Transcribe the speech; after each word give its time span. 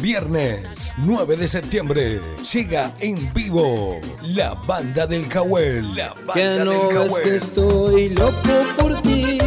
Viernes 0.00 0.94
9 0.96 1.36
de 1.36 1.46
septiembre 1.46 2.20
llega 2.54 2.94
en 3.00 3.34
vivo 3.34 4.00
la 4.22 4.54
banda 4.54 5.06
del 5.06 5.28
Cahuel. 5.28 5.94
La 5.94 6.14
banda 6.26 6.64
del 6.64 6.88
Cahuel. 6.88 7.34
estoy 7.34 8.08
loco 8.14 8.50
por 8.78 9.02
ti. 9.02 9.38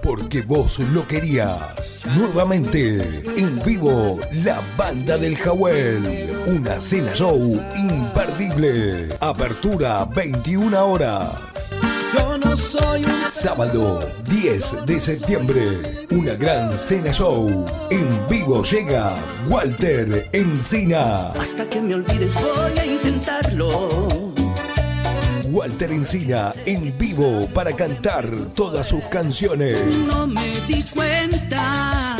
Porque 0.00 0.42
vos 0.42 0.78
lo 0.78 1.04
querías. 1.08 2.02
Nuevamente 2.16 3.24
en 3.36 3.58
vivo 3.58 4.20
la 4.30 4.62
banda 4.76 5.18
del 5.18 5.36
Jahuel. 5.36 6.44
Una 6.46 6.80
cena 6.80 7.12
show 7.12 7.60
imperdible. 7.76 9.16
Apertura 9.18 10.04
21 10.04 10.86
horas. 10.86 11.55
Sábado 13.30 14.08
10 14.28 14.86
de 14.86 14.98
septiembre, 14.98 16.06
una 16.10 16.34
gran 16.34 16.78
cena 16.78 17.12
show. 17.12 17.66
En 17.90 18.26
vivo 18.28 18.62
llega 18.62 19.14
Walter 19.48 20.28
Encina. 20.32 21.28
Hasta 21.32 21.68
que 21.68 21.80
me 21.80 21.94
olvides 21.94 22.34
voy 22.34 22.78
a 22.78 22.86
intentarlo. 22.86 24.32
Walter 25.44 25.92
Encina 25.92 26.52
en 26.66 26.96
vivo 26.98 27.48
para 27.54 27.72
cantar 27.72 28.28
todas 28.54 28.88
sus 28.88 29.02
canciones. 29.04 29.80
No 29.96 30.26
me 30.26 30.60
di 30.66 30.82
cuenta 30.84 32.16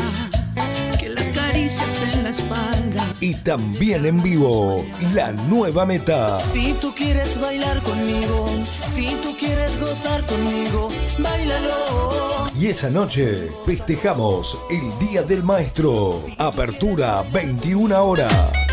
que 0.97 1.09
las 1.09 1.29
caricias 1.29 2.01
en 2.01 2.23
la 2.23 2.29
espalda. 2.29 2.86
Y 3.19 3.33
también 3.35 4.05
en 4.05 4.21
vivo, 4.21 4.85
la 5.13 5.31
nueva 5.31 5.85
meta. 5.85 6.39
Si 6.39 6.73
tú 6.73 6.93
quieres 6.95 7.39
bailar 7.41 7.81
conmigo, 7.81 8.47
si 8.93 9.07
tú 9.23 9.35
quieres 9.37 9.79
gozar 9.79 10.23
conmigo, 10.25 10.89
bailalo. 11.17 12.45
Y 12.59 12.67
esa 12.67 12.89
noche 12.89 13.49
festejamos 13.65 14.59
el 14.69 15.07
Día 15.07 15.23
del 15.23 15.43
Maestro. 15.43 16.21
Apertura 16.37 17.23
21 17.33 18.03
horas. 18.03 18.66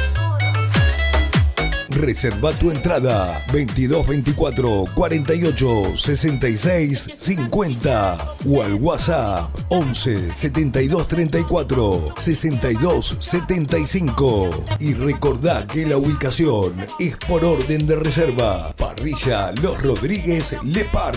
Reserva 1.95 2.53
tu 2.53 2.71
entrada 2.71 3.41
2224 3.53 4.87
48 4.95 5.97
66 5.97 7.11
50 7.17 8.35
o 8.49 8.63
al 8.63 8.75
WhatsApp 8.75 9.49
11 9.69 10.33
72 10.33 11.07
34 11.07 12.15
62 12.17 13.17
75 13.21 14.65
y 14.81 14.95
recordá 14.95 15.67
que 15.67 15.87
la 15.87 15.97
ubicación 15.97 16.75
es 16.99 17.17
por 17.29 17.45
orden 17.45 17.87
de 17.87 17.97
reserva. 17.97 18.73
Parrilla 18.77 19.53
Los 19.53 19.81
Rodríguez 19.83 20.57
Lepar. 20.65 21.17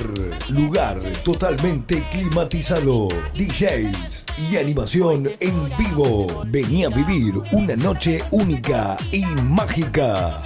Lugar 0.50 1.00
totalmente 1.24 2.06
climatizado. 2.12 3.08
DJs 3.34 4.26
y 4.52 4.58
animación 4.58 5.30
en 5.40 5.78
vivo. 5.78 6.44
Vení 6.48 6.86
a 6.86 6.90
vivir 6.90 7.34
una 7.52 7.76
noche 7.76 8.24
única 8.32 8.96
y 9.12 9.26
mágica. 9.26 10.44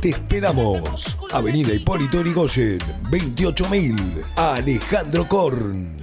Te 0.00 0.08
esperamos. 0.10 1.16
Avenida 1.32 1.72
Hipólito 1.72 2.20
Yrigoyen, 2.20 2.78
28000. 3.10 4.24
Alejandro 4.34 5.28
Korn. 5.28 6.01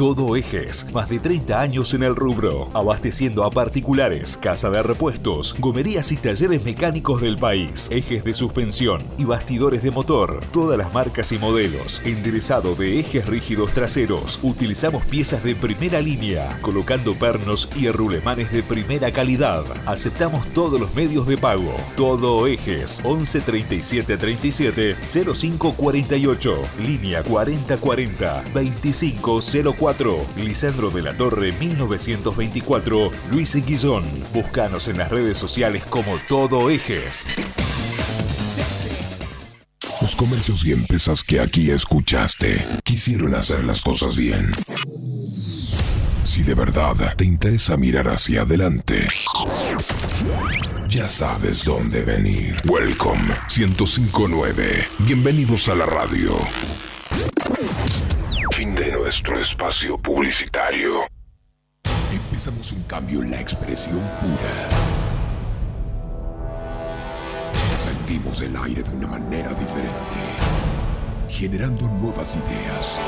Todo 0.00 0.34
Ejes, 0.34 0.86
más 0.94 1.10
de 1.10 1.18
30 1.18 1.60
años 1.60 1.92
en 1.92 2.02
el 2.02 2.16
rubro, 2.16 2.70
abasteciendo 2.72 3.44
a 3.44 3.50
particulares, 3.50 4.38
casa 4.38 4.70
de 4.70 4.82
repuestos, 4.82 5.54
gomerías 5.58 6.10
y 6.10 6.16
talleres 6.16 6.64
mecánicos 6.64 7.20
del 7.20 7.36
país, 7.36 7.86
ejes 7.92 8.24
de 8.24 8.32
suspensión 8.32 9.02
y 9.18 9.24
bastidores 9.24 9.82
de 9.82 9.90
motor, 9.90 10.40
todas 10.54 10.78
las 10.78 10.94
marcas 10.94 11.32
y 11.32 11.38
modelos, 11.38 12.00
enderezado 12.06 12.74
de 12.76 12.98
ejes 12.98 13.26
rígidos 13.26 13.74
traseros, 13.74 14.40
utilizamos 14.42 15.04
piezas 15.04 15.44
de 15.44 15.54
primera 15.54 16.00
línea, 16.00 16.48
colocando 16.62 17.12
pernos 17.12 17.68
y 17.76 17.90
rulemanes 17.90 18.50
de 18.52 18.62
primera 18.62 19.12
calidad, 19.12 19.64
aceptamos 19.84 20.46
todos 20.54 20.80
los 20.80 20.94
medios 20.94 21.26
de 21.26 21.36
pago, 21.36 21.76
Todo 21.98 22.46
Ejes, 22.46 23.02
11 23.04 23.40
37 23.42 24.16
37 24.16 24.96
05 25.02 25.74
48, 25.74 26.54
línea 26.86 27.22
4040 27.22 28.44
2504 29.92 30.44
Lisandro 30.44 30.90
de 30.90 31.02
la 31.02 31.16
Torre 31.16 31.52
1924, 31.52 33.10
Luis 33.30 33.54
Guillón. 33.54 34.04
Búscanos 34.32 34.88
en 34.88 34.98
las 34.98 35.10
redes 35.10 35.38
sociales 35.38 35.84
como 35.84 36.18
Todo 36.28 36.70
Ejes. 36.70 37.26
Los 40.00 40.14
comercios 40.16 40.64
y 40.64 40.72
empresas 40.72 41.24
que 41.24 41.40
aquí 41.40 41.70
escuchaste 41.70 42.64
quisieron 42.84 43.34
hacer 43.34 43.64
las 43.64 43.80
cosas 43.80 44.16
bien. 44.16 44.50
Si 46.22 46.42
de 46.42 46.54
verdad 46.54 47.14
te 47.16 47.24
interesa 47.24 47.76
mirar 47.76 48.08
hacia 48.08 48.42
adelante, 48.42 49.08
ya 50.88 51.08
sabes 51.08 51.64
dónde 51.64 52.02
venir. 52.02 52.56
Welcome 52.66 53.22
1059. 53.56 54.86
Bienvenidos 55.00 55.68
a 55.68 55.74
la 55.74 55.86
radio. 55.86 56.38
Nuestro 59.10 59.40
espacio 59.40 59.98
publicitario. 59.98 61.04
Empezamos 62.12 62.70
un 62.70 62.84
cambio 62.84 63.24
en 63.24 63.32
la 63.32 63.40
expresión 63.40 63.98
pura. 64.20 64.68
Sentimos 67.76 68.40
el 68.40 68.54
aire 68.56 68.84
de 68.84 68.90
una 68.90 69.08
manera 69.08 69.52
diferente, 69.54 70.20
generando 71.28 71.88
nuevas 71.88 72.36
ideas. 72.36 73.00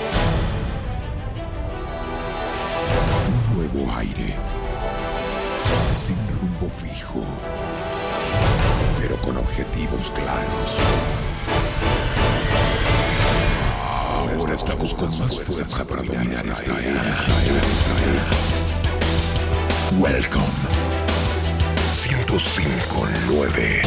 Un 3.29 3.57
nuevo 3.57 3.93
aire, 3.97 4.35
sin 5.95 6.17
rumbo 6.41 6.69
fijo, 6.69 7.25
pero 9.01 9.17
con 9.19 9.37
objetivos 9.37 10.11
claros. 10.11 10.81
Ahora 14.39 14.55
estamos 14.55 14.95
con 14.95 15.09
más 15.19 15.39
fuerza 15.41 15.85
para 15.85 16.03
dominar 16.03 16.47
esta 16.47 16.79
era. 16.81 17.03
Welcome. 19.99 20.43
1059. 21.95 23.83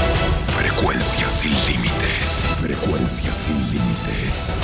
Frecuencias 0.48 1.32
sin 1.32 1.52
límites. 1.52 2.46
Frecuencias 2.62 3.38
sin 3.38 3.58
límites. 3.72 4.62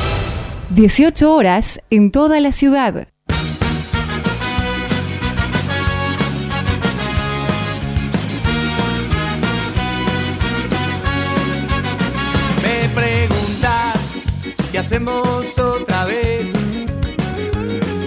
18 0.70 1.34
horas 1.34 1.82
en 1.90 2.12
toda 2.12 2.40
la 2.40 2.52
ciudad. 2.52 3.08
Hacemos 14.82 15.60
otra 15.60 16.06
vez. 16.06 16.52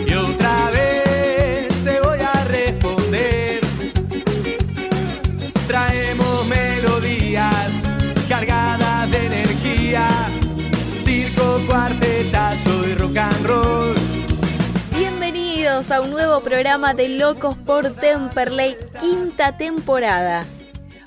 Y 0.06 0.12
otra 0.12 0.70
vez 0.70 1.68
te 1.84 2.00
voy 2.00 2.18
a 2.18 2.44
responder. 2.48 3.60
Traemos 5.68 6.46
melodías 6.48 7.72
cargadas 8.28 9.08
de 9.08 9.26
energía. 9.26 10.08
Circo, 11.04 11.60
cuartetazo 11.68 12.88
y 12.88 12.94
rock 12.94 13.16
and 13.18 13.46
roll. 13.46 13.94
Bienvenidos 14.98 15.92
a 15.92 16.00
un 16.00 16.10
nuevo 16.10 16.40
programa 16.40 16.92
de 16.92 17.08
Locos 17.08 17.56
por 17.56 17.90
Temperley, 17.92 18.76
quinta 19.00 19.56
temporada. 19.56 20.44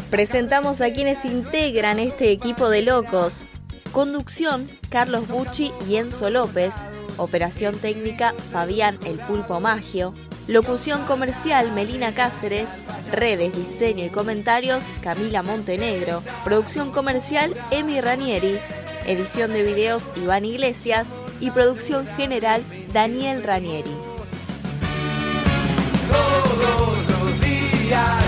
Presentamos 0.09 0.79
a 0.79 0.93
quienes 0.93 1.25
integran 1.25 1.99
este 1.99 2.31
equipo 2.31 2.69
de 2.69 2.83
locos. 2.83 3.45
Conducción, 3.97 4.69
Carlos 4.89 5.27
Bucci 5.27 5.71
y 5.89 5.95
Enzo 5.95 6.29
López. 6.29 6.75
Operación 7.17 7.79
técnica, 7.79 8.35
Fabián 8.51 8.99
El 9.03 9.17
Pulpo 9.17 9.59
Magio. 9.59 10.13
Locución 10.45 11.03
comercial, 11.05 11.71
Melina 11.71 12.13
Cáceres. 12.13 12.69
Redes, 13.11 13.57
diseño 13.57 14.05
y 14.05 14.11
comentarios, 14.11 14.83
Camila 15.01 15.41
Montenegro. 15.41 16.21
Producción 16.43 16.91
comercial, 16.91 17.55
Emi 17.71 17.99
Ranieri. 17.99 18.59
Edición 19.07 19.51
de 19.51 19.63
videos, 19.63 20.11
Iván 20.15 20.45
Iglesias. 20.45 21.07
Y 21.41 21.49
producción 21.49 22.05
general, 22.05 22.61
Daniel 22.93 23.41
Ranieri. 23.41 23.95
todos 26.07 26.97
los 27.09 27.41
días 27.41 28.26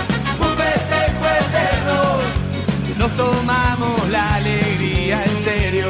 Nos 3.00 3.16
tomamos 3.16 4.10
la 4.10 4.34
alegría 4.34 5.24
en 5.24 5.36
serio. 5.38 5.86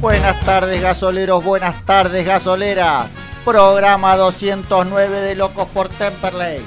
Buenas 0.00 0.40
tardes 0.44 0.80
gasoleros, 0.80 1.42
buenas 1.42 1.84
tardes 1.84 2.24
gasoleras. 2.24 3.08
Programa 3.44 4.16
209 4.16 5.20
de 5.20 5.34
Locos 5.34 5.66
por 5.74 5.88
Temperley. 5.88 6.60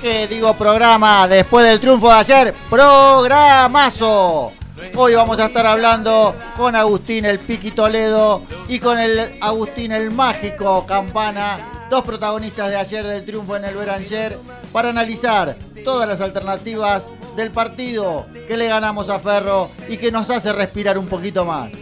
¿Qué 0.00 0.28
digo 0.28 0.54
programa? 0.54 1.28
Después 1.28 1.66
del 1.66 1.78
triunfo 1.78 2.08
de 2.08 2.14
ayer, 2.14 2.54
programazo. 2.70 4.52
Hoy 4.96 5.14
vamos 5.14 5.38
a 5.40 5.44
estar 5.44 5.66
hablando 5.66 6.34
con 6.56 6.74
Agustín 6.74 7.26
el 7.26 7.40
Piqui 7.40 7.72
Toledo 7.72 8.44
y 8.66 8.80
con 8.80 8.98
el 8.98 9.36
Agustín 9.42 9.92
el 9.92 10.10
Mágico 10.10 10.86
Campana, 10.86 11.79
dos 11.90 12.04
protagonistas 12.04 12.70
de 12.70 12.76
ayer 12.76 13.04
del 13.04 13.24
triunfo 13.24 13.56
en 13.56 13.64
el 13.64 13.74
Beranger, 13.74 14.38
para 14.72 14.90
analizar 14.90 15.58
todas 15.84 16.08
las 16.08 16.20
alternativas 16.20 17.08
del 17.36 17.50
partido 17.50 18.26
que 18.46 18.56
le 18.56 18.68
ganamos 18.68 19.10
a 19.10 19.18
Ferro 19.18 19.68
y 19.88 19.96
que 19.96 20.12
nos 20.12 20.30
hace 20.30 20.52
respirar 20.52 20.96
un 20.96 21.06
poquito 21.06 21.44
más. 21.44 21.72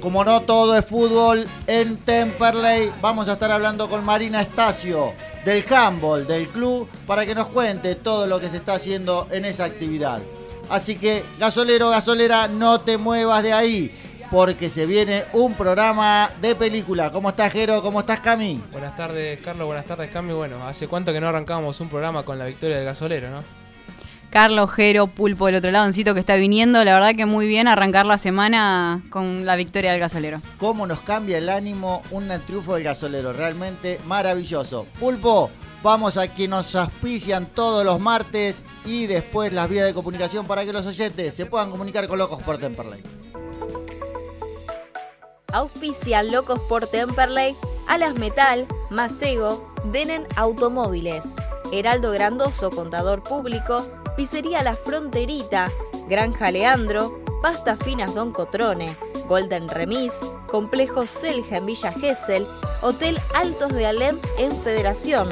Como 0.00 0.24
no 0.24 0.42
todo 0.42 0.76
es 0.76 0.84
fútbol, 0.84 1.46
en 1.66 1.96
Temperley 1.98 2.92
vamos 3.00 3.28
a 3.28 3.32
estar 3.32 3.50
hablando 3.50 3.88
con 3.88 4.04
Marina 4.04 4.40
Estacio 4.40 5.12
del 5.44 5.64
handball 5.72 6.26
del 6.26 6.48
club 6.48 6.88
para 7.06 7.24
que 7.24 7.34
nos 7.34 7.48
cuente 7.48 7.94
todo 7.94 8.26
lo 8.26 8.38
que 8.38 8.50
se 8.50 8.58
está 8.58 8.74
haciendo 8.74 9.26
en 9.30 9.44
esa 9.44 9.64
actividad. 9.64 10.20
Así 10.68 10.96
que, 10.96 11.24
gasolero, 11.38 11.90
gasolera, 11.90 12.46
no 12.46 12.80
te 12.80 12.98
muevas 12.98 13.42
de 13.42 13.52
ahí, 13.52 13.90
porque 14.30 14.68
se 14.70 14.86
viene 14.86 15.24
un 15.32 15.54
programa 15.54 16.30
de 16.40 16.54
película. 16.54 17.10
¿Cómo 17.10 17.30
estás, 17.30 17.52
Jero? 17.52 17.82
¿Cómo 17.82 18.00
estás, 18.00 18.20
Cami? 18.20 18.62
Buenas 18.72 18.94
tardes, 18.94 19.40
Carlos. 19.40 19.66
Buenas 19.66 19.86
tardes, 19.86 20.10
Cami. 20.10 20.32
Bueno, 20.32 20.66
¿hace 20.66 20.86
cuánto 20.88 21.12
que 21.12 21.20
no 21.20 21.28
arrancábamos 21.28 21.80
un 21.80 21.88
programa 21.88 22.24
con 22.24 22.38
la 22.38 22.44
victoria 22.44 22.76
del 22.76 22.84
gasolero, 22.84 23.30
no? 23.30 23.42
Carlos 24.30 24.70
Jero, 24.72 25.06
Pulpo 25.06 25.46
del 25.46 25.54
otro 25.54 25.70
lado, 25.70 25.86
Encito 25.86 26.12
que 26.12 26.20
está 26.20 26.36
viniendo. 26.36 26.84
La 26.84 26.92
verdad 26.92 27.14
que 27.14 27.24
muy 27.24 27.46
bien 27.46 27.66
arrancar 27.66 28.04
la 28.04 28.18
semana 28.18 29.02
con 29.08 29.46
la 29.46 29.56
victoria 29.56 29.92
del 29.92 30.00
gasolero. 30.00 30.42
¿Cómo 30.58 30.86
nos 30.86 31.00
cambia 31.00 31.38
el 31.38 31.48
ánimo 31.48 32.02
un 32.10 32.28
triunfo 32.46 32.74
del 32.74 32.84
gasolero? 32.84 33.32
Realmente 33.32 33.98
maravilloso. 34.06 34.86
Pulpo, 35.00 35.50
vamos 35.82 36.18
a 36.18 36.28
que 36.28 36.46
nos 36.46 36.74
auspician 36.74 37.46
todos 37.46 37.86
los 37.86 38.00
martes 38.00 38.64
y 38.84 39.06
después 39.06 39.54
las 39.54 39.70
vías 39.70 39.86
de 39.86 39.94
comunicación 39.94 40.46
para 40.46 40.64
que 40.66 40.74
los 40.74 40.86
oyentes 40.86 41.32
se 41.32 41.46
puedan 41.46 41.70
comunicar 41.70 42.06
con 42.06 42.18
Locos 42.18 42.42
por 42.42 42.58
Temperley. 42.58 43.00
Auspician 45.54 46.30
Locos 46.30 46.60
por 46.68 46.86
Temperley, 46.86 47.56
Alas 47.86 48.14
Metal, 48.18 48.66
Macego, 48.90 49.72
Denen 49.92 50.26
Automóviles, 50.36 51.36
Heraldo 51.72 52.12
Grandoso, 52.12 52.68
Contador 52.70 53.22
Público, 53.22 53.86
Pizzería 54.14 54.62
La 54.62 54.76
Fronterita, 54.76 55.70
Granja 56.06 56.50
Leandro, 56.50 57.18
Pastas 57.40 57.78
Finas 57.82 58.14
Don 58.14 58.30
Cotrone, 58.30 58.94
Golden 59.26 59.70
Remis, 59.70 60.12
Complejo 60.48 61.06
Selja 61.06 61.56
en 61.56 61.66
Villa 61.66 61.92
Gesell, 61.92 62.46
Hotel 62.82 63.18
Altos 63.34 63.72
de 63.72 63.86
Alem 63.86 64.18
en 64.38 64.52
Federación, 64.62 65.30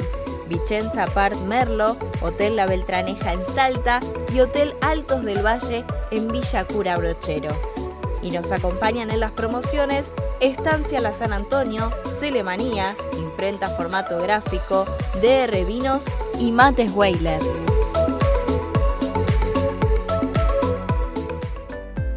Vicenza 0.49 1.05
Part 1.05 1.35
Merlo, 1.41 1.95
Hotel 2.21 2.55
La 2.55 2.65
Beltraneja 2.65 3.33
en 3.33 3.45
Salta 3.53 3.99
y 4.33 4.39
Hotel 4.39 4.75
Altos 4.81 5.23
del 5.23 5.45
Valle 5.45 5.85
en 6.09 6.27
Villa 6.29 6.65
Cura 6.65 6.97
Brochero. 6.97 7.86
Y 8.27 8.31
nos 8.31 8.51
acompañan 8.51 9.09
en 9.09 9.21
las 9.21 9.31
promociones 9.31 10.11
Estancia 10.41 10.99
La 10.99 11.13
San 11.13 11.31
Antonio, 11.31 11.93
Celemanía, 12.09 12.93
Imprenta 13.17 13.69
Formato 13.69 14.19
Gráfico, 14.21 14.85
DR 15.21 15.63
Vinos 15.63 16.03
y 16.37 16.51
Mates 16.51 16.91
Weiler. 16.93 17.39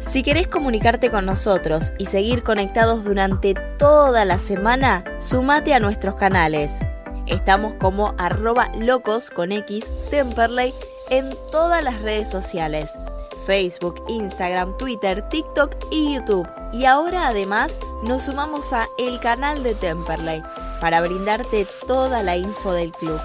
Si 0.01 0.21
querés 0.21 0.49
comunicarte 0.49 1.09
con 1.09 1.25
nosotros 1.25 1.93
y 1.97 2.07
seguir 2.07 2.43
conectados 2.43 3.05
durante 3.05 3.53
toda 3.77 4.25
la 4.25 4.37
semana, 4.37 5.05
sumate 5.17 5.73
a 5.73 5.79
nuestros 5.79 6.15
canales. 6.15 6.73
Estamos 7.25 7.75
como 7.75 8.15
arroba 8.17 8.69
locos 8.77 9.29
con 9.29 9.53
X 9.53 9.85
Temperley 10.09 10.73
en 11.09 11.29
todas 11.53 11.81
las 11.81 12.01
redes 12.01 12.29
sociales. 12.29 12.89
Facebook, 13.45 14.03
Instagram, 14.07 14.77
Twitter, 14.77 15.27
TikTok 15.29 15.75
y 15.91 16.13
YouTube. 16.13 16.47
Y 16.73 16.85
ahora 16.85 17.27
además 17.27 17.79
nos 18.07 18.23
sumamos 18.23 18.71
a 18.73 18.87
el 18.97 19.19
canal 19.19 19.63
de 19.63 19.75
Temperley 19.75 20.41
para 20.79 21.01
brindarte 21.01 21.67
toda 21.87 22.23
la 22.23 22.37
info 22.37 22.73
del 22.73 22.91
club. 22.91 23.19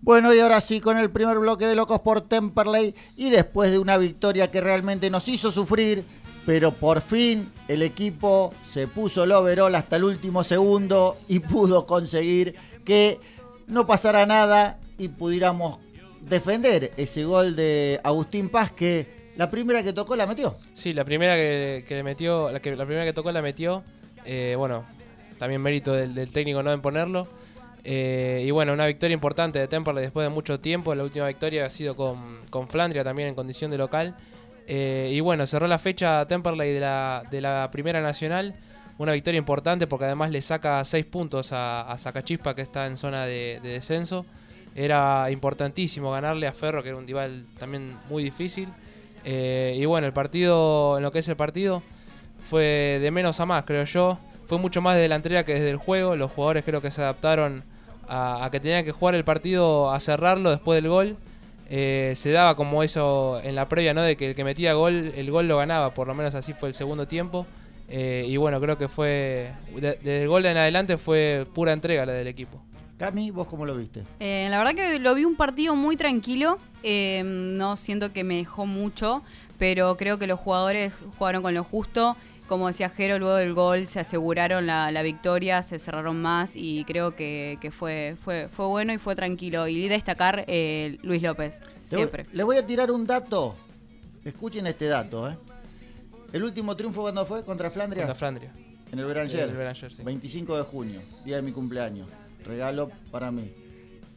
Bueno, 0.00 0.34
y 0.34 0.40
ahora 0.40 0.60
sí, 0.60 0.80
con 0.80 0.98
el 0.98 1.10
primer 1.10 1.38
bloque 1.38 1.66
de 1.66 1.74
Locos 1.74 2.00
por 2.00 2.20
Temperley 2.20 2.94
y 3.16 3.30
después 3.30 3.70
de 3.70 3.78
una 3.78 3.96
victoria 3.96 4.50
que 4.50 4.60
realmente 4.60 5.08
nos 5.08 5.28
hizo 5.28 5.50
sufrir, 5.50 6.04
pero 6.44 6.72
por 6.72 7.00
fin 7.00 7.50
el 7.68 7.80
equipo 7.80 8.52
se 8.70 8.86
puso 8.86 9.24
el 9.24 9.32
overall 9.32 9.74
hasta 9.74 9.96
el 9.96 10.04
último 10.04 10.44
segundo 10.44 11.16
y 11.26 11.38
pudo 11.40 11.86
conseguir 11.86 12.54
que 12.84 13.18
no 13.66 13.86
pasara 13.86 14.26
nada 14.26 14.78
y 14.98 15.08
pudiéramos 15.08 15.78
defender 16.28 16.92
ese 16.96 17.24
gol 17.24 17.56
de 17.56 18.00
Agustín 18.02 18.48
Paz 18.48 18.72
que 18.72 19.32
la 19.36 19.50
primera 19.50 19.82
que 19.82 19.92
tocó 19.92 20.16
la 20.16 20.26
metió. 20.26 20.56
Sí, 20.72 20.92
la 20.92 21.04
primera 21.04 21.34
que, 21.34 21.84
le 21.88 22.02
metió, 22.02 22.52
la, 22.52 22.60
que, 22.60 22.74
la 22.76 22.86
primera 22.86 23.04
que 23.04 23.12
tocó 23.12 23.32
la 23.32 23.42
metió. 23.42 23.82
Eh, 24.24 24.54
bueno, 24.56 24.86
también 25.38 25.60
mérito 25.60 25.92
del, 25.92 26.30
técnico 26.30 26.62
no 26.62 26.72
en 26.72 26.80
ponerlo. 26.80 27.28
Eh, 27.82 28.44
y 28.46 28.50
bueno, 28.50 28.72
una 28.72 28.86
victoria 28.86 29.12
importante 29.12 29.58
de 29.58 29.68
Temperley 29.68 30.02
después 30.02 30.24
de 30.24 30.30
mucho 30.30 30.60
tiempo. 30.60 30.94
La 30.94 31.02
última 31.02 31.26
victoria 31.26 31.66
ha 31.66 31.70
sido 31.70 31.96
con, 31.96 32.38
con 32.50 32.68
Flandria 32.68 33.02
también 33.02 33.28
en 33.28 33.34
condición 33.34 33.70
de 33.70 33.78
local. 33.78 34.16
Eh, 34.66 35.10
y 35.12 35.20
bueno, 35.20 35.46
cerró 35.46 35.66
la 35.66 35.78
fecha 35.78 36.26
Temperley 36.26 36.72
de 36.72 36.80
la, 36.80 37.24
de 37.30 37.40
la 37.40 37.68
Primera 37.72 38.00
Nacional. 38.00 38.54
Una 38.96 39.12
victoria 39.12 39.38
importante 39.38 39.88
porque 39.88 40.04
además 40.04 40.30
le 40.30 40.40
saca 40.40 40.82
6 40.84 41.06
puntos 41.06 41.52
a, 41.52 41.82
a 41.82 41.98
Zacachispa 41.98 42.54
que 42.54 42.62
está 42.62 42.86
en 42.86 42.96
zona 42.96 43.26
de, 43.26 43.58
descenso. 43.62 44.24
Era 44.74 45.30
importantísimo 45.30 46.10
ganarle 46.10 46.46
a 46.46 46.52
Ferro, 46.52 46.82
que 46.82 46.88
era 46.88 46.98
un 46.98 47.06
rival 47.06 47.46
también 47.58 47.96
muy 48.08 48.24
difícil. 48.24 48.68
Eh, 49.24 49.76
y 49.78 49.84
bueno, 49.86 50.06
el 50.06 50.12
partido, 50.12 50.96
en 50.96 51.02
lo 51.02 51.12
que 51.12 51.20
es 51.20 51.28
el 51.28 51.36
partido, 51.36 51.82
fue 52.42 52.98
de 53.00 53.10
menos 53.10 53.40
a 53.40 53.46
más, 53.46 53.64
creo 53.64 53.84
yo. 53.84 54.18
Fue 54.46 54.58
mucho 54.58 54.82
más 54.82 54.96
de 54.96 55.02
delantera 55.02 55.44
que 55.44 55.54
desde 55.54 55.70
el 55.70 55.76
juego. 55.76 56.16
Los 56.16 56.32
jugadores 56.32 56.64
creo 56.64 56.82
que 56.82 56.90
se 56.90 57.02
adaptaron 57.02 57.64
a, 58.08 58.48
que 58.52 58.60
tenían 58.60 58.84
que 58.84 58.92
jugar 58.92 59.14
el 59.14 59.24
partido 59.24 59.92
a 59.92 60.00
cerrarlo 60.00 60.50
después 60.50 60.82
del 60.82 60.90
gol. 60.90 61.16
Eh, 61.70 62.12
se 62.16 62.30
daba 62.30 62.56
como 62.56 62.82
eso 62.82 63.40
en 63.42 63.54
la 63.54 63.68
previa, 63.68 63.94
¿no? 63.94 64.02
De 64.02 64.16
que 64.16 64.28
el 64.28 64.34
que 64.34 64.44
metía 64.44 64.74
gol, 64.74 65.12
el 65.14 65.30
gol 65.30 65.48
lo 65.48 65.56
ganaba, 65.56 65.94
por 65.94 66.06
lo 66.06 66.14
menos 66.14 66.34
así 66.34 66.52
fue 66.52 66.68
el 66.68 66.74
segundo 66.74 67.08
tiempo. 67.08 67.46
Eh, 67.88 68.24
y 68.28 68.36
bueno, 68.36 68.60
creo 68.60 68.76
que 68.76 68.88
fue, 68.88 69.52
desde 69.74 70.22
el 70.22 70.28
gol 70.28 70.44
en 70.46 70.56
adelante 70.56 70.98
fue 70.98 71.46
pura 71.54 71.72
entrega 71.72 72.04
la 72.04 72.12
del 72.12 72.26
equipo. 72.26 72.60
Cami, 72.98 73.30
¿vos 73.30 73.46
cómo 73.46 73.66
lo 73.66 73.76
viste? 73.76 74.04
Eh, 74.20 74.46
la 74.50 74.58
verdad 74.58 74.74
que 74.74 74.98
lo 74.98 75.14
vi 75.14 75.24
un 75.24 75.36
partido 75.36 75.74
muy 75.74 75.96
tranquilo, 75.96 76.58
no 77.24 77.76
siento 77.76 78.12
que 78.12 78.24
me 78.24 78.36
dejó 78.36 78.66
mucho, 78.66 79.22
pero 79.58 79.96
creo 79.96 80.18
que 80.18 80.26
los 80.26 80.38
jugadores 80.38 80.92
jugaron 81.18 81.42
con 81.42 81.54
lo 81.54 81.64
justo 81.64 82.16
como 82.48 82.66
decía 82.66 82.90
Jero, 82.90 83.18
luego 83.18 83.36
del 83.36 83.54
gol 83.54 83.86
se 83.86 84.00
aseguraron 84.00 84.66
la, 84.66 85.02
victoria, 85.02 85.62
se 85.62 85.78
cerraron 85.78 86.20
más 86.20 86.54
y 86.54 86.84
creo 86.84 87.14
que, 87.16 87.58
fue, 87.70 88.16
fue, 88.20 88.48
fue 88.48 88.66
bueno 88.66 88.92
y 88.92 88.98
fue 88.98 89.14
tranquilo. 89.14 89.66
Y 89.66 89.88
destacar 89.88 90.44
eh, 90.46 90.98
Luis 91.02 91.22
López, 91.22 91.62
siempre. 91.82 92.26
Le 92.32 92.44
voy, 92.44 92.56
a 92.58 92.66
tirar 92.66 92.90
un 92.90 93.06
dato. 93.06 93.56
Escuchen 94.24 94.66
este 94.66 94.86
dato. 94.86 95.28
¿eh? 95.28 95.36
El 96.32 96.44
último 96.44 96.76
triunfo, 96.76 97.02
cuando 97.02 97.24
fue? 97.24 97.44
¿Contra 97.44 97.70
Flandria? 97.70 98.02
Contra 98.02 98.14
Flandria. 98.14 98.52
En 98.92 98.98
el 98.98 99.06
Beranger. 99.06 99.50
25 100.04 100.56
de 100.56 100.62
junio, 100.64 101.02
día 101.24 101.36
de 101.36 101.42
mi 101.42 101.52
cumpleaños. 101.52 102.06
Regalo 102.44 102.90
para 103.10 103.30
mí. 103.30 103.50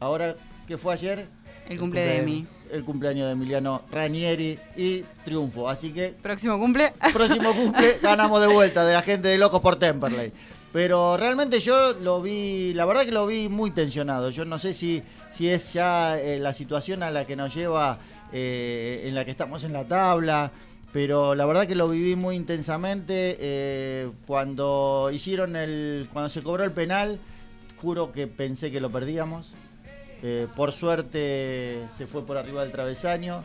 Ahora, 0.00 0.36
¿qué 0.66 0.76
fue 0.78 0.92
ayer? 0.92 1.26
El, 1.68 1.78
cumple, 1.78 2.00
de 2.00 2.22
mí. 2.22 2.46
El 2.70 2.84
cumpleaños 2.84 3.26
de 3.26 3.32
Emiliano 3.32 3.82
Ranieri 3.90 4.58
y 4.76 5.02
triunfo. 5.24 5.68
Así 5.68 5.92
que. 5.92 6.14
Próximo 6.22 6.58
cumple. 6.58 6.92
Próximo 7.12 7.52
cumple, 7.52 7.98
ganamos 8.02 8.40
de 8.40 8.46
vuelta 8.46 8.84
de 8.84 8.94
la 8.94 9.02
gente 9.02 9.28
de 9.28 9.38
Locos 9.38 9.60
por 9.60 9.76
Temperley. 9.76 10.32
Pero 10.72 11.16
realmente 11.16 11.60
yo 11.60 11.94
lo 11.94 12.20
vi, 12.20 12.74
la 12.74 12.84
verdad 12.84 13.04
que 13.04 13.12
lo 13.12 13.26
vi 13.26 13.48
muy 13.48 13.70
tensionado. 13.70 14.30
Yo 14.30 14.44
no 14.44 14.58
sé 14.58 14.72
si, 14.74 15.02
si 15.30 15.48
es 15.48 15.72
ya 15.72 16.18
eh, 16.18 16.38
la 16.38 16.52
situación 16.52 17.02
a 17.02 17.10
la 17.10 17.26
que 17.26 17.36
nos 17.36 17.54
lleva, 17.54 17.98
eh, 18.32 19.04
en 19.04 19.14
la 19.14 19.24
que 19.24 19.30
estamos 19.30 19.64
en 19.64 19.72
la 19.72 19.88
tabla, 19.88 20.52
pero 20.92 21.34
la 21.34 21.46
verdad 21.46 21.66
que 21.66 21.74
lo 21.74 21.88
viví 21.88 22.16
muy 22.16 22.36
intensamente. 22.36 23.36
Eh, 23.40 24.10
cuando 24.26 25.10
hicieron 25.12 25.56
el, 25.56 26.08
cuando 26.12 26.28
se 26.28 26.42
cobró 26.42 26.64
el 26.64 26.72
penal, 26.72 27.18
juro 27.80 28.12
que 28.12 28.26
pensé 28.26 28.70
que 28.70 28.80
lo 28.80 28.90
perdíamos. 28.90 29.54
Eh, 30.22 30.48
por 30.56 30.72
suerte 30.72 31.86
se 31.96 32.06
fue 32.06 32.26
por 32.26 32.36
arriba 32.36 32.62
del 32.62 32.72
travesaño. 32.72 33.44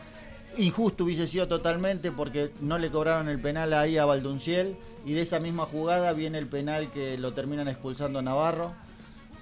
Injusto 0.56 1.04
hubiese 1.04 1.26
sido 1.26 1.48
totalmente 1.48 2.12
porque 2.12 2.52
no 2.60 2.78
le 2.78 2.90
cobraron 2.90 3.28
el 3.28 3.40
penal 3.40 3.72
ahí 3.72 3.96
a 3.98 4.04
Valdunciel 4.04 4.76
y 5.04 5.12
de 5.12 5.22
esa 5.22 5.40
misma 5.40 5.66
jugada 5.66 6.12
viene 6.12 6.38
el 6.38 6.46
penal 6.46 6.90
que 6.92 7.18
lo 7.18 7.32
terminan 7.32 7.68
expulsando 7.68 8.22
Navarro. 8.22 8.72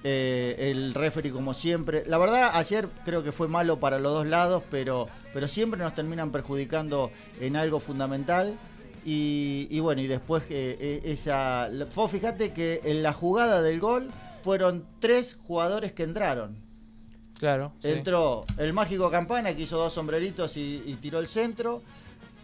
Eh, 0.05 0.71
el 0.71 0.95
referee 0.95 1.31
como 1.31 1.55
siempre. 1.55 2.03
La 2.07 2.19
verdad 2.19 2.51
ayer 2.55 2.89
creo 3.05 3.23
que 3.23 3.31
fue 3.31 3.47
malo 3.47 3.79
para 3.79 4.01
los 4.01 4.13
dos 4.13 4.27
lados, 4.27 4.63
pero, 4.69 5.09
pero 5.33 5.47
siempre 5.47 5.81
nos 5.81 5.95
terminan 5.95 6.33
perjudicando 6.33 7.11
en 7.41 7.57
algo 7.57 7.79
fundamental. 7.79 8.59
Y, 9.05 9.81
bueno, 9.81 10.01
y 10.01 10.07
después 10.07 10.45
eh, 10.49 11.01
esa... 11.05 11.69
fíjate 12.09 12.53
que 12.53 12.81
en 12.85 13.03
la 13.03 13.13
jugada 13.13 13.61
del 13.61 13.81
gol 13.81 14.09
fueron 14.43 14.87
tres 15.01 15.37
jugadores 15.47 15.93
que 15.93 16.03
entraron 16.03 16.57
Claro. 17.39 17.73
sí. 17.81 17.89
Entró 17.91 18.45
el 18.59 18.73
mágico 18.73 19.11
Campana 19.11 19.55
que 19.57 19.63
hizo 19.63 19.77
dos 19.77 19.93
sombreritos 19.93 20.57
y, 20.57 20.83
y 20.87 20.95
tiró 21.01 21.19
el 21.19 21.27
centro. 21.27 21.83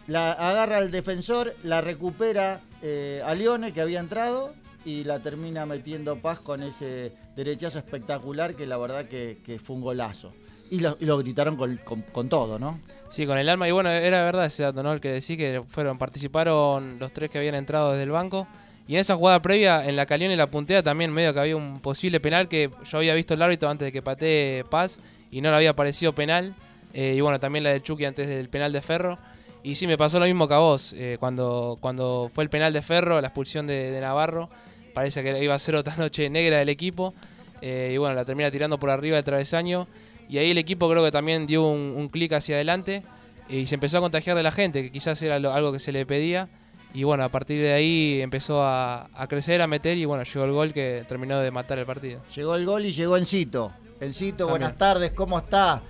La 0.07 0.31
agarra 0.33 0.79
el 0.79 0.91
defensor, 0.91 1.55
la 1.63 1.79
recupera 1.81 2.61
eh, 2.81 3.21
a 3.25 3.33
Lione 3.35 3.71
que 3.73 3.79
había 3.81 3.99
entrado 3.99 4.53
y 4.83 5.03
la 5.03 5.19
termina 5.21 5.65
metiendo 5.65 6.17
Paz 6.19 6.39
con 6.39 6.63
ese 6.63 7.13
derechazo 7.35 7.79
espectacular 7.79 8.55
que 8.55 8.65
la 8.65 8.77
verdad 8.77 9.05
que, 9.07 9.39
que 9.45 9.59
fue 9.59 9.75
un 9.75 9.83
golazo. 9.83 10.33
Y 10.71 10.79
lo, 10.81 10.97
y 10.99 11.05
lo 11.05 11.17
gritaron 11.17 11.55
con, 11.55 11.77
con- 11.77 12.01
con 12.01 12.27
todo, 12.29 12.59
¿no? 12.59 12.79
Sí, 13.09 13.25
con 13.25 13.37
el 13.37 13.47
alma. 13.49 13.67
Y 13.67 13.71
bueno, 13.71 13.89
era 13.89 14.23
verdad 14.23 14.45
ese 14.45 14.63
dato, 14.63 14.83
¿no? 14.83 14.91
El 14.93 14.99
que 14.99 15.11
decía 15.11 15.37
que 15.37 15.63
fueron, 15.67 15.97
participaron 15.97 16.99
los 16.99 17.11
tres 17.13 17.29
que 17.29 17.37
habían 17.37 17.55
entrado 17.55 17.91
desde 17.91 18.03
el 18.03 18.11
banco. 18.11 18.47
Y 18.89 18.95
en 18.95 19.01
esa 19.01 19.15
jugada 19.15 19.39
previa, 19.39 19.87
en 19.87 19.95
la 19.95 20.07
Calión 20.07 20.31
y 20.31 20.35
la 20.35 20.47
puntea, 20.47 20.81
también 20.81 21.11
medio 21.11 21.31
que 21.31 21.39
había 21.39 21.55
un 21.55 21.79
posible 21.79 22.19
penal 22.19 22.47
que 22.47 22.71
yo 22.89 22.97
había 22.97 23.13
visto 23.13 23.35
el 23.35 23.41
árbitro 23.43 23.69
antes 23.69 23.85
de 23.85 23.91
que 23.91 24.01
patee 24.01 24.63
Paz 24.63 24.99
y 25.29 25.41
no 25.41 25.51
le 25.51 25.57
había 25.57 25.75
parecido 25.75 26.15
penal. 26.15 26.55
Eh, 26.95 27.13
y 27.15 27.21
bueno, 27.21 27.39
también 27.39 27.63
la 27.63 27.69
de 27.69 27.81
Chucky 27.81 28.05
antes 28.05 28.27
del 28.27 28.49
penal 28.49 28.73
de 28.73 28.81
Ferro. 28.81 29.19
Y 29.61 29.75
sí, 29.75 29.85
me 29.85 29.95
pasó 29.95 30.19
lo 30.19 30.25
mismo 30.25 30.47
que 30.47 30.55
a 30.55 30.57
vos. 30.57 30.95
eh, 30.97 31.17
cuando, 31.19 31.77
cuando 31.79 32.31
fue 32.33 32.43
el 32.43 32.49
penal 32.49 32.73
de 32.73 32.81
Ferro, 32.81 33.21
la 33.21 33.27
expulsión 33.27 33.67
de, 33.67 33.95
Navarro, 34.01 34.49
parece 34.95 35.21
que 35.21 35.43
iba 35.43 35.53
a 35.53 35.59
ser 35.59 35.75
otra 35.75 35.95
noche 35.95 36.27
negra 36.27 36.57
del 36.57 36.69
equipo. 36.69 37.13
eh, 37.61 37.91
y 37.93 37.97
bueno, 37.97 38.15
la 38.15 38.25
termina 38.25 38.49
tirando 38.49 38.79
por 38.79 38.89
arriba 38.89 39.17
del 39.17 39.23
travesaño. 39.23 39.87
Y 40.27 40.39
ahí 40.39 40.49
el 40.49 40.57
equipo 40.57 40.89
creo 40.89 41.03
que 41.03 41.11
también 41.11 41.45
dio 41.45 41.67
un, 41.67 42.09
clic 42.09 42.33
hacia 42.33 42.55
adelante 42.55 43.03
y 43.49 43.67
se 43.67 43.75
empezó 43.75 43.99
a 43.99 44.01
contagiar 44.01 44.35
de 44.35 44.41
la 44.41 44.51
gente, 44.51 44.81
que 44.81 44.91
quizás 44.91 45.21
era 45.21 45.35
algo 45.35 45.71
que 45.71 45.79
se 45.79 45.91
le 45.91 46.07
pedía. 46.07 46.49
Y 46.93 47.03
bueno, 47.03 47.23
a 47.23 47.29
partir 47.29 47.61
de 47.61 47.71
ahí 47.73 48.19
empezó 48.21 48.63
a, 48.63 49.09
a 49.13 49.27
crecer, 49.27 49.61
a 49.61 49.67
meter 49.67 49.97
y 49.97 50.05
bueno, 50.05 50.23
llegó 50.23 50.45
el 50.45 50.51
gol 50.51 50.73
que 50.73 51.05
terminó 51.07 51.37
de 51.39 51.51
matar 51.51 51.77
el 51.79 51.85
partido. 51.85 52.19
Llegó 52.35 52.55
el 52.55 52.65
gol 52.65 52.85
y 52.85 52.91
llegó 52.91 53.15
Encito. 53.17 53.71
Encito, 54.01 54.45
También. 54.45 54.61
buenas 54.61 54.77
tardes, 54.77 55.11
¿cómo 55.11 55.37
está? 55.37 55.81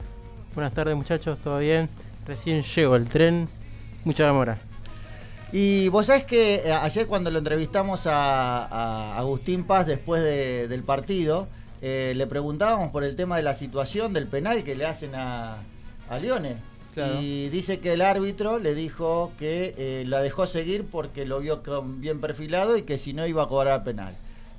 Buenas 0.55 0.73
tardes 0.73 0.95
muchachos, 0.95 1.39
¿todo 1.39 1.59
bien? 1.59 1.89
Recién 2.25 2.63
llego 2.63 2.95
el 2.95 3.07
tren, 3.07 3.47
mucha 4.03 4.25
demora. 4.25 4.57
Y 5.51 5.87
vos 5.89 6.07
sabés 6.07 6.25
que 6.25 6.55
eh, 6.65 6.71
ayer 6.73 7.07
cuando 7.07 7.31
lo 7.31 7.39
entrevistamos 7.39 8.05
a, 8.05 8.65
a 8.65 9.17
Agustín 9.17 9.63
Paz 9.63 9.87
después 9.87 10.21
de- 10.21 10.67
del 10.67 10.83
partido, 10.83 11.47
eh, 11.81 12.13
le 12.15 12.27
preguntábamos 12.27 12.91
por 12.91 13.03
el 13.03 13.15
tema 13.15 13.37
de 13.37 13.43
la 13.43 13.55
situación 13.55 14.11
del 14.11 14.27
penal 14.27 14.63
que 14.63 14.75
le 14.75 14.85
hacen 14.85 15.15
a, 15.15 15.57
a 16.09 16.19
Lione. 16.19 16.57
Claro. 16.93 17.21
Y 17.21 17.49
dice 17.49 17.79
que 17.79 17.93
el 17.93 18.01
árbitro 18.01 18.59
le 18.59 18.73
dijo 18.75 19.31
que 19.39 19.73
eh, 19.77 20.03
la 20.07 20.21
dejó 20.21 20.47
seguir 20.47 20.85
porque 20.91 21.25
lo 21.25 21.39
vio 21.39 21.63
con- 21.63 22.01
bien 22.01 22.19
perfilado 22.21 22.77
y 22.77 22.83
que 22.83 22.97
si 22.97 23.13
no 23.13 23.25
iba 23.27 23.43
a 23.43 23.47
cobrar 23.47 23.83
penal. 23.83 24.15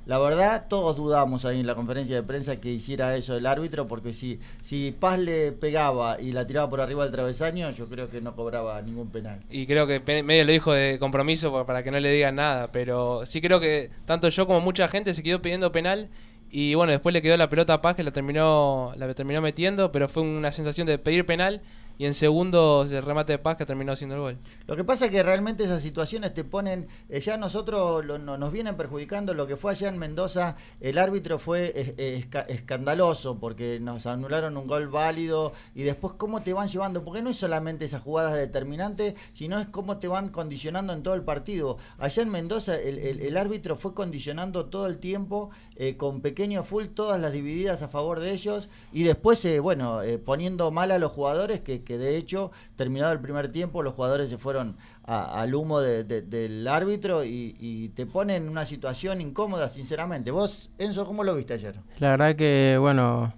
La 0.07 0.17
verdad, 0.17 0.65
todos 0.67 0.97
dudamos 0.97 1.45
ahí 1.45 1.59
en 1.59 1.67
la 1.67 1.75
conferencia 1.75 2.15
de 2.15 2.23
prensa 2.23 2.59
que 2.59 2.69
hiciera 2.71 3.15
eso 3.15 3.37
el 3.37 3.45
árbitro, 3.45 3.87
porque 3.87 4.13
si, 4.13 4.39
si 4.63 4.91
Paz 4.99 5.19
le 5.19 5.51
pegaba 5.51 6.19
y 6.19 6.31
la 6.31 6.47
tiraba 6.47 6.67
por 6.69 6.81
arriba 6.81 7.03
del 7.03 7.11
travesaño, 7.13 7.69
yo 7.69 7.85
creo 7.87 8.09
que 8.09 8.19
no 8.19 8.35
cobraba 8.35 8.81
ningún 8.81 9.09
penal. 9.11 9.41
Y 9.51 9.67
creo 9.67 9.85
que 9.85 9.99
medio 10.23 10.43
lo 10.43 10.51
dijo 10.51 10.73
de 10.73 10.97
compromiso 10.97 11.51
pa- 11.53 11.67
para 11.67 11.83
que 11.83 11.91
no 11.91 11.99
le 11.99 12.09
digan 12.11 12.35
nada, 12.35 12.71
pero 12.71 13.27
sí 13.27 13.41
creo 13.41 13.59
que 13.59 13.91
tanto 14.05 14.27
yo 14.29 14.47
como 14.47 14.59
mucha 14.59 14.87
gente 14.87 15.13
se 15.13 15.21
quedó 15.21 15.39
pidiendo 15.39 15.71
penal 15.71 16.09
y 16.49 16.73
bueno, 16.73 16.91
después 16.91 17.13
le 17.13 17.21
quedó 17.21 17.37
la 17.37 17.47
pelota 17.49 17.75
a 17.75 17.81
Paz 17.81 17.95
que 17.95 18.03
la 18.03 18.11
terminó, 18.11 18.93
la 18.97 19.13
terminó 19.13 19.39
metiendo, 19.39 19.91
pero 19.91 20.09
fue 20.09 20.23
una 20.23 20.51
sensación 20.51 20.87
de 20.87 20.97
pedir 20.97 21.27
penal 21.27 21.61
y 22.01 22.07
en 22.07 22.15
segundos 22.15 22.91
el 22.91 23.03
remate 23.03 23.33
de 23.33 23.37
Paz 23.37 23.57
que 23.57 23.65
terminó 23.67 23.91
haciendo 23.91 24.15
el 24.15 24.21
gol. 24.21 24.37
Lo 24.65 24.75
que 24.75 24.83
pasa 24.83 25.05
es 25.05 25.11
que 25.11 25.21
realmente 25.21 25.63
esas 25.63 25.83
situaciones 25.83 26.33
te 26.33 26.43
ponen, 26.43 26.87
eh, 27.09 27.19
ya 27.19 27.37
nosotros 27.37 28.03
nos 28.03 28.51
vienen 28.51 28.75
perjudicando. 28.75 29.35
Lo 29.35 29.45
que 29.45 29.55
fue 29.55 29.69
allá 29.73 29.87
en 29.89 29.99
Mendoza, 29.99 30.55
el 30.79 30.97
árbitro 30.97 31.37
fue 31.37 31.71
esca- 31.75 32.45
escandaloso 32.47 33.37
porque 33.37 33.79
nos 33.79 34.07
anularon 34.07 34.57
un 34.57 34.65
gol 34.65 34.87
válido 34.87 35.53
y 35.75 35.83
después 35.83 36.13
cómo 36.17 36.41
te 36.41 36.53
van 36.53 36.69
llevando, 36.69 37.03
porque 37.03 37.21
no 37.21 37.29
es 37.29 37.37
solamente 37.37 37.85
esas 37.85 38.01
jugadas 38.01 38.33
determinantes, 38.33 39.13
sino 39.33 39.59
es 39.59 39.67
cómo 39.67 39.97
te 39.97 40.07
van 40.07 40.29
condicionando 40.29 40.93
en 40.93 41.03
todo 41.03 41.13
el 41.13 41.21
partido. 41.21 41.77
Allá 41.99 42.23
en 42.23 42.29
Mendoza 42.29 42.77
el, 42.77 42.97
el- 42.97 43.37
árbitro 43.37 43.75
fue 43.75 43.93
condicionando 43.93 44.65
todo 44.65 44.87
el 44.87 44.97
tiempo 44.97 45.51
eh, 45.75 45.97
con 45.97 46.21
pequeño 46.21 46.63
full 46.63 46.85
todas 46.87 47.21
las 47.21 47.31
divididas 47.31 47.83
a 47.83 47.89
favor 47.89 48.19
de 48.21 48.31
ellos 48.31 48.69
y 48.91 49.03
después, 49.03 49.45
eh, 49.45 49.59
bueno, 49.59 50.01
eh, 50.01 50.17
poniendo 50.17 50.71
mal 50.71 50.89
a 50.89 50.97
los 50.97 51.11
jugadores 51.11 51.61
que 51.61 51.90
de 51.97 52.17
hecho, 52.17 52.51
terminado 52.75 53.11
el 53.11 53.19
primer 53.19 53.51
tiempo, 53.51 53.83
los 53.83 53.93
jugadores 53.93 54.29
se 54.29 54.37
fueron 54.37 54.77
a- 55.03 55.41
al 55.41 55.53
humo 55.55 55.79
de- 55.79 56.03
de- 56.03 56.21
del 56.21 56.67
árbitro 56.67 57.23
y, 57.23 57.55
y 57.59 57.89
te 57.89 58.05
ponen 58.05 58.43
en 58.43 58.49
una 58.49 58.65
situación 58.65 59.21
incómoda, 59.21 59.69
sinceramente. 59.69 60.31
Vos, 60.31 60.69
Enzo, 60.77 61.05
¿cómo 61.05 61.23
lo 61.23 61.35
viste 61.35 61.53
ayer? 61.53 61.75
La 61.99 62.09
verdad 62.11 62.35
que, 62.35 62.77
bueno, 62.79 63.33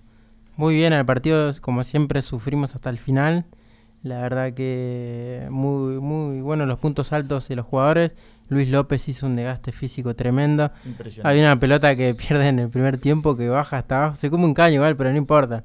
muy 0.55 0.75
bien 0.75 0.93
el 0.93 1.05
partido, 1.05 1.51
como 1.61 1.83
siempre 1.83 2.21
sufrimos 2.21 2.75
hasta 2.75 2.89
el 2.89 2.97
final. 2.97 3.45
La 4.03 4.19
verdad 4.21 4.53
que 4.53 5.47
muy, 5.49 5.99
muy 6.01 6.41
buenos 6.41 6.67
los 6.67 6.77
puntos 6.77 7.13
altos 7.13 7.47
de 7.47 7.55
los 7.55 7.65
jugadores. 7.65 8.11
Luis 8.49 8.67
López 8.69 9.07
hizo 9.07 9.25
un 9.25 9.33
desgaste 9.35 9.71
físico 9.71 10.13
tremendo. 10.13 10.69
Impresionante. 10.85 11.29
Había 11.29 11.49
una 11.51 11.59
pelota 11.59 11.95
que 11.95 12.13
pierde 12.27 12.49
en 12.49 12.59
el 12.59 12.69
primer 12.69 12.97
tiempo 12.97 13.37
que 13.37 13.47
baja 13.47 13.77
hasta 13.77 13.97
abajo. 14.03 14.15
Se 14.17 14.29
come 14.29 14.43
un 14.43 14.53
caño 14.53 14.75
igual, 14.75 14.97
pero 14.97 15.09
no 15.11 15.17
importa. 15.17 15.63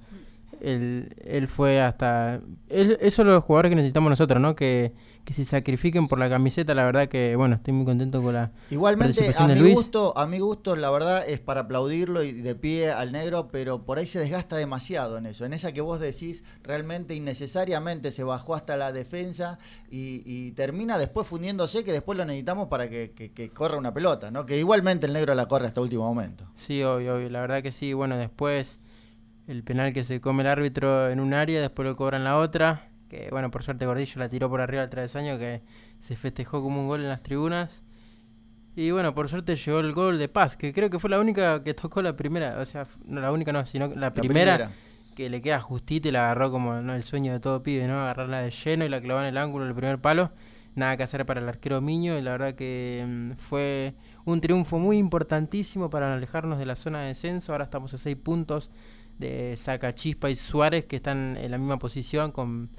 Él, 0.61 1.15
él 1.25 1.49
fue 1.49 1.81
hasta... 1.81 2.41
él- 2.69 2.99
eso 3.00 3.23
es 3.23 3.29
los 3.29 3.45
jugadores 3.45 3.71
que 3.71 3.77
necesitamos 3.77 4.11
nosotros, 4.11 4.41
¿no? 4.41 4.55
Que, 4.57 4.93
que 5.25 5.33
se 5.35 5.45
sacrifiquen 5.45 6.09
por 6.09 6.19
la 6.19 6.29
camiseta. 6.29 6.75
La 6.75 6.85
verdad 6.85 7.07
que, 7.09 7.37
bueno, 7.37 7.57
estoy 7.57 7.75
muy 7.75 7.85
contento 7.85 8.23
con 8.23 8.35
la 8.35 8.50
Igualmente, 8.71 9.33
a 9.37 9.47
de 9.47 9.55
mi 9.55 9.61
Luis. 9.61 9.75
gusto, 9.75 10.17
a 10.17 10.27
mi 10.27 10.38
gusto, 10.38 10.75
la 10.77 10.91
verdad 10.91 11.29
es 11.29 11.38
para 11.41 11.62
aplaudirlo 11.62 12.23
y 12.23 12.33
de 12.33 12.55
pie 12.55 12.91
al 12.91 13.12
negro, 13.12 13.49
pero 13.49 13.85
por 13.85 13.99
ahí 13.99 14.07
se 14.07 14.19
desgasta 14.21 14.57
demasiado 14.57 15.19
en 15.19 15.27
eso, 15.27 15.45
en 15.45 15.53
esa 15.53 15.73
que 15.73 15.81
vos 15.81 16.00
decís 16.00 16.45
realmente 16.62 17.15
innecesariamente 17.15 18.11
se 18.11 18.23
bajó 18.25 18.55
hasta 18.55 18.77
la 18.77 18.93
defensa 18.93 19.59
y, 19.91 20.23
y 20.25 20.53
termina 20.53 20.99
después 20.99 21.27
fundiéndose 21.27 21.85
que 21.85 21.93
después 21.93 22.17
lo 22.19 22.25
necesitamos 22.25 22.69
para 22.69 22.88
que, 22.88 23.12
que- 23.12 23.33
que 23.33 23.50
corra 23.50 23.77
una 23.77 23.93
pelota, 23.95 24.31
¿no? 24.31 24.47
Que 24.47 24.59
igualmente 24.59 25.07
el 25.07 25.12
negro 25.12 25.35
la 25.35 25.47
corre 25.47 25.67
hasta 25.67 25.81
último 25.81 26.05
momento. 26.05 26.45
Sí, 26.55 26.83
obvio, 26.83 27.17
obvio. 27.17 27.29
La 27.31 27.41
verdad 27.41 27.62
que 27.62 27.73
sí. 27.73 27.93
Bueno, 27.93 28.17
después 28.17 28.81
el 29.49 29.64
penal 29.64 29.95
que 29.95 30.05
se 30.05 30.21
come 30.21 30.43
el 30.43 30.49
árbitro 30.49 31.09
en 31.09 31.21
un 31.21 31.33
área, 31.33 31.61
después 31.61 31.88
lo 31.88 31.97
cobra 31.97 32.19
en 32.19 32.25
la 32.25 32.37
otra. 32.37 32.90
Que 33.09 33.28
bueno, 33.31 33.50
por 33.50 33.62
suerte 33.62 33.87
Gordillo 33.87 34.21
la 34.21 34.28
tiró 34.28 34.50
por 34.50 34.61
arriba 34.61 34.83
del 34.83 34.90
travesaño, 34.90 35.38
que 35.38 35.62
se 35.99 36.17
festejó 36.17 36.62
como 36.62 36.83
un 36.83 36.87
gol 36.87 37.00
en 37.00 37.09
las 37.09 37.23
tribunas. 37.23 37.83
Y 38.76 38.90
bueno, 38.90 39.14
por 39.14 39.28
suerte 39.28 39.57
llegó 39.57 39.81
el 39.81 39.93
gol 39.93 40.19
de 40.19 40.28
Paz, 40.28 40.57
que 40.57 40.73
creo 40.75 40.90
que 40.90 40.99
fue 40.99 41.09
la 41.09 41.19
única 41.19 41.64
que 41.64 41.73
tocó 41.73 42.02
la 42.02 42.14
primera. 42.14 42.59
O 42.61 42.64
sea, 42.67 42.87
no 43.07 43.23
la 43.23 43.33
única, 43.33 43.50
no, 43.50 43.64
sino 43.64 43.88
la 43.88 44.12
primera. 44.12 44.57
primera. 44.57 44.73
Que 45.17 45.31
le 45.31 45.40
queda 45.40 45.61
justita 45.61 46.09
y 46.09 46.12
la 46.12 46.26
agarró 46.26 46.50
como 46.50 46.75
¿no? 46.83 46.95
el 46.95 47.02
sueño 47.02 47.33
de 47.33 47.40
todo 47.40 47.62
pibe, 47.62 47.88
¿no? 47.88 48.02
Agarrarla 48.02 48.43
de 48.43 48.50
lleno 48.50 48.85
y 48.85 48.90
la 48.90 49.00
clavó 49.00 49.21
en 49.21 49.26
el 49.26 49.38
ángulo 49.38 49.64
del 49.64 49.75
primer 49.75 49.99
palo. 49.99 50.31
Nada 50.75 50.97
que 50.97 51.02
hacer 51.02 51.25
para 51.26 51.40
el 51.40 51.49
arquero 51.49 51.81
Miño 51.81 52.19
y 52.19 52.23
la 52.23 52.33
verdad 52.33 52.55
que 52.55 53.05
mm, 53.05 53.33
fue 53.38 53.95
un 54.26 54.40
triunfo 54.40 54.78
muy 54.78 54.99
importantísimo 54.99 55.90
para 55.90 56.14
alejarnos 56.14 56.59
de 56.59 56.67
la 56.67 56.76
zona 56.76 57.00
de 57.00 57.09
descenso. 57.09 57.52
Ahora 57.52 57.64
estamos 57.64 57.95
a 57.95 57.99
seis 57.99 58.17
puntos 58.17 58.71
de 59.19 59.57
Sacachispa 59.57 60.31
y 60.31 60.37
Suárez 60.37 60.85
que 60.87 60.97
están 60.97 61.37
en 61.37 61.51
la 61.51 61.59
misma 61.59 61.79
posición 61.79 62.33
con, 62.33 62.71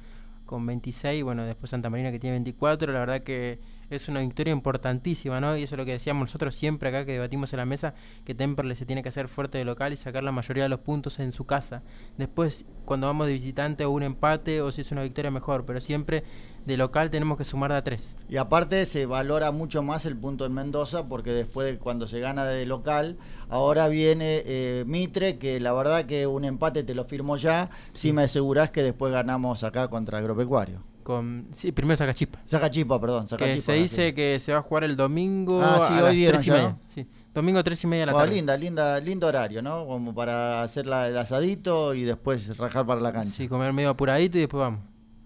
con 0.46 0.66
26. 0.66 1.24
Bueno, 1.24 1.44
después 1.46 1.70
Santa 1.70 1.90
Marina 1.90 2.12
que 2.12 2.20
tiene 2.20 2.36
24. 2.36 2.92
La 2.92 3.00
verdad 3.00 3.22
que 3.22 3.60
es 3.90 4.08
una 4.08 4.22
victoria 4.22 4.54
importantísima, 4.54 5.40
¿no? 5.40 5.58
Y 5.58 5.64
eso 5.64 5.76
es 5.76 5.80
lo 5.80 5.86
que 5.86 5.94
decíamos 5.94 6.28
nosotros 6.28 6.56
siempre 6.56 6.90
acá 6.90 7.06
que 7.06 7.14
debatimos 7.14 7.52
en 7.54 7.58
la 7.58 7.66
mesa, 7.66 7.94
que 8.26 8.36
Temperley 8.36 8.76
se 8.76 8.86
tiene 8.86 9.04
que 9.04 9.10
hacer 9.10 9.28
fuerte 9.28 9.58
de 9.58 9.66
local 9.66 9.94
y 9.94 9.98
sacar 9.98 10.24
la 10.24 10.32
mayoría 10.32 10.64
de 10.64 10.70
los 10.70 10.80
puntos 10.80 11.20
en 11.20 11.32
su 11.32 11.46
casa. 11.46 11.84
Después, 12.18 12.66
cuando 12.86 13.08
vamos 13.08 13.28
de 13.28 13.34
visitante 13.34 13.86
o 13.86 13.92
un 13.92 14.04
empate 14.04 14.62
o 14.62 14.72
si 14.72 14.82
es 14.82 14.92
una 14.92 15.04
victoria 15.04 15.32
mejor, 15.32 15.66
pero 15.66 15.82
siempre 15.82 16.24
de 16.66 16.78
local 16.78 17.10
tenemos 17.10 17.38
que 17.38 17.44
sumar 17.44 17.72
de 17.72 17.78
a 17.78 17.84
tres. 17.84 18.16
Y 18.28 18.38
aparte 18.38 18.86
se 18.86 19.06
valora 19.06 19.52
mucho 19.52 19.82
más 19.82 20.06
el 20.06 20.18
punto 20.18 20.46
en 20.46 20.54
Mendoza 20.54 21.08
porque 21.08 21.32
después 21.32 21.68
de 21.68 21.80
cuando 21.80 22.08
se 22.08 22.20
gana 22.20 22.46
de 22.46 22.66
local, 22.66 23.18
ahora 23.50 23.88
viene 23.88 24.44
eh, 24.46 24.84
Mitre, 24.86 25.38
que 25.38 25.60
la 25.60 25.74
verdad 25.74 26.06
que 26.06 26.28
un 26.28 26.46
empate 26.46 26.84
te 26.84 26.96
lo 26.96 27.06
firmo 27.06 27.38
ya, 27.38 27.70
si 27.94 28.14
me 28.14 28.24
asegurás 28.24 28.72
que 28.72 28.84
después 28.84 29.12
ganamos 29.12 29.64
acá 29.64 29.88
contra 29.90 30.20
Agropecuario. 30.20 30.89
Con, 31.10 31.48
sí, 31.54 31.72
primero 31.72 31.98
Sacachispa. 31.98 32.40
Sacachispa, 32.46 33.02
perdón, 33.02 33.24
Que 33.24 33.30
Sacachispa. 33.30 33.74
se 33.74 33.80
dice 33.80 34.14
que 34.14 34.40
se 34.40 34.52
va 34.54 34.60
a 34.60 34.62
jugar 34.62 34.84
el 34.84 34.96
domingo 34.96 35.60
Ah, 35.64 35.86
sí, 35.88 35.94
a 35.96 35.98
hoy 35.98 36.04
las 36.04 36.14
dieron 36.14 36.36
tres 36.36 36.46
y 36.46 36.48
ya, 36.50 36.54
media. 36.54 36.70
¿no? 36.70 36.80
Sí. 36.88 37.08
Domingo 37.34 37.64
tres 37.64 37.84
y 37.84 37.88
media 37.88 38.02
de 38.02 38.12
la 38.12 38.18
tarde. 38.20 38.36
linda, 38.36 38.56
linda, 38.56 39.00
lindo 39.00 39.26
horario, 39.26 39.64
¿no? 39.64 39.88
Como 39.88 40.14
para 40.14 40.62
hacer 40.62 40.86
la- 40.86 41.08
el 41.08 41.18
asadito 41.18 41.96
y 41.96 42.04
después 42.04 42.56
rajar 42.58 42.86
para 42.86 43.02
la 43.02 43.12
cancha. 43.12 43.32
Sí, 43.32 43.48
comer 43.48 43.74
medio 43.74 43.90
apuradito 43.90 44.38
y 44.38 44.42
después 44.42 44.60
vamos. 44.62 44.82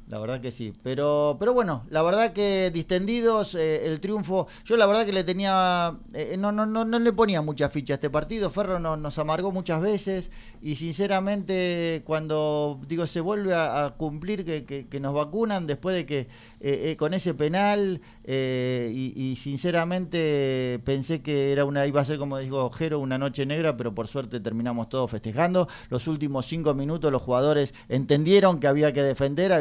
La 0.09 0.19
verdad 0.19 0.41
que 0.41 0.51
sí. 0.51 0.73
Pero, 0.83 1.37
pero 1.39 1.53
bueno, 1.53 1.85
la 1.89 2.03
verdad 2.03 2.33
que 2.33 2.69
distendidos, 2.71 3.55
eh, 3.55 3.85
el 3.87 3.99
triunfo. 4.01 4.47
Yo 4.65 4.75
la 4.77 4.85
verdad 4.85 5.05
que 5.05 5.13
le 5.13 5.23
tenía. 5.23 5.97
eh, 6.13 6.35
no, 6.37 6.51
no, 6.51 6.65
no, 6.65 6.83
no 6.83 6.99
le 6.99 7.13
ponía 7.13 7.41
mucha 7.41 7.69
ficha 7.69 7.93
a 7.93 7.95
este 7.95 8.09
partido. 8.09 8.49
Ferro 8.49 8.79
no- 8.79 8.97
nos 8.97 9.17
amargó 9.17 9.51
muchas 9.51 9.81
veces. 9.81 10.29
Y 10.61 10.75
sinceramente, 10.75 12.03
cuando 12.05 12.79
digo 12.87 13.07
se 13.07 13.21
vuelve 13.21 13.53
a, 13.55 13.93
cumplir 13.97 14.45
que, 14.45 14.65
que- 14.65 14.99
nos 14.99 15.13
vacunan 15.13 15.67
después 15.67 15.95
de 15.95 16.05
que 16.05 16.27
eh, 16.59 16.95
con 16.97 17.13
ese 17.13 17.33
penal. 17.33 18.01
y, 18.25 19.35
sinceramente 19.37 20.79
pensé 20.85 21.21
que 21.21 21.51
era 21.51 21.65
una 21.65 21.85
iba 21.87 22.01
a 22.01 22.05
ser 22.05 22.17
como 22.19 22.37
dijo 22.37 22.69
Jero, 22.71 22.99
una 22.99 23.17
noche 23.17 23.45
negra, 23.45 23.75
pero 23.77 23.93
por 23.95 24.07
suerte 24.07 24.39
terminamos 24.39 24.89
todos 24.89 25.09
festejando. 25.09 25.67
Los 25.89 26.07
últimos 26.07 26.45
cinco 26.45 26.73
minutos 26.73 27.11
los 27.11 27.21
jugadores 27.21 27.73
entendieron 27.89 28.59
que 28.59 28.67
había 28.67 28.93
que 28.93 29.01
defender, 29.03 29.51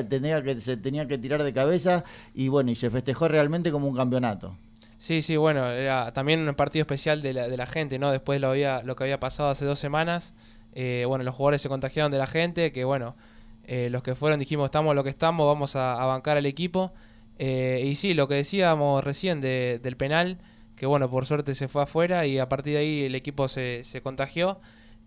que, 0.40 0.60
se 0.60 0.76
tenía 0.76 1.08
que 1.08 1.18
tirar 1.18 1.42
de 1.42 1.52
cabeza 1.52 2.04
y 2.32 2.46
bueno, 2.46 2.70
y 2.70 2.76
se 2.76 2.90
festejó 2.90 3.26
realmente 3.26 3.72
como 3.72 3.88
un 3.88 3.96
campeonato. 3.96 4.56
Sí, 5.02 5.20
sí, 5.20 5.36
bueno, 5.36 5.68
era 5.68 6.12
también 6.12 6.48
un 6.48 6.54
partido 6.54 6.82
especial 6.82 7.22
de 7.22 7.32
la, 7.34 7.66
gente, 7.66 7.98
¿no? 7.98 8.12
Después 8.12 8.40
lo, 8.40 8.50
había, 8.50 8.84
lo 8.84 8.94
que 8.94 9.02
había 9.02 9.18
pasado 9.18 9.50
hace 9.50 9.64
dos 9.64 9.80
semanas, 9.80 10.32
eh, 10.74 11.04
bueno, 11.08 11.24
los 11.24 11.34
jugadores 11.34 11.60
se 11.60 11.68
contagiaron 11.68 12.12
de 12.12 12.18
la 12.18 12.28
gente, 12.28 12.70
que 12.70 12.84
bueno, 12.84 13.16
eh, 13.64 13.88
los 13.90 14.04
que 14.04 14.14
fueron 14.14 14.38
dijimos, 14.38 14.66
estamos 14.66 14.94
lo 14.94 15.02
que 15.02 15.10
estamos, 15.10 15.44
vamos 15.44 15.74
a, 15.74 15.94
bancar 16.06 16.36
al 16.36 16.46
equipo. 16.46 16.92
Eh, 17.38 17.82
y 17.84 17.96
sí, 17.96 18.14
lo 18.14 18.28
que 18.28 18.36
decíamos 18.36 19.02
recién 19.02 19.40
de- 19.40 19.80
del 19.82 19.96
penal, 19.96 20.38
que 20.76 20.86
bueno, 20.86 21.10
por 21.10 21.26
suerte 21.26 21.56
se 21.56 21.66
fue 21.66 21.82
afuera 21.82 22.24
y 22.26 22.38
a 22.38 22.48
partir 22.48 22.74
de 22.74 22.78
ahí 22.78 23.02
el 23.02 23.16
equipo 23.16 23.48
se, 23.48 23.82
se 23.82 24.02
contagió. 24.02 24.60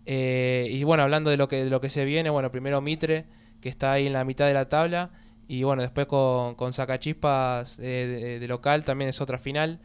Y 0.04 0.84
bueno, 0.84 1.04
hablando 1.04 1.30
de 1.30 1.38
lo, 1.38 1.48
que, 1.48 1.64
de 1.64 1.70
lo 1.70 1.80
que 1.80 1.88
se 1.88 2.04
viene, 2.04 2.28
bueno, 2.28 2.50
primero 2.52 2.82
Mitre, 2.82 3.24
que 3.60 3.68
está 3.68 3.92
ahí 3.92 4.06
en 4.06 4.12
la 4.12 4.24
mitad 4.24 4.46
de 4.46 4.54
la 4.54 4.68
tabla, 4.68 5.10
y 5.48 5.62
bueno, 5.62 5.82
después 5.82 6.06
con, 6.06 6.54
con 6.56 6.72
Sacachispas 6.72 7.78
eh, 7.78 8.38
de, 8.40 8.48
local 8.48 8.84
también 8.84 9.10
es 9.10 9.20
otra 9.20 9.38
final. 9.38 9.80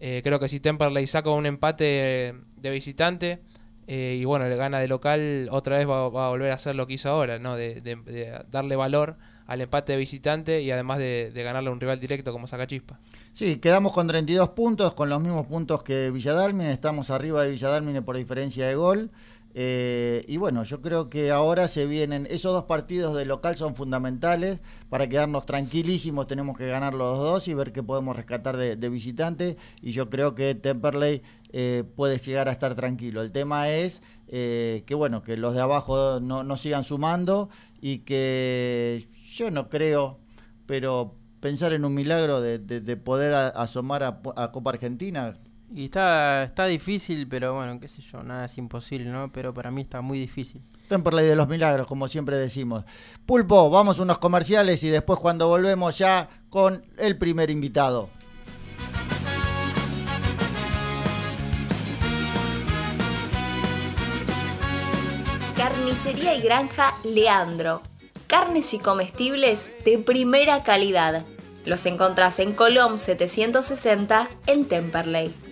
Eh, 0.00 0.20
creo 0.24 0.40
que 0.40 0.48
si 0.48 0.58
Temperley 0.58 1.06
saca 1.06 1.30
un 1.30 1.46
empate 1.46 2.34
de 2.56 2.70
visitante 2.70 3.40
eh, 3.86 4.16
y 4.18 4.24
bueno, 4.24 4.48
le 4.48 4.56
gana 4.56 4.78
de 4.80 4.88
local, 4.88 5.48
otra 5.50 5.76
vez 5.76 5.88
va, 5.88 6.04
a 6.06 6.28
volver 6.30 6.50
a 6.50 6.54
hacer 6.54 6.74
lo 6.74 6.86
que 6.86 6.94
hizo 6.94 7.10
ahora, 7.10 7.38
¿no? 7.38 7.56
De, 7.56 7.80
de- 7.80 7.96
de 7.96 8.42
darle 8.50 8.74
valor 8.76 9.16
al 9.46 9.60
empate 9.60 9.92
de 9.92 9.98
visitante 9.98 10.62
y 10.62 10.70
además 10.70 10.98
de, 10.98 11.30
de 11.32 11.42
ganarle 11.42 11.68
a 11.68 11.72
un 11.72 11.80
rival 11.80 12.00
directo 12.00 12.32
como 12.32 12.46
Sacachispa. 12.46 12.98
Sí, 13.32 13.56
quedamos 13.56 13.92
con 13.92 14.06
32 14.08 14.50
puntos, 14.50 14.94
con 14.94 15.08
los 15.10 15.20
mismos 15.20 15.46
puntos 15.46 15.82
que 15.82 16.10
Villadalmine, 16.10 16.72
estamos 16.72 17.10
arriba 17.10 17.42
de 17.42 17.50
Villadalmine 17.50 18.02
por 18.02 18.16
diferencia 18.16 18.66
de 18.66 18.74
gol. 18.76 19.10
Eh, 19.54 20.24
y 20.28 20.38
bueno, 20.38 20.64
yo 20.64 20.80
creo 20.80 21.10
que 21.10 21.30
ahora 21.30 21.68
se 21.68 21.84
vienen, 21.86 22.26
esos 22.30 22.52
dos 22.54 22.64
partidos 22.64 23.14
de 23.14 23.26
local 23.26 23.54
son 23.56 23.74
fundamentales 23.74 24.60
para 24.88 25.08
quedarnos 25.08 25.44
tranquilísimos, 25.44 26.26
tenemos 26.26 26.56
que 26.56 26.66
ganar 26.68 26.94
los 26.94 27.18
dos 27.18 27.48
y 27.48 27.54
ver 27.54 27.72
qué 27.72 27.82
podemos 27.82 28.16
rescatar 28.16 28.56
de, 28.56 28.76
de 28.76 28.88
visitante. 28.88 29.56
Y 29.82 29.92
yo 29.92 30.08
creo 30.08 30.34
que 30.34 30.54
Temperley 30.54 31.22
eh, 31.52 31.84
puede 31.96 32.18
llegar 32.18 32.48
a 32.48 32.52
estar 32.52 32.74
tranquilo. 32.74 33.20
El 33.22 33.30
tema 33.32 33.68
es 33.68 34.00
eh, 34.28 34.84
que 34.86 34.94
bueno, 34.94 35.22
que 35.22 35.36
los 35.36 35.54
de 35.54 35.60
abajo 35.60 36.18
no, 36.20 36.44
no 36.44 36.56
sigan 36.56 36.84
sumando 36.84 37.50
y 37.80 37.98
que 38.00 39.06
yo 39.34 39.50
no 39.50 39.68
creo, 39.68 40.18
pero 40.66 41.16
pensar 41.40 41.72
en 41.74 41.84
un 41.84 41.92
milagro 41.94 42.40
de, 42.40 42.58
de- 42.58 42.80
de 42.80 42.96
poder 42.96 43.34
asomar 43.34 44.02
a 44.04 44.52
Copa 44.52 44.70
Argentina. 44.70 45.36
Y 45.74 45.86
está, 45.86 46.42
está 46.44 46.66
difícil, 46.66 47.26
pero 47.26 47.54
bueno, 47.54 47.80
qué 47.80 47.88
sé 47.88 48.02
yo, 48.02 48.22
nada 48.22 48.44
es 48.44 48.58
imposible, 48.58 49.08
¿no? 49.08 49.32
Pero 49.32 49.54
para 49.54 49.70
mí 49.70 49.80
está 49.80 50.02
muy 50.02 50.18
difícil. 50.18 50.60
Temperley 50.88 51.26
de 51.26 51.34
los 51.34 51.48
milagros, 51.48 51.86
como 51.86 52.08
siempre 52.08 52.36
decimos. 52.36 52.84
Pulpo, 53.24 53.70
vamos 53.70 53.98
a 53.98 54.02
unos 54.02 54.18
comerciales 54.18 54.84
y 54.84 54.90
después 54.90 55.18
cuando 55.18 55.48
volvemos 55.48 55.96
ya 55.96 56.28
con 56.50 56.84
el 56.98 57.16
primer 57.16 57.48
invitado. 57.48 58.10
Carnicería 65.56 66.34
y 66.34 66.42
Granja 66.42 66.94
Leandro. 67.02 67.80
Carnes 68.26 68.74
y 68.74 68.78
comestibles 68.78 69.70
de 69.86 69.98
primera 69.98 70.64
calidad. 70.64 71.24
Los 71.64 71.86
encontrás 71.86 72.40
en 72.40 72.52
Colom 72.52 72.98
760 72.98 74.28
en 74.46 74.66
Temperley. 74.66 75.51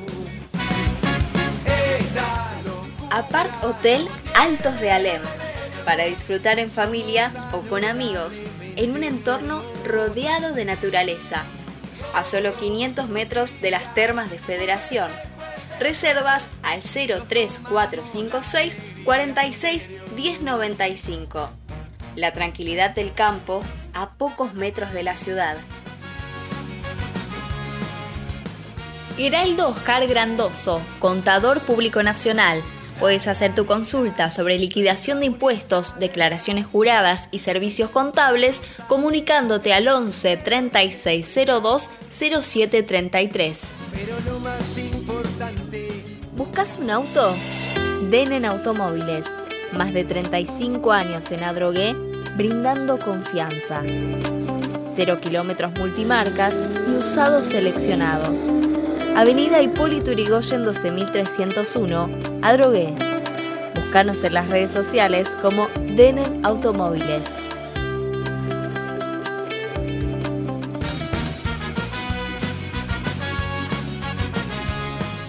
Apart 3.09 3.63
Hotel 3.63 4.07
Altos 4.35 4.79
de 4.79 4.91
Alem, 4.91 5.21
para 5.85 6.05
disfrutar 6.05 6.59
en 6.59 6.71
familia 6.71 7.31
o 7.51 7.61
con 7.61 7.83
amigos, 7.83 8.43
en 8.75 8.91
un 8.91 9.03
entorno 9.03 9.63
rodeado 9.85 10.53
de 10.53 10.65
naturaleza, 10.65 11.43
a 12.13 12.23
solo 12.23 12.53
500 12.53 13.09
metros 13.09 13.61
de 13.61 13.71
las 13.71 13.93
termas 13.93 14.29
de 14.31 14.39
Federación. 14.39 15.11
Reservas 15.79 16.49
al 16.63 16.81
03456 16.81 18.79
46 19.03 19.89
1095. 20.15 21.49
La 22.15 22.33
tranquilidad 22.33 22.91
del 22.91 23.13
campo 23.13 23.63
a 23.93 24.11
pocos 24.11 24.53
metros 24.53 24.93
de 24.93 25.03
la 25.03 25.17
ciudad. 25.17 25.57
Heraldo 29.17 29.69
Oscar 29.69 30.07
Grandoso, 30.07 30.81
contador 30.99 31.61
público 31.61 32.01
nacional. 32.01 32.61
Puedes 32.99 33.27
hacer 33.27 33.53
tu 33.53 33.65
consulta 33.65 34.29
sobre 34.29 34.57
liquidación 34.57 35.19
de 35.19 35.25
impuestos, 35.25 35.99
declaraciones 35.99 36.65
juradas 36.65 37.27
y 37.31 37.39
servicios 37.39 37.89
contables 37.89 38.61
comunicándote 38.87 39.73
al 39.73 39.87
11 39.87 40.37
3602 40.37 41.89
0733. 42.09 43.75
¿Buscas 46.35 46.77
un 46.79 46.89
auto? 46.89 47.35
Denen 48.09 48.45
Automóviles. 48.45 49.25
Más 49.73 49.93
de 49.93 50.03
35 50.03 50.91
años 50.91 51.31
en 51.31 51.43
Adrogué, 51.43 51.93
brindando 52.35 52.99
confianza. 52.99 53.81
Cero 54.93 55.19
kilómetros 55.21 55.71
multimarcas 55.79 56.53
y 56.87 56.97
usados 56.97 57.45
seleccionados. 57.45 58.51
Avenida 59.13 59.61
Hipólito 59.61 60.13
Yrigoyen 60.13 60.63
12301, 60.63 62.09
Adrogué. 62.41 62.95
Búscanos 63.75 64.23
en 64.23 64.33
las 64.33 64.47
redes 64.47 64.71
sociales 64.71 65.27
como 65.41 65.67
Denen 65.97 66.45
Automóviles. 66.45 67.21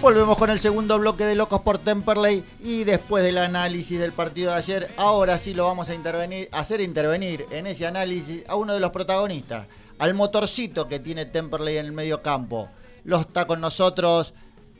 Volvemos 0.01 0.37
con 0.37 0.49
el 0.49 0.59
segundo 0.59 0.97
bloque 0.97 1.25
de 1.25 1.35
Locos 1.35 1.59
por 1.59 1.77
Temperley 1.77 2.45
y 2.61 2.85
después 2.85 3.21
del 3.21 3.37
análisis 3.37 3.99
del 3.99 4.13
partido 4.13 4.51
de 4.51 4.57
ayer, 4.57 4.91
ahora 4.95 5.37
sí 5.37 5.53
lo 5.53 5.65
vamos 5.65 5.89
a 5.89 5.93
intervenir, 5.93 6.47
hacer 6.53 6.79
intervenir 6.79 7.47
en 7.51 7.67
ese 7.67 7.85
análisis 7.85 8.45
a 8.47 8.55
uno 8.55 8.73
de 8.73 8.79
los 8.79 8.91
protagonistas, 8.91 9.67
al 9.99 10.13
motorcito 10.13 10.87
que 10.87 10.99
tiene 10.99 11.25
Temperley 11.25 11.77
en 11.77 11.87
el 11.87 11.91
medio 11.91 12.21
campo. 12.21 12.69
Lo 13.03 13.19
está 13.19 13.45
con 13.45 13.59
nosotros 13.59 14.33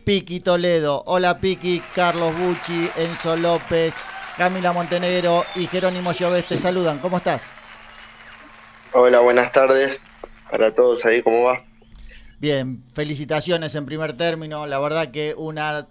Piki 0.06 0.40
Toledo. 0.40 1.04
Hola 1.06 1.40
Piki, 1.40 1.82
Carlos 1.94 2.34
Bucci, 2.38 2.90
Enzo 2.98 3.36
López, 3.36 3.94
Camila 4.38 4.72
Montenegro 4.74 5.44
y 5.56 5.68
Jerónimo 5.68 6.12
Lloves 6.12 6.48
te 6.48 6.58
saludan. 6.58 7.00
¿Cómo 7.00 7.18
estás? 7.18 7.44
Hola, 8.94 9.20
buenas 9.20 9.52
tardes 9.52 10.02
para 10.50 10.74
todos 10.74 11.04
ahí, 11.06 11.22
¿cómo 11.22 11.44
va? 11.44 11.66
Bien, 12.40 12.84
felicitaciones 12.94 13.76
en 13.76 13.86
primer 13.86 14.16
término. 14.16 14.68
La 14.68 14.80
verdad 14.80 15.12
que 15.12 15.34
una 15.38 15.88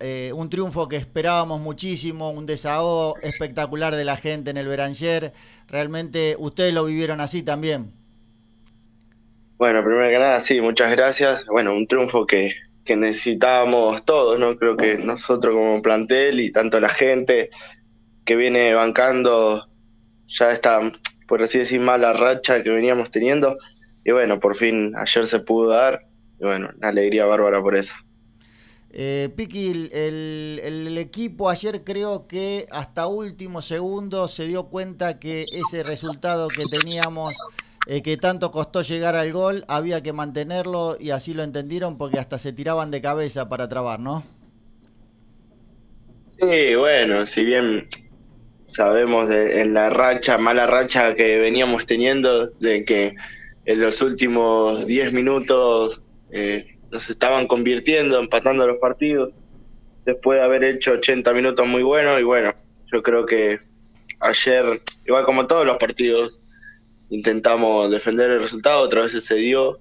eh, 0.00 0.32
un 0.34 0.48
triunfo 0.48 0.88
que 0.88 0.96
esperábamos 0.96 1.60
muchísimo, 1.60 2.30
un 2.30 2.46
desahogo 2.46 3.16
espectacular 3.22 3.94
de 3.94 4.04
la 4.04 4.16
gente 4.16 4.50
en 4.50 4.56
el 4.56 4.66
Beranger. 4.66 5.34
Realmente 5.68 6.36
ustedes 6.38 6.72
lo 6.72 6.84
vivieron 6.84 7.20
así 7.20 7.42
también. 7.42 7.99
Bueno, 9.60 9.84
primero 9.84 10.08
que 10.08 10.18
nada, 10.18 10.40
sí, 10.40 10.62
muchas 10.62 10.90
gracias. 10.90 11.44
Bueno, 11.44 11.74
un 11.74 11.86
triunfo 11.86 12.24
que, 12.24 12.54
que 12.82 12.96
necesitábamos 12.96 14.06
todos, 14.06 14.38
¿no? 14.38 14.56
Creo 14.56 14.74
que 14.78 14.96
nosotros 14.96 15.54
como 15.54 15.82
plantel 15.82 16.40
y 16.40 16.50
tanto 16.50 16.80
la 16.80 16.88
gente 16.88 17.50
que 18.24 18.36
viene 18.36 18.72
bancando 18.72 19.68
ya 20.24 20.50
esta, 20.50 20.80
por 21.28 21.42
así 21.42 21.58
decir, 21.58 21.78
mala 21.78 22.14
racha 22.14 22.62
que 22.62 22.70
veníamos 22.70 23.10
teniendo. 23.10 23.58
Y 24.02 24.12
bueno, 24.12 24.40
por 24.40 24.56
fin 24.56 24.94
ayer 24.96 25.26
se 25.26 25.40
pudo 25.40 25.72
dar. 25.72 26.06
Y 26.40 26.44
bueno, 26.44 26.70
una 26.78 26.88
alegría 26.88 27.26
bárbara 27.26 27.60
por 27.60 27.76
eso. 27.76 27.96
Eh, 28.92 29.28
Piqui, 29.36 29.90
el, 29.92 30.58
el, 30.64 30.96
equipo 30.96 31.50
ayer 31.50 31.84
creo 31.84 32.24
que 32.24 32.64
hasta 32.70 33.08
último 33.08 33.60
segundo 33.60 34.26
se 34.26 34.46
dio 34.46 34.68
cuenta 34.68 35.18
que 35.18 35.44
ese 35.52 35.82
resultado 35.82 36.48
que 36.48 36.64
teníamos, 36.64 37.36
eh, 37.86 38.02
que 38.02 38.16
tanto 38.16 38.50
costó 38.52 38.82
llegar 38.82 39.16
al 39.16 39.32
gol, 39.32 39.64
había 39.68 40.02
que 40.02 40.12
mantenerlo 40.12 40.96
y 41.00 41.10
así 41.10 41.34
lo 41.34 41.42
entendieron 41.42 41.96
porque 41.98 42.18
hasta 42.18 42.38
se 42.38 42.52
tiraban 42.52 42.90
de 42.90 43.00
cabeza 43.00 43.48
para 43.48 43.68
trabar, 43.68 44.00
¿no? 44.00 44.22
Sí, 46.40 46.74
bueno, 46.74 47.26
si 47.26 47.44
bien 47.44 47.86
sabemos 48.64 49.28
de, 49.28 49.60
en 49.60 49.74
la 49.74 49.90
racha, 49.90 50.38
mala 50.38 50.66
racha 50.66 51.14
que 51.14 51.38
veníamos 51.38 51.86
teniendo, 51.86 52.46
de 52.46 52.84
que 52.84 53.14
en 53.66 53.80
los 53.80 54.00
últimos 54.00 54.86
10 54.86 55.12
minutos 55.12 56.02
eh, 56.32 56.78
nos 56.90 57.10
estaban 57.10 57.46
convirtiendo, 57.46 58.18
empatando 58.18 58.66
los 58.66 58.78
partidos, 58.78 59.32
después 60.06 60.38
de 60.38 60.44
haber 60.44 60.64
hecho 60.64 60.92
80 60.92 61.32
minutos 61.34 61.66
muy 61.66 61.82
buenos, 61.82 62.20
y 62.20 62.24
bueno, 62.24 62.54
yo 62.90 63.02
creo 63.02 63.26
que 63.26 63.58
ayer, 64.20 64.80
igual 65.04 65.24
como 65.24 65.46
todos 65.46 65.66
los 65.66 65.76
partidos, 65.76 66.39
intentamos 67.10 67.90
defender 67.90 68.30
el 68.30 68.40
resultado, 68.40 68.82
otras 68.82 69.04
veces 69.04 69.26
se 69.26 69.34
dio, 69.34 69.80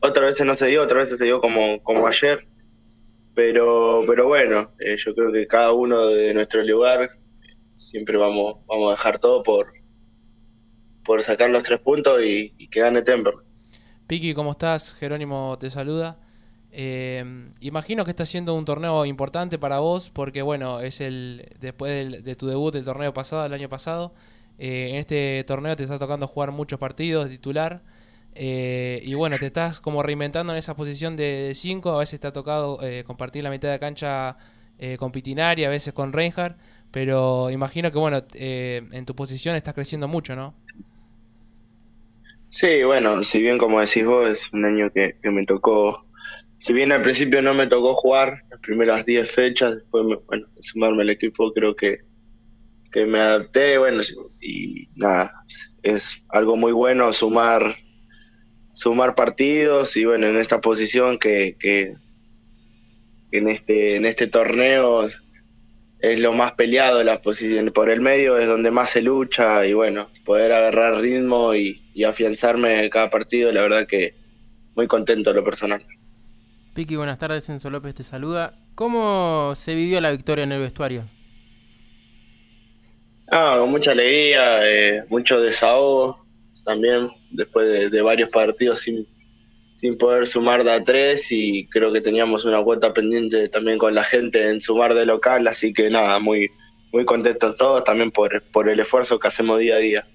otras 0.00 0.26
veces 0.26 0.46
no 0.46 0.54
se 0.54 0.66
dio, 0.66 0.82
otras 0.82 1.04
veces 1.04 1.18
se 1.18 1.24
dio 1.24 1.40
como, 1.40 1.82
como 1.82 2.06
ayer, 2.06 2.46
pero, 3.34 4.04
pero 4.06 4.28
bueno, 4.28 4.72
eh, 4.78 4.96
yo 4.98 5.14
creo 5.14 5.32
que 5.32 5.46
cada 5.46 5.72
uno 5.72 6.08
de 6.08 6.34
nuestro 6.34 6.62
lugar 6.62 7.10
siempre 7.76 8.16
vamos, 8.16 8.56
vamos 8.66 8.88
a 8.88 8.90
dejar 8.92 9.18
todo 9.18 9.42
por, 9.42 9.72
por 11.04 11.22
sacar 11.22 11.50
los 11.50 11.62
tres 11.62 11.80
puntos 11.80 12.22
y, 12.22 12.50
que 12.68 12.80
gane 12.80 13.02
Temper. 13.02 13.34
Piki, 14.06 14.34
¿cómo 14.34 14.50
estás? 14.50 14.94
Jerónimo 14.94 15.56
te 15.58 15.70
saluda. 15.70 16.18
Eh, 16.70 17.24
imagino 17.60 18.04
que 18.04 18.10
está 18.10 18.24
siendo 18.24 18.54
un 18.54 18.64
torneo 18.64 19.04
importante 19.04 19.58
para 19.58 19.78
vos 19.80 20.10
porque 20.10 20.40
bueno, 20.40 20.80
es 20.80 21.02
el 21.02 21.50
después 21.60 22.24
de 22.24 22.36
tu 22.36 22.46
debut 22.46 22.72
del 22.72 22.84
torneo 22.84 23.12
pasado, 23.12 23.44
el 23.46 23.52
año 23.52 23.68
pasado. 23.68 24.14
Eh, 24.58 24.90
en 24.90 24.96
este 24.96 25.44
torneo 25.46 25.76
te 25.76 25.82
está 25.82 25.98
tocando 25.98 26.26
jugar 26.26 26.50
muchos 26.52 26.78
partidos 26.78 27.28
titular. 27.28 27.82
Eh, 28.34 29.02
y 29.04 29.14
bueno, 29.14 29.36
te 29.38 29.46
estás 29.46 29.80
como 29.80 30.02
reinventando 30.02 30.52
en 30.52 30.58
esa 30.58 30.74
posición 30.74 31.16
de 31.16 31.52
5. 31.54 31.90
A 31.90 31.98
veces 31.98 32.20
te 32.20 32.26
ha 32.26 32.32
tocado 32.32 32.78
eh, 32.82 33.04
compartir 33.04 33.44
la 33.44 33.50
mitad 33.50 33.70
de 33.70 33.78
cancha 33.78 34.36
eh, 34.78 34.96
con 34.96 35.12
Pitinari, 35.12 35.64
a 35.64 35.70
veces 35.70 35.92
con 35.92 36.12
Reinhardt. 36.12 36.56
Pero 36.90 37.50
imagino 37.50 37.90
que 37.90 37.98
bueno, 37.98 38.22
en 38.34 39.06
tu 39.06 39.14
posición 39.14 39.56
estás 39.56 39.72
creciendo 39.72 40.08
mucho, 40.08 40.36
¿no? 40.36 40.54
Sí, 42.50 42.82
bueno, 42.84 43.24
si 43.24 43.40
bien 43.40 43.56
como 43.56 43.80
decís 43.80 44.04
vos, 44.04 44.28
es 44.28 44.52
un 44.52 44.66
año 44.66 44.90
que, 44.92 45.16
me 45.22 45.46
tocó. 45.46 46.04
Si 46.58 46.74
bien 46.74 46.92
al 46.92 47.00
principio 47.00 47.40
no 47.40 47.54
me 47.54 47.66
tocó 47.66 47.94
jugar 47.94 48.42
las 48.50 48.60
primeras 48.60 49.06
10 49.06 49.30
fechas, 49.30 49.76
después, 49.76 50.04
bueno, 50.26 50.46
sumarme 50.60 51.00
al 51.00 51.08
equipo, 51.08 51.50
creo 51.54 51.74
que, 51.74 52.00
que 52.92 53.06
me 53.06 53.18
adapté, 53.18 53.78
bueno, 53.78 54.02
y 54.40 54.86
nada, 54.96 55.32
es 55.82 56.22
algo 56.28 56.56
muy 56.56 56.72
bueno 56.72 57.12
sumar 57.12 57.74
sumar 58.72 59.14
partidos 59.14 59.96
y 59.96 60.04
bueno, 60.04 60.26
en 60.28 60.36
esta 60.38 60.60
posición 60.60 61.18
que, 61.18 61.56
que 61.58 61.94
en 63.30 63.48
este 63.48 63.96
en 63.96 64.06
este 64.06 64.26
torneo 64.26 65.06
es 66.02 66.20
lo 66.20 66.32
más 66.32 66.52
peleado, 66.52 67.02
las 67.04 67.20
posiciones 67.20 67.72
por 67.72 67.88
el 67.88 68.00
medio 68.00 68.36
es 68.36 68.48
donde 68.48 68.72
más 68.72 68.90
se 68.90 69.02
lucha 69.02 69.64
y 69.64 69.72
bueno, 69.72 70.08
poder 70.24 70.52
agarrar 70.52 71.00
ritmo 71.00 71.54
y, 71.54 71.80
afianzarme 72.04 72.90
cada 72.90 73.08
partido, 73.08 73.52
la 73.52 73.62
verdad 73.62 73.86
que 73.86 74.14
muy 74.74 74.88
contento 74.88 75.32
lo 75.32 75.44
personal. 75.44 75.80
Piqui, 76.74 76.96
buenas 76.96 77.18
tardes, 77.18 77.48
Enzo 77.48 77.70
López 77.70 77.94
te 77.94 78.02
saluda. 78.02 78.54
¿Cómo 78.74 79.52
se 79.54 79.76
vivió 79.76 80.00
la 80.00 80.10
victoria 80.10 80.42
en 80.42 80.52
el 80.52 80.60
vestuario? 80.60 81.04
Ah, 83.34 83.56
con 83.58 83.70
mucha 83.70 83.92
alegría, 83.92 84.60
eh, 84.68 85.04
mucho 85.08 85.40
desahogo, 85.40 86.18
también 86.66 87.08
después 87.30 87.90
de, 87.90 88.02
varios 88.02 88.28
partidos 88.28 88.80
sin, 88.80 89.08
sin 89.74 89.96
poder 89.96 90.26
sumar 90.26 90.64
de 90.64 90.72
a 90.72 90.84
tres 90.84 91.32
y 91.32 91.66
creo 91.68 91.90
que 91.94 92.02
teníamos 92.02 92.44
una 92.44 92.62
cuota 92.62 92.92
pendiente 92.92 93.48
también 93.48 93.78
con 93.78 93.94
la 93.94 94.04
gente 94.04 94.50
en 94.50 94.60
sumar 94.60 94.92
de 94.92 95.06
local, 95.06 95.48
así 95.48 95.72
que 95.72 95.88
nada, 95.88 96.18
muy, 96.18 96.50
muy 96.92 97.06
contentos 97.06 97.56
todos 97.56 97.82
también 97.84 98.10
por, 98.10 98.42
por 98.52 98.68
el 98.68 98.78
esfuerzo 98.78 99.18
que 99.18 99.28
hacemos 99.28 99.60
día 99.60 99.76
a 99.76 99.78
día. 99.78 100.06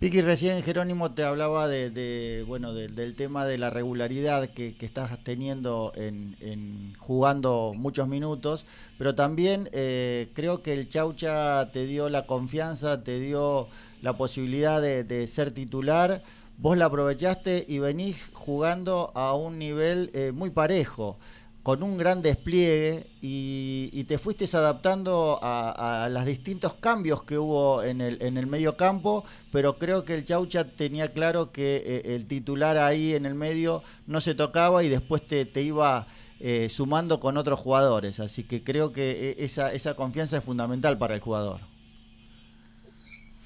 Vicky, 0.00 0.20
recién 0.20 0.60
Jerónimo 0.62 1.12
te 1.12 1.22
hablaba 1.22 1.68
de, 1.68 2.44
bueno 2.46 2.74
del 2.74 3.16
tema 3.16 3.46
de 3.46 3.58
la 3.58 3.70
regularidad 3.70 4.48
que, 4.50 4.74
estás 4.80 5.22
teniendo 5.22 5.92
en, 5.94 6.94
jugando 6.98 7.72
muchos 7.74 8.08
minutos, 8.08 8.66
pero 8.98 9.14
también 9.14 9.70
eh, 9.72 10.28
creo 10.34 10.62
que 10.62 10.72
el 10.72 10.88
Chaucha 10.88 11.70
te 11.72 11.86
dio 11.86 12.08
la 12.08 12.26
confianza, 12.26 13.02
te 13.02 13.20
dio 13.20 13.68
la 14.02 14.16
posibilidad 14.16 14.82
de, 14.82 15.26
ser 15.28 15.52
titular, 15.52 16.22
vos 16.58 16.76
la 16.76 16.86
aprovechaste 16.86 17.64
y 17.66 17.78
venís 17.78 18.28
jugando 18.34 19.12
a 19.14 19.34
un 19.34 19.58
nivel 19.58 20.10
eh, 20.12 20.32
muy 20.32 20.50
parejo, 20.50 21.18
con 21.64 21.82
un 21.82 21.96
gran 21.96 22.20
despliegue 22.20 23.06
y, 23.22 24.04
te 24.04 24.18
fuiste 24.18 24.44
adaptando 24.54 25.40
a, 25.42 26.08
los 26.12 26.26
distintos 26.26 26.74
cambios 26.74 27.22
que 27.24 27.38
hubo 27.38 27.82
en 27.82 28.02
el, 28.02 28.18
en 28.20 28.36
el 28.36 28.46
medio 28.46 28.76
campo, 28.76 29.24
pero 29.50 29.78
creo 29.78 30.04
que 30.04 30.14
el 30.14 30.26
Chaucha 30.26 30.64
tenía 30.64 31.10
claro 31.14 31.52
que 31.52 31.82
eh, 31.86 32.14
el 32.14 32.26
titular 32.26 32.76
ahí 32.76 33.14
en 33.14 33.24
el 33.24 33.34
medio 33.34 33.82
no 34.06 34.20
se 34.20 34.34
tocaba 34.34 34.84
y 34.84 34.88
después 34.88 35.26
te, 35.26 35.44
te 35.44 35.62
iba... 35.62 36.06
Eh, 36.40 36.68
sumando 36.68 37.20
con 37.20 37.38
otros 37.38 37.58
jugadores, 37.58 38.20
así 38.20 38.42
que 38.42 38.62
creo 38.62 38.92
que 38.92 39.36
esa, 39.38 39.72
esa 39.72 39.94
confianza 39.94 40.38
es 40.38 40.44
fundamental 40.44 40.98
para 40.98 41.14
el 41.14 41.20
jugador. 41.20 41.60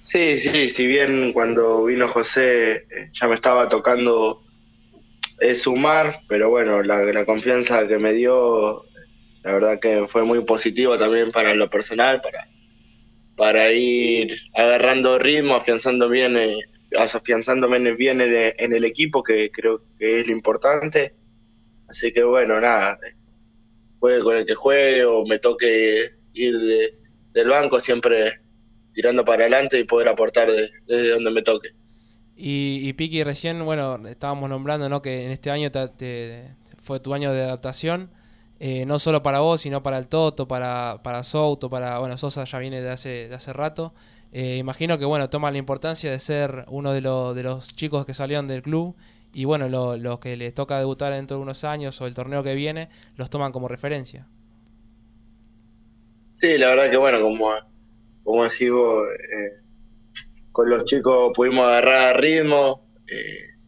Sí, 0.00 0.38
sí, 0.38 0.68
si 0.70 0.86
bien 0.86 1.32
cuando 1.32 1.84
vino 1.84 2.08
José 2.08 2.86
eh, 2.90 3.10
ya 3.12 3.28
me 3.28 3.34
estaba 3.34 3.68
tocando 3.68 4.42
eh, 5.40 5.54
sumar, 5.54 6.22
pero 6.28 6.50
bueno, 6.50 6.82
la, 6.82 7.24
confianza 7.24 7.86
que 7.86 7.98
me 7.98 8.12
dio, 8.12 8.84
la 9.42 9.52
verdad 9.52 9.80
que 9.80 10.06
fue 10.08 10.24
muy 10.24 10.44
positivo 10.44 10.98
también 10.98 11.30
para 11.30 11.54
lo 11.54 11.70
personal, 11.70 12.20
para, 12.20 12.48
para 13.36 13.70
ir 13.72 14.36
agarrando 14.54 15.18
ritmo, 15.18 15.54
afianzando 15.54 16.08
bien, 16.08 16.36
eh, 16.36 16.58
afianzándome 16.98 17.94
bien 17.94 18.20
en, 18.20 18.72
el 18.72 18.84
equipo, 18.84 19.22
que 19.22 19.50
creo 19.50 19.82
que 19.98 20.20
es 20.20 20.26
lo 20.26 20.32
importante. 20.32 21.14
Así 21.88 22.12
que 22.12 22.22
bueno, 22.24 22.60
nada, 22.60 22.98
juegue 24.00 24.22
con 24.22 24.36
el 24.36 24.46
que 24.46 24.54
juegue 24.54 25.04
o 25.04 25.24
me 25.24 25.38
toque 25.38 26.10
ir 26.34 26.54
del 27.32 27.48
banco, 27.48 27.80
siempre 27.80 28.32
tirando 28.92 29.24
para 29.24 29.44
adelante 29.44 29.78
y 29.78 29.84
poder 29.84 30.08
aportar 30.08 30.50
desde 30.50 31.10
donde 31.10 31.30
me 31.30 31.42
toque. 31.42 31.70
Y, 32.40 32.92
Piki, 32.92 33.24
recién, 33.24 33.64
bueno, 33.64 33.98
estábamos 34.06 34.48
nombrando 34.48 34.88
¿no? 34.88 35.02
que 35.02 35.24
en 35.24 35.32
este 35.32 35.50
año 35.50 35.72
te, 35.72 36.54
fue 36.78 37.00
tu 37.00 37.12
año 37.12 37.32
de 37.32 37.42
adaptación, 37.42 38.10
eh, 38.60 38.86
no 38.86 39.00
solo 39.00 39.24
para 39.24 39.40
vos, 39.40 39.62
sino 39.62 39.82
para 39.82 39.98
el 39.98 40.06
Toto, 40.06 40.46
para, 40.46 41.00
para 41.02 41.24
Souto, 41.24 41.68
para, 41.68 41.98
bueno, 41.98 42.16
Sosa 42.16 42.44
ya 42.44 42.58
viene 42.60 42.80
de 42.80 42.90
hace, 42.90 43.28
de 43.28 43.34
hace 43.34 43.52
rato. 43.52 43.92
Eh, 44.30 44.58
imagino 44.58 44.98
que, 45.00 45.04
bueno, 45.04 45.28
toma 45.28 45.50
la 45.50 45.58
importancia 45.58 46.12
de 46.12 46.18
ser 46.20 46.64
uno 46.68 46.92
de, 46.92 47.00
de 47.00 47.42
los 47.42 47.74
chicos 47.74 48.06
que 48.06 48.14
salieron 48.14 48.46
del 48.46 48.62
club 48.62 48.94
y, 49.32 49.44
bueno, 49.44 49.68
los 49.68 49.98
lo 49.98 50.20
que 50.20 50.36
les 50.36 50.54
toca 50.54 50.78
debutar 50.78 51.12
dentro 51.12 51.38
de 51.38 51.42
unos 51.42 51.64
años 51.64 52.00
o 52.00 52.06
el 52.06 52.14
torneo 52.14 52.44
que 52.44 52.54
viene, 52.54 52.88
los 53.16 53.30
toman 53.30 53.50
como 53.50 53.66
referencia. 53.66 54.28
Sí, 56.34 56.56
la 56.56 56.68
verdad 56.68 56.88
que, 56.88 56.96
bueno, 56.96 57.20
como 57.20 57.50
como 58.22 58.46
digo, 58.46 59.06
eh, 59.10 59.67
con 60.58 60.70
los 60.70 60.84
chicos 60.86 61.30
pudimos 61.36 61.68
agarrar 61.68 62.20
ritmo, 62.20 62.84
eh, 63.06 63.60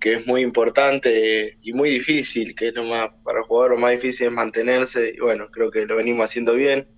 que 0.00 0.14
es 0.14 0.26
muy 0.26 0.42
importante 0.42 1.58
y 1.62 1.72
muy 1.72 1.90
difícil, 1.90 2.56
que 2.56 2.70
es 2.70 2.74
lo 2.74 2.82
más, 2.82 3.10
para 3.22 3.38
el 3.38 3.44
jugador 3.44 3.70
lo 3.70 3.78
más 3.78 3.92
difícil 3.92 4.26
es 4.26 4.32
mantenerse, 4.32 5.14
y 5.16 5.20
bueno, 5.20 5.48
creo 5.52 5.70
que 5.70 5.86
lo 5.86 5.94
venimos 5.94 6.24
haciendo 6.24 6.54
bien. 6.54 6.88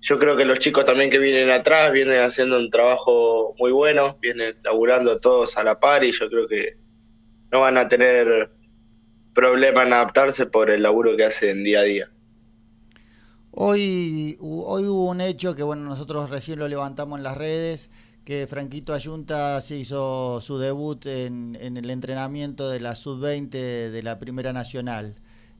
Yo 0.00 0.18
creo 0.18 0.38
que 0.38 0.46
los 0.46 0.58
chicos 0.58 0.86
también 0.86 1.10
que 1.10 1.18
vienen 1.18 1.50
atrás 1.50 1.92
vienen 1.92 2.22
haciendo 2.22 2.56
un 2.56 2.70
trabajo 2.70 3.52
muy 3.58 3.72
bueno, 3.72 4.16
vienen 4.22 4.56
laburando 4.64 5.20
todos 5.20 5.58
a 5.58 5.64
la 5.64 5.78
par 5.78 6.02
y 6.02 6.12
yo 6.12 6.30
creo 6.30 6.48
que 6.48 6.78
no 7.50 7.60
van 7.60 7.76
a 7.76 7.88
tener 7.88 8.52
problema 9.34 9.82
en 9.82 9.92
adaptarse 9.92 10.46
por 10.46 10.70
el 10.70 10.82
laburo 10.82 11.14
que 11.14 11.24
hacen 11.24 11.62
día 11.62 11.80
a 11.80 11.82
día. 11.82 12.10
Hoy, 13.50 14.38
hoy 14.40 14.84
hubo 14.84 15.10
un 15.10 15.20
hecho 15.20 15.54
que 15.54 15.62
bueno 15.62 15.82
nosotros 15.82 16.30
recién 16.30 16.58
lo 16.58 16.68
levantamos 16.68 17.18
en 17.18 17.22
las 17.22 17.36
redes, 17.36 17.90
que 18.24 18.46
Franquito 18.46 18.94
Ayunta 18.94 19.60
se 19.60 19.76
hizo 19.76 20.40
su 20.40 20.58
debut 20.58 21.04
en, 21.06 21.56
el 21.60 21.90
entrenamiento 21.90 22.68
de 22.70 22.80
la 22.80 22.94
sub-20 22.94 23.50
de 23.90 24.02
la 24.02 24.18
Primera 24.18 24.52
Nacional. 24.52 25.16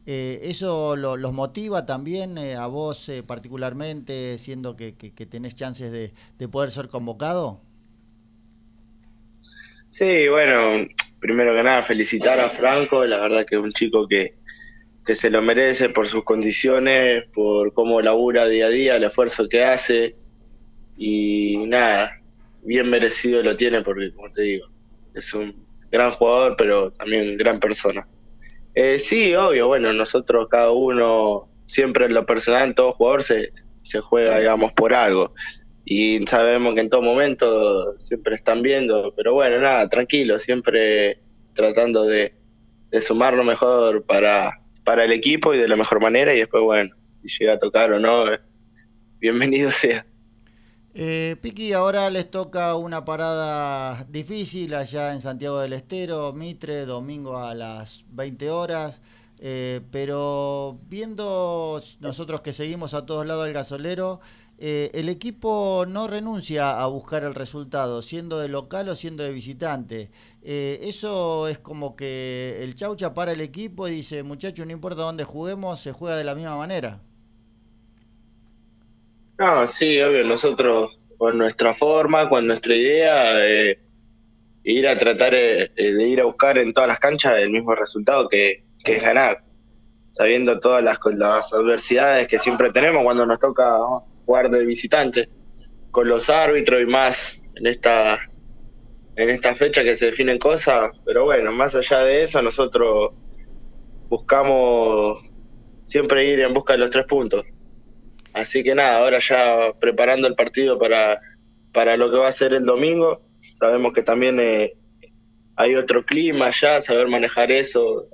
Eh, 0.07 0.41
¿Eso 0.45 0.97
los 0.97 1.33
motiva 1.33 1.87
también 1.87 2.37
eh, 2.39 2.57
a 2.57 2.67
vos 2.67 3.09
eh, 3.09 3.23
particularmente, 3.23 4.37
siendo 4.39 4.77
que, 4.77 4.93
tenés 5.31 5.55
chances 5.55 5.93
de, 5.93 6.49
poder 6.49 6.71
ser 6.73 6.89
convocado? 6.89 7.61
Sí, 9.89 10.29
bueno, 10.29 10.87
primero 11.21 11.55
que 11.55 11.63
nada 11.63 11.83
felicitar 11.83 12.41
a 12.41 12.49
Franco, 12.49 13.05
la 13.05 13.21
verdad 13.21 13.45
que 13.45 13.57
es 13.57 13.61
un 13.61 13.73
chico 13.73 14.09
que, 14.09 14.35
que 15.05 15.15
se 15.15 15.31
lo 15.31 15.43
merece 15.43 15.89
por 15.89 16.07
sus 16.09 16.25
condiciones, 16.25 17.25
por 17.33 17.73
cómo 17.73 18.01
labura 18.01 18.47
día 18.47 18.67
a 18.67 18.71
día, 18.71 18.97
el 18.97 19.05
esfuerzo 19.05 19.49
que 19.49 19.65
hace 19.65 20.17
y 20.97 21.65
nada, 21.69 22.22
bien 22.63 22.89
merecido 22.89 23.43
lo 23.43 23.57
tiene 23.57 23.83
porque, 23.83 24.13
como 24.13 24.31
te 24.31 24.43
digo, 24.43 24.67
es 25.15 25.35
un 25.35 25.67
gran 25.91 26.11
jugador, 26.11 26.55
pero 26.57 26.91
también 26.93 27.37
gran 27.37 27.61
persona. 27.61 28.07
Eh, 28.75 28.99
sí, 28.99 29.35
obvio, 29.35 29.67
bueno, 29.67 29.93
nosotros 29.93 30.49
cada 30.51 30.73
uno, 30.73 31.49
siempre 31.67 32.07
en 32.07 32.15
lo 32.15 32.25
personal, 32.25 32.75
todo 32.75 32.93
jugador 32.93 33.23
se, 33.23 33.53
se 33.83 34.01
juega, 34.01 34.39
digamos, 34.39 34.73
por 34.73 34.95
algo. 34.95 35.35
Y 35.85 36.21
sabemos 36.27 36.75
que 36.75 36.81
en 36.81 36.91
todo 36.91 37.03
momento 37.03 37.99
siempre 37.99 38.37
están 38.37 38.63
viendo, 38.63 39.13
pero 39.17 39.35
bueno, 39.35 39.59
nada, 39.61 39.89
tranquilo, 39.89 40.39
siempre 40.39 41.19
tratando 41.55 42.05
de, 42.05 42.35
de 42.91 43.01
sumar 43.01 43.35
lo 43.35 43.45
mejor 43.45 44.05
para, 44.05 44.53
para 44.85 45.05
el 45.05 45.13
equipo 45.13 45.53
y 45.53 45.59
de 45.59 45.69
la 45.69 45.77
mejor 45.77 46.01
manera 46.01 46.35
y 46.35 46.39
después, 46.39 46.63
bueno, 46.63 46.95
si 47.25 47.39
llega 47.39 47.55
a 47.55 47.59
tocar 47.59 47.93
o 47.93 47.99
no, 47.99 48.27
bienvenido 49.19 49.71
sea. 49.73 50.07
Eh, 50.95 51.37
Piqui, 51.41 51.73
ahora 51.73 52.11
les 52.11 52.31
toca 52.31 52.77
una 52.77 53.05
parada 53.05 54.05
difícil 54.11 54.75
allá 54.75 55.13
en 55.15 55.23
Santiago 55.23 55.59
del 55.61 55.73
Estero, 55.73 56.33
Mitre, 56.35 56.85
domingo 56.85 57.39
a 57.39 57.55
las 57.55 58.05
20 58.11 58.51
horas. 58.51 59.01
Eh, 59.45 59.81
pero 59.91 60.79
viendo 60.89 61.83
nosotros 62.01 62.43
que 62.43 62.53
seguimos 62.53 62.95
a 62.95 63.07
todos 63.07 63.27
lados 63.27 63.49
el 63.49 63.53
gasolero, 63.53 64.21
eh, 64.59 64.91
el 64.95 65.09
equipo 65.09 65.85
no 65.89 66.07
renuncia 66.07 66.81
a 66.81 66.87
buscar 66.87 67.25
el 67.25 67.35
resultado, 67.35 68.03
siendo 68.03 68.39
de 68.39 68.47
local 68.49 68.89
o 68.89 68.95
siendo 68.95 69.25
de 69.25 69.33
visitante. 69.33 70.11
Eh, 70.43 70.79
eso 70.83 71.49
es 71.49 71.59
como 71.59 71.97
que 71.97 72.59
el 72.63 72.77
chaucha 72.77 73.15
para 73.15 73.33
el 73.33 73.41
equipo 73.41 73.89
y 73.89 73.93
dice, 73.97 74.23
muchachos, 74.23 74.65
no 74.67 74.73
importa 74.73 75.03
dónde 75.03 75.25
juguemos, 75.25 75.81
se 75.81 75.91
juega 75.91 76.17
de 76.17 76.25
la 76.25 76.37
misma 76.37 76.57
manera. 76.57 77.01
No, 79.43 79.67
sí, 79.67 80.01
obvio, 80.01 80.23
nosotros 80.23 80.97
con 81.19 81.37
nuestra 81.37 81.75
forma, 81.75 82.29
con 82.29 82.47
nuestra 82.47 82.77
idea, 82.77 83.45
eh, 83.45 83.77
ir 84.63 84.87
a 84.87 84.97
tratar 84.97 85.35
eh, 85.35 85.65
eh, 85.77 85.93
de 85.95 86.07
ir 86.07 86.21
a 86.21 86.27
buscar 86.27 86.59
en 86.59 86.73
todas 86.73 86.87
las 86.87 87.01
canchas 87.01 87.39
el 87.39 87.51
mismo 87.51 87.75
resultado 87.75 88.29
que, 88.29 88.63
es 88.85 89.03
ganar, 89.03 89.43
sabiendo 90.13 90.61
todas 90.61 90.85
las, 90.85 91.01
las 91.17 91.53
adversidades 91.53 92.29
que 92.29 92.39
siempre 92.39 92.71
tenemos 92.71 93.03
cuando 93.03 93.27
nos 93.27 93.41
toca 93.41 93.79
jugar 94.25 94.49
de 94.49 94.65
visitante, 94.65 95.29
con 95.91 96.09
los 96.09 96.31
árbitros 96.31 96.81
y 96.81 96.87
más 96.87 97.43
en 97.57 97.67
esta 97.67 98.21
en 99.17 99.29
esta 99.29 99.57
fecha 99.57 99.83
que 99.83 99.97
se 99.97 100.07
definen 100.07 100.39
cosas, 100.39 101.03
pero 101.05 101.25
bueno, 101.25 101.51
más 101.51 101.75
allá 101.75 102.05
de 102.05 102.23
eso, 102.23 102.41
nosotros 102.43 103.11
buscamos 104.09 105.19
siempre 105.85 106.27
ir 106.27 106.39
en 106.43 106.55
busca 106.55 106.75
de 106.75 106.79
los 106.79 106.91
tres 106.91 107.07
puntos. 107.07 107.45
Así 108.33 108.63
que 108.65 108.75
nada, 108.75 108.97
ahora 108.97 109.19
ya 109.19 109.73
preparando 109.79 110.27
el 110.27 110.35
partido 110.35 110.79
para, 110.79 111.19
para 111.73 111.97
lo 111.97 112.11
que 112.11 112.19
va 112.19 112.29
a 112.29 112.33
ser 112.33 112.55
el 112.55 112.65
domingo. 112.65 113.21
Sabemos 113.49 113.93
que 113.93 114.03
también 114.03 114.41
eh, 114.41 114.73
hay 115.57 115.75
otro 115.75 116.05
clima 116.05 116.51
ya, 116.51 116.81
saber 116.81 117.09
manejar 117.09 117.53
eso. 117.53 118.09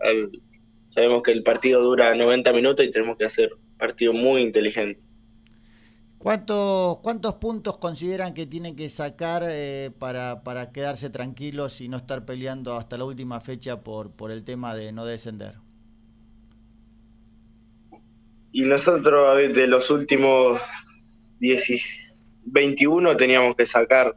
Sabemos 0.85 1.23
que 1.23 1.33
el 1.33 1.43
partido 1.43 1.83
dura 1.83 2.15
90 2.15 2.53
minutos 2.53 2.85
y 2.85 2.91
tenemos 2.91 3.17
que 3.17 3.27
hacer 3.27 3.51
partido 3.79 4.13
muy 4.13 4.43
inteligente. 4.43 5.01
¿Cuántos, 6.19 6.99
¿Cuántos 6.99 7.35
puntos 7.35 7.79
consideran 7.79 8.35
que 8.35 8.45
tienen 8.45 8.75
que 8.75 8.89
sacar 8.89 9.45
eh, 9.47 9.93
para, 10.01 10.43
para 10.43 10.73
quedarse 10.73 11.11
tranquilos 11.11 11.81
y 11.81 11.89
no 11.89 11.97
estar 11.97 12.25
peleando 12.25 12.75
hasta 12.75 12.99
la 12.99 13.05
última 13.05 13.41
fecha 13.41 13.83
por, 13.83 14.11
por 14.11 14.33
el 14.33 14.43
tema 14.43 14.75
de 14.75 14.91
no 14.91 15.05
descender? 15.05 15.55
Y 18.53 18.63
nosotros 18.63 19.37
de 19.55 19.67
los 19.67 19.91
últimos 19.91 20.63
10, 21.39 22.41
21 22.47 23.17
teníamos 23.17 23.55
que 23.57 23.67
sacar 23.67 24.17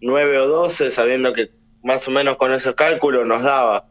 9 0.00 0.38
o 0.38 0.48
12, 0.48 0.90
sabiendo 0.90 1.32
que 1.32 1.50
más 1.82 2.06
o 2.08 2.10
menos 2.10 2.36
con 2.36 2.52
esos 2.52 2.74
cálculos 2.74 3.26
nos 3.26 3.42
daba. 3.42 3.88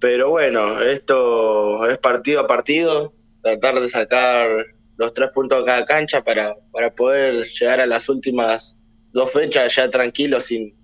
Pero 0.00 0.30
bueno, 0.30 0.80
esto 0.80 1.86
es 1.88 1.98
partido 1.98 2.40
a 2.40 2.46
partido, 2.46 3.14
tratar 3.42 3.80
de 3.80 3.88
sacar 3.88 4.48
los 4.96 5.14
tres 5.14 5.30
puntos 5.34 5.62
a 5.62 5.66
cada 5.66 5.84
cancha 5.84 6.22
para, 6.22 6.54
para 6.72 6.90
poder 6.94 7.44
llegar 7.46 7.80
a 7.80 7.86
las 7.86 8.08
últimas 8.08 8.78
dos 9.12 9.32
fechas 9.32 9.74
ya 9.74 9.90
tranquilos 9.90 10.44
sin, 10.44 10.74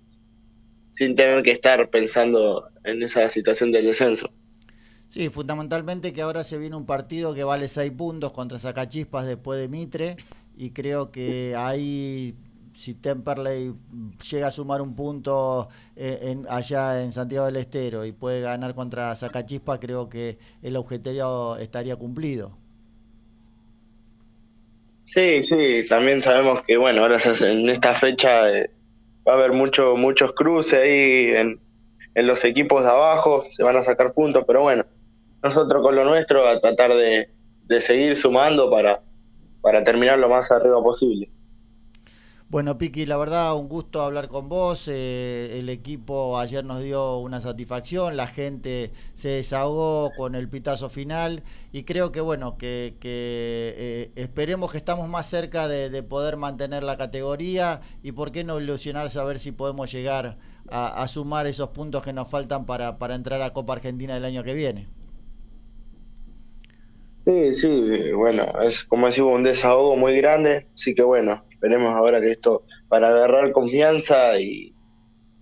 sin 0.89 1.15
tener 1.15 1.43
que 1.43 1.51
estar 1.51 1.89
pensando 1.89 2.69
en 2.83 3.03
esa 3.03 3.29
situación 3.29 3.71
del 3.71 3.85
descenso. 3.85 4.29
Sí, 5.09 5.29
fundamentalmente 5.29 6.11
que 6.13 6.21
ahora 6.21 6.43
se 6.43 6.57
viene 6.57 6.75
un 6.75 6.85
partido 6.85 7.33
que 7.33 7.43
vale 7.43 7.67
seis 7.67 7.91
puntos 7.91 8.33
contra 8.33 8.59
Sacachispas 8.59 9.25
después 9.25 9.59
de 9.59 9.67
Mitre 9.67 10.17
y 10.57 10.71
creo 10.71 11.11
que 11.11 11.55
ahí 11.57 12.35
si 12.75 12.93
Temperley 12.93 13.73
llega 14.29 14.47
a 14.47 14.51
sumar 14.51 14.81
un 14.81 14.95
punto 14.95 15.67
eh, 15.95 16.19
en, 16.23 16.45
allá 16.47 17.01
en 17.01 17.11
Santiago 17.11 17.47
del 17.47 17.55
Estero 17.55 18.05
y 18.05 18.11
puede 18.11 18.41
ganar 18.41 18.75
contra 18.75 19.15
Sacachispas, 19.15 19.79
creo 19.79 20.09
que 20.09 20.37
el 20.61 20.75
objetivo 20.75 21.57
estaría 21.57 21.95
cumplido. 21.95 22.51
Sí, 25.05 25.43
sí, 25.43 25.87
también 25.87 26.21
sabemos 26.21 26.61
que 26.61 26.77
bueno, 26.77 27.01
ahora 27.01 27.17
en 27.41 27.69
esta 27.69 27.93
fecha 27.93 28.55
eh, 28.55 28.69
va 29.27 29.33
a 29.33 29.37
haber 29.37 29.53
mucho, 29.53 29.95
muchos 29.95 30.33
cruces 30.33 30.79
ahí 30.79 31.31
en, 31.31 31.59
en 32.13 32.27
los 32.27 32.43
equipos 32.45 32.83
de 32.83 32.89
abajo, 32.89 33.43
se 33.49 33.63
van 33.63 33.77
a 33.77 33.81
sacar 33.81 34.13
puntos, 34.13 34.43
pero 34.45 34.61
bueno, 34.61 34.85
nosotros 35.43 35.81
con 35.81 35.95
lo 35.95 36.03
nuestro 36.03 36.47
a 36.47 36.59
tratar 36.59 36.93
de, 36.95 37.29
de 37.65 37.81
seguir 37.81 38.15
sumando 38.15 38.69
para, 38.69 39.01
para 39.61 39.83
terminar 39.83 40.19
lo 40.19 40.29
más 40.29 40.49
arriba 40.51 40.81
posible. 40.81 41.29
Bueno, 42.49 42.77
Piqui, 42.77 43.05
la 43.05 43.17
verdad, 43.17 43.57
un 43.57 43.67
gusto 43.67 44.01
hablar 44.01 44.29
con 44.29 44.47
vos. 44.47 44.87
Eh, 44.87 45.59
el 45.59 45.67
equipo 45.67 46.39
ayer 46.39 46.63
nos 46.63 46.81
dio 46.81 47.17
una 47.17 47.41
satisfacción, 47.41 48.15
la 48.15 48.27
gente 48.27 48.93
se 49.15 49.27
desahogó 49.27 50.13
con 50.15 50.33
el 50.33 50.47
pitazo 50.47 50.89
final 50.89 51.43
y 51.73 51.83
creo 51.83 52.13
que, 52.13 52.21
bueno, 52.21 52.57
que, 52.57 52.95
que 53.01 53.73
eh, 53.77 54.11
esperemos 54.15 54.71
que 54.71 54.77
estamos 54.77 55.09
más 55.09 55.25
cerca 55.25 55.67
de, 55.67 55.89
de, 55.89 56.03
poder 56.03 56.37
mantener 56.37 56.83
la 56.83 56.95
categoría 56.95 57.81
y 58.01 58.13
por 58.13 58.31
qué 58.31 58.45
no 58.45 58.61
ilusionarse 58.61 59.19
a 59.19 59.25
ver 59.25 59.39
si 59.39 59.51
podemos 59.51 59.91
llegar 59.91 60.37
a, 60.69 61.01
a 61.03 61.07
sumar 61.09 61.47
esos 61.47 61.69
puntos 61.71 62.01
que 62.01 62.13
nos 62.13 62.29
faltan 62.29 62.65
para, 62.65 62.97
para 62.97 63.15
entrar 63.15 63.41
a 63.41 63.51
Copa 63.51 63.73
Argentina 63.73 64.15
el 64.15 64.23
año 64.23 64.45
que 64.45 64.53
viene. 64.53 64.87
Sí, 67.27 67.53
sí, 67.53 68.13
bueno, 68.13 68.53
es 68.63 68.85
como 68.85 69.07
decimos 69.07 69.35
un 69.35 69.43
desahogo 69.43 69.97
muy 69.97 70.15
grande, 70.15 70.65
así 70.73 70.95
que 70.95 71.03
bueno, 71.03 71.43
esperemos 71.49 71.93
ahora 71.93 72.21
que 72.21 72.31
esto, 72.31 72.63
para 72.87 73.09
agarrar 73.09 73.51
confianza 73.51 74.39
y, 74.39 74.73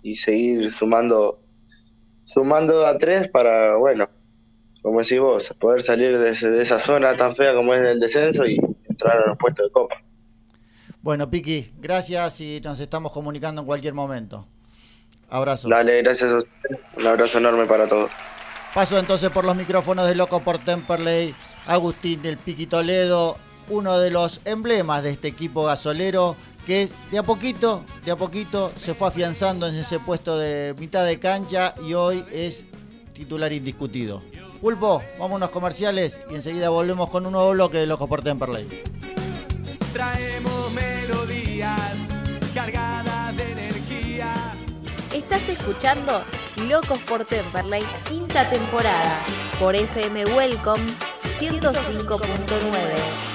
y 0.01 0.15
seguir 0.15 0.71
sumando, 0.71 1.37
sumando 2.23 2.87
a 2.87 2.97
tres 2.97 3.27
para, 3.27 3.75
bueno, 3.75 4.09
como 4.81 5.01
decís 5.01 5.19
vos, 5.19 5.53
poder 5.59 5.83
salir 5.83 6.17
de, 6.17 6.31
ese, 6.31 6.49
de 6.49 6.63
esa 6.63 6.79
zona 6.79 7.15
tan 7.15 7.35
fea 7.35 7.53
como 7.53 7.75
es 7.75 7.83
el 7.83 7.99
descenso 7.99 8.47
y 8.47 8.59
entrar 8.89 9.21
a 9.21 9.27
los 9.27 9.37
puestos 9.37 9.67
de 9.67 9.71
copa. 9.71 10.01
Bueno, 11.03 11.29
Piqui, 11.29 11.71
gracias 11.77 12.41
y 12.41 12.61
nos 12.61 12.79
estamos 12.79 13.11
comunicando 13.11 13.61
en 13.61 13.67
cualquier 13.67 13.93
momento. 13.93 14.47
Abrazo. 15.29 15.69
Dale, 15.69 16.01
gracias 16.01 16.33
a 16.33 16.37
ustedes. 16.37 16.81
Un 16.97 17.05
abrazo 17.05 17.37
enorme 17.37 17.67
para 17.67 17.85
todos. 17.85 18.09
Paso 18.73 18.97
entonces 18.97 19.29
por 19.29 19.45
los 19.45 19.55
micrófonos 19.55 20.07
de 20.07 20.15
Loco 20.15 20.39
por 20.39 20.57
Temperley, 20.57 21.35
Agustín 21.65 22.21
del 22.21 22.37
Piqui 22.37 22.67
Toledo, 22.67 23.37
uno 23.69 23.97
de 23.99 24.11
los 24.11 24.41
emblemas 24.45 25.03
de 25.03 25.11
este 25.11 25.27
equipo 25.27 25.63
gasolero 25.63 26.35
que 26.65 26.89
de 27.11 27.17
a 27.17 27.23
poquito, 27.23 27.83
de 28.03 28.11
a 28.11 28.15
poquito 28.15 28.71
se 28.77 28.93
fue 28.93 29.07
afianzando 29.07 29.67
en 29.67 29.75
ese 29.75 29.99
puesto 29.99 30.37
de 30.37 30.75
mitad 30.79 31.05
de 31.05 31.19
cancha 31.19 31.73
y 31.87 31.93
hoy 31.93 32.25
es 32.31 32.65
titular 33.13 33.53
indiscutido. 33.53 34.23
Pulpo, 34.61 35.03
vámonos 35.19 35.49
comerciales 35.49 36.19
y 36.29 36.35
enseguida 36.35 36.69
volvemos 36.69 37.09
con 37.09 37.25
un 37.25 37.33
nuevo 37.33 37.51
bloque 37.51 37.77
de 37.77 37.85
Locos 37.85 38.07
por 38.07 38.23
Temperley. 38.23 38.83
Traemos 39.93 40.71
melodías 40.71 42.07
cargadas 42.53 43.37
de 43.37 43.51
energía. 43.51 44.33
Estás 45.13 45.47
escuchando 45.49 46.23
Locos 46.67 46.99
por 47.07 47.25
Temperley, 47.25 47.83
quinta 48.09 48.49
temporada, 48.49 49.21
por 49.59 49.75
FM 49.75 50.25
Welcome 50.25 50.95
105.9. 51.39 53.34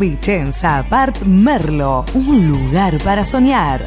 Vicenza 0.00 0.78
Apart 0.78 1.20
Merlo, 1.26 2.06
un 2.14 2.48
lugar 2.48 2.96
para 3.04 3.22
soñar. 3.22 3.86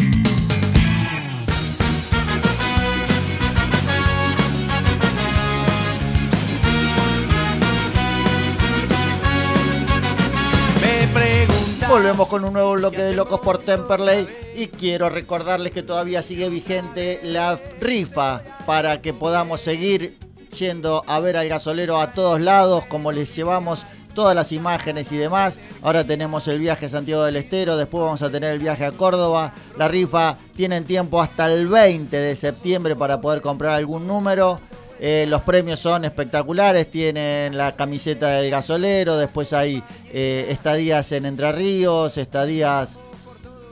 Volvemos 11.91 12.29
con 12.29 12.45
un 12.45 12.53
nuevo 12.53 12.71
bloque 12.71 13.01
de 13.01 13.13
Locos 13.13 13.41
por 13.41 13.57
Temperley 13.57 14.25
y 14.55 14.67
quiero 14.67 15.09
recordarles 15.09 15.73
que 15.73 15.83
todavía 15.83 16.21
sigue 16.21 16.47
vigente 16.47 17.19
la 17.21 17.59
rifa 17.81 18.43
para 18.65 19.01
que 19.01 19.13
podamos 19.13 19.59
seguir 19.59 20.17
yendo 20.57 21.03
a 21.05 21.19
ver 21.19 21.35
al 21.35 21.49
gasolero 21.49 21.99
a 21.99 22.13
todos 22.13 22.39
lados 22.39 22.85
como 22.85 23.11
les 23.11 23.35
llevamos 23.35 23.85
todas 24.13 24.33
las 24.33 24.53
imágenes 24.53 25.11
y 25.11 25.17
demás. 25.17 25.59
Ahora 25.81 26.07
tenemos 26.07 26.47
el 26.47 26.59
viaje 26.59 26.85
a 26.85 26.89
Santiago 26.89 27.25
del 27.25 27.35
Estero, 27.35 27.75
después 27.75 28.05
vamos 28.05 28.21
a 28.21 28.31
tener 28.31 28.53
el 28.53 28.59
viaje 28.59 28.85
a 28.85 28.93
Córdoba. 28.93 29.51
La 29.77 29.89
rifa 29.89 30.37
tienen 30.55 30.85
tiempo 30.85 31.21
hasta 31.21 31.51
el 31.51 31.67
20 31.67 32.15
de 32.15 32.37
septiembre 32.37 32.95
para 32.95 33.19
poder 33.19 33.41
comprar 33.41 33.73
algún 33.73 34.07
número. 34.07 34.61
Eh, 35.03 35.25
los 35.27 35.41
premios 35.41 35.79
son 35.79 36.05
espectaculares, 36.05 36.91
tienen 36.91 37.57
la 37.57 37.75
camiseta 37.75 38.29
del 38.29 38.51
gasolero, 38.51 39.17
después 39.17 39.51
hay 39.51 39.81
eh, 40.13 40.45
estadías 40.49 41.11
en 41.11 41.25
Entre 41.25 41.51
Ríos, 41.51 42.19
estadías 42.19 42.99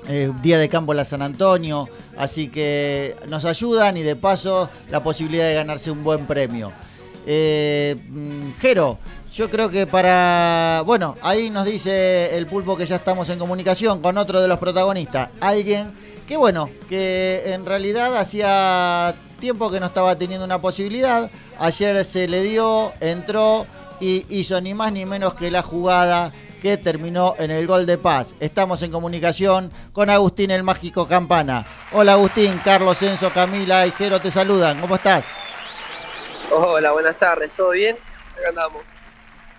eh, 0.07 0.31
Día 0.41 0.57
de 0.57 0.67
Campo 0.69 0.91
en 0.91 0.97
la 0.97 1.05
San 1.05 1.21
Antonio, 1.21 1.87
así 2.17 2.47
que 2.47 3.15
nos 3.27 3.45
ayudan 3.45 3.95
y 3.97 4.01
de 4.01 4.15
paso 4.15 4.71
la 4.89 5.03
posibilidad 5.03 5.47
de 5.47 5.53
ganarse 5.53 5.91
un 5.91 6.03
buen 6.03 6.25
premio. 6.25 6.73
Mm, 7.27 8.53
Jero, 8.59 8.97
yo 9.31 9.51
creo 9.51 9.69
que 9.69 9.85
para. 9.85 10.81
Bueno, 10.83 11.15
ahí 11.21 11.51
nos 11.51 11.65
dice 11.65 12.35
el 12.35 12.47
pulpo 12.47 12.75
que 12.75 12.87
ya 12.87 12.95
estamos 12.95 13.29
en 13.29 13.37
comunicación 13.37 14.01
con 14.01 14.17
otro 14.17 14.41
de 14.41 14.47
los 14.47 14.57
protagonistas. 14.57 15.29
Alguien 15.41 15.91
que, 16.27 16.37
bueno, 16.37 16.71
que 16.89 17.53
en 17.53 17.67
realidad 17.67 18.17
hacía 18.17 19.13
tiempo 19.39 19.71
que 19.71 19.79
no 19.79 19.87
estaba 19.87 20.15
teniendo 20.17 20.45
una 20.45 20.61
posibilidad. 20.61 21.29
Ayer 21.57 22.03
se 22.05 22.27
le 22.27 22.41
dio, 22.41 22.93
entró 22.99 23.65
y 23.99 24.25
hizo 24.29 24.59
ni 24.61 24.73
más 24.73 24.91
ni 24.91 25.05
menos 25.05 25.33
que 25.33 25.51
la 25.51 25.61
jugada 25.61 26.31
que 26.61 26.77
terminó 26.77 27.35
en 27.37 27.51
el 27.51 27.65
gol 27.65 27.85
de 27.85 27.97
paz. 27.97 28.35
Estamos 28.39 28.81
en 28.83 28.91
comunicación 28.91 29.71
con 29.93 30.09
Agustín 30.09 30.51
el 30.51 30.63
Mágico 30.63 31.07
Campana. 31.07 31.65
Hola 31.91 32.13
Agustín, 32.13 32.59
Carlos, 32.63 33.01
Enzo, 33.01 33.31
Camila 33.31 33.87
y 33.87 33.91
Jero 33.91 34.19
te 34.19 34.29
saludan. 34.29 34.79
¿Cómo 34.79 34.95
estás? 34.95 35.25
Hola, 36.51 36.91
buenas 36.91 37.17
tardes. 37.17 37.51
¿Todo 37.53 37.71
bien? 37.71 37.97
Acá 38.33 38.49
andamos. 38.49 38.98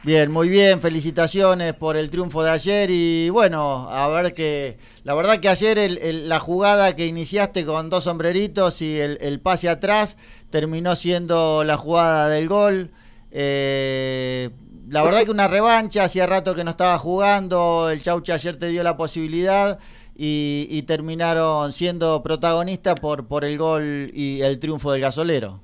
Bien, 0.03 0.31
muy 0.31 0.49
bien, 0.49 0.81
felicitaciones 0.81 1.75
por 1.75 1.95
el 1.95 2.11
triunfo 2.11 2.43
de 2.43 2.51
ayer 2.51 2.89
y 2.91 3.29
bueno, 3.29 3.87
a 3.91 4.09
ver 4.09 4.33
que 4.33 4.79
la 5.05 5.13
verdad 5.13 5.41
que 5.41 5.49
ayer 5.51 5.77
la 6.01 6.41
jugada 6.41 6.97
que 6.97 7.05
iniciaste 7.07 7.67
con 7.67 7.91
dos 7.91 8.05
sombreritos 8.05 8.81
y 8.81 8.99
el, 8.99 9.41
pase 9.41 9.69
atrás 9.69 10.17
terminó 10.49 10.97
siendo 10.97 11.65
la 11.65 11.77
jugada 11.77 12.31
del 12.31 12.49
gol. 12.49 12.91
Eh, 13.31 14.49
la 14.89 15.03
verdad 15.03 15.25
que 15.25 15.33
una 15.33 15.49
revancha, 15.49 16.05
hacía 16.05 16.27
rato 16.27 16.55
que 16.55 16.65
no 16.65 16.71
estaba 16.71 16.99
jugando, 16.99 17.91
el 17.91 18.01
Chaucha 18.01 18.35
ayer 18.35 18.59
te 18.59 18.69
dio 18.69 18.83
la 18.83 18.97
posibilidad 18.97 19.79
y, 20.17 20.67
y 20.71 20.81
terminaron 20.85 21.73
siendo 21.73 22.23
protagonistas 22.23 22.95
por, 22.99 23.29
por 23.29 23.45
el 23.45 23.59
gol 23.59 24.11
y 24.15 24.41
el 24.41 24.59
triunfo 24.61 24.93
del 24.93 25.03
gasolero. 25.03 25.61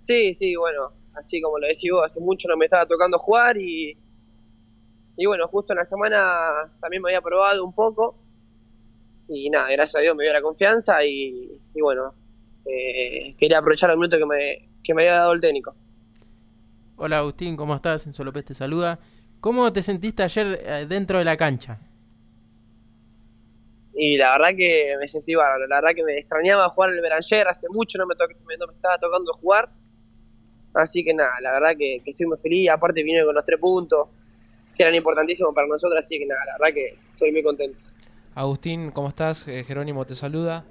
Sí, 0.00 0.34
sí, 0.34 0.56
bueno, 0.56 0.92
así 1.14 1.40
como 1.40 1.58
lo 1.58 1.66
decís 1.66 1.90
vos, 1.90 2.04
hace 2.04 2.20
mucho 2.20 2.48
no 2.48 2.56
me 2.56 2.66
estaba 2.66 2.86
tocando 2.86 3.18
jugar 3.18 3.56
y, 3.56 3.96
y 5.16 5.26
bueno, 5.26 5.46
justo 5.48 5.72
en 5.72 5.78
la 5.78 5.84
semana 5.84 6.72
también 6.80 7.02
me 7.02 7.10
había 7.10 7.20
probado 7.20 7.64
un 7.64 7.72
poco 7.72 8.16
y 9.28 9.48
nada, 9.48 9.70
gracias 9.70 9.96
a 9.96 10.00
Dios 10.00 10.16
me 10.16 10.24
dio 10.24 10.32
la 10.32 10.42
confianza 10.42 11.04
y, 11.04 11.60
bueno, 11.74 12.14
eh, 12.66 13.34
quería 13.38 13.58
aprovechar 13.58 13.90
el 13.90 13.96
minuto 13.96 14.18
que 14.18 14.26
me, 14.26 14.68
que 14.82 14.92
me 14.92 15.02
había 15.02 15.20
dado 15.20 15.32
el 15.32 15.40
técnico. 15.40 15.74
Hola 16.96 17.18
Agustín, 17.18 17.56
¿cómo 17.56 17.76
estás? 17.76 18.06
Enzo 18.06 18.24
López 18.24 18.44
te 18.44 18.54
saluda. 18.54 18.98
¿Cómo 19.40 19.72
te 19.72 19.82
sentiste 19.82 20.22
ayer 20.22 20.60
eh, 20.62 20.86
dentro 20.86 21.18
de 21.18 21.24
la 21.24 21.36
cancha? 21.36 21.78
Y 23.94 24.16
la 24.16 24.32
verdad 24.32 24.56
que 24.56 24.96
me 25.00 25.08
sentí 25.08 25.34
bárbaro, 25.34 25.66
la 25.66 25.76
verdad 25.76 25.94
que 25.94 26.04
me 26.04 26.18
extrañaba 26.18 26.68
jugar 26.70 26.90
en 26.90 26.96
el 26.96 27.02
Beranger, 27.02 27.48
hace 27.48 27.68
mucho 27.70 27.98
no 27.98 28.06
me, 28.06 28.14
no 28.58 28.66
me 28.66 28.74
estaba 28.74 28.98
tocando 28.98 29.32
jugar 29.34 29.70
Así 30.74 31.02
que 31.02 31.12
nada, 31.12 31.32
la 31.42 31.52
verdad 31.52 31.76
que, 31.76 32.02
estoy 32.04 32.26
muy 32.26 32.36
feliz. 32.38 32.70
Aparte 32.70 33.02
vine 33.02 33.24
con 33.24 33.34
los 33.34 33.44
tres 33.44 33.58
puntos, 33.58 34.08
que 34.76 34.82
eran 34.82 34.94
importantísimos 34.94 35.54
para 35.54 35.66
nosotros, 35.66 35.98
así 35.98 36.18
que 36.18 36.26
nada, 36.26 36.40
la 36.46 36.52
verdad 36.58 36.74
que 36.74 36.98
estoy 37.12 37.32
muy 37.32 37.42
contento. 37.42 37.84
Agustín, 38.34 38.90
¿cómo 38.92 39.08
estás? 39.08 39.46
Eh, 39.48 39.64
Jerónimo 39.64 40.06
te 40.06 40.14
saluda. 40.14 40.64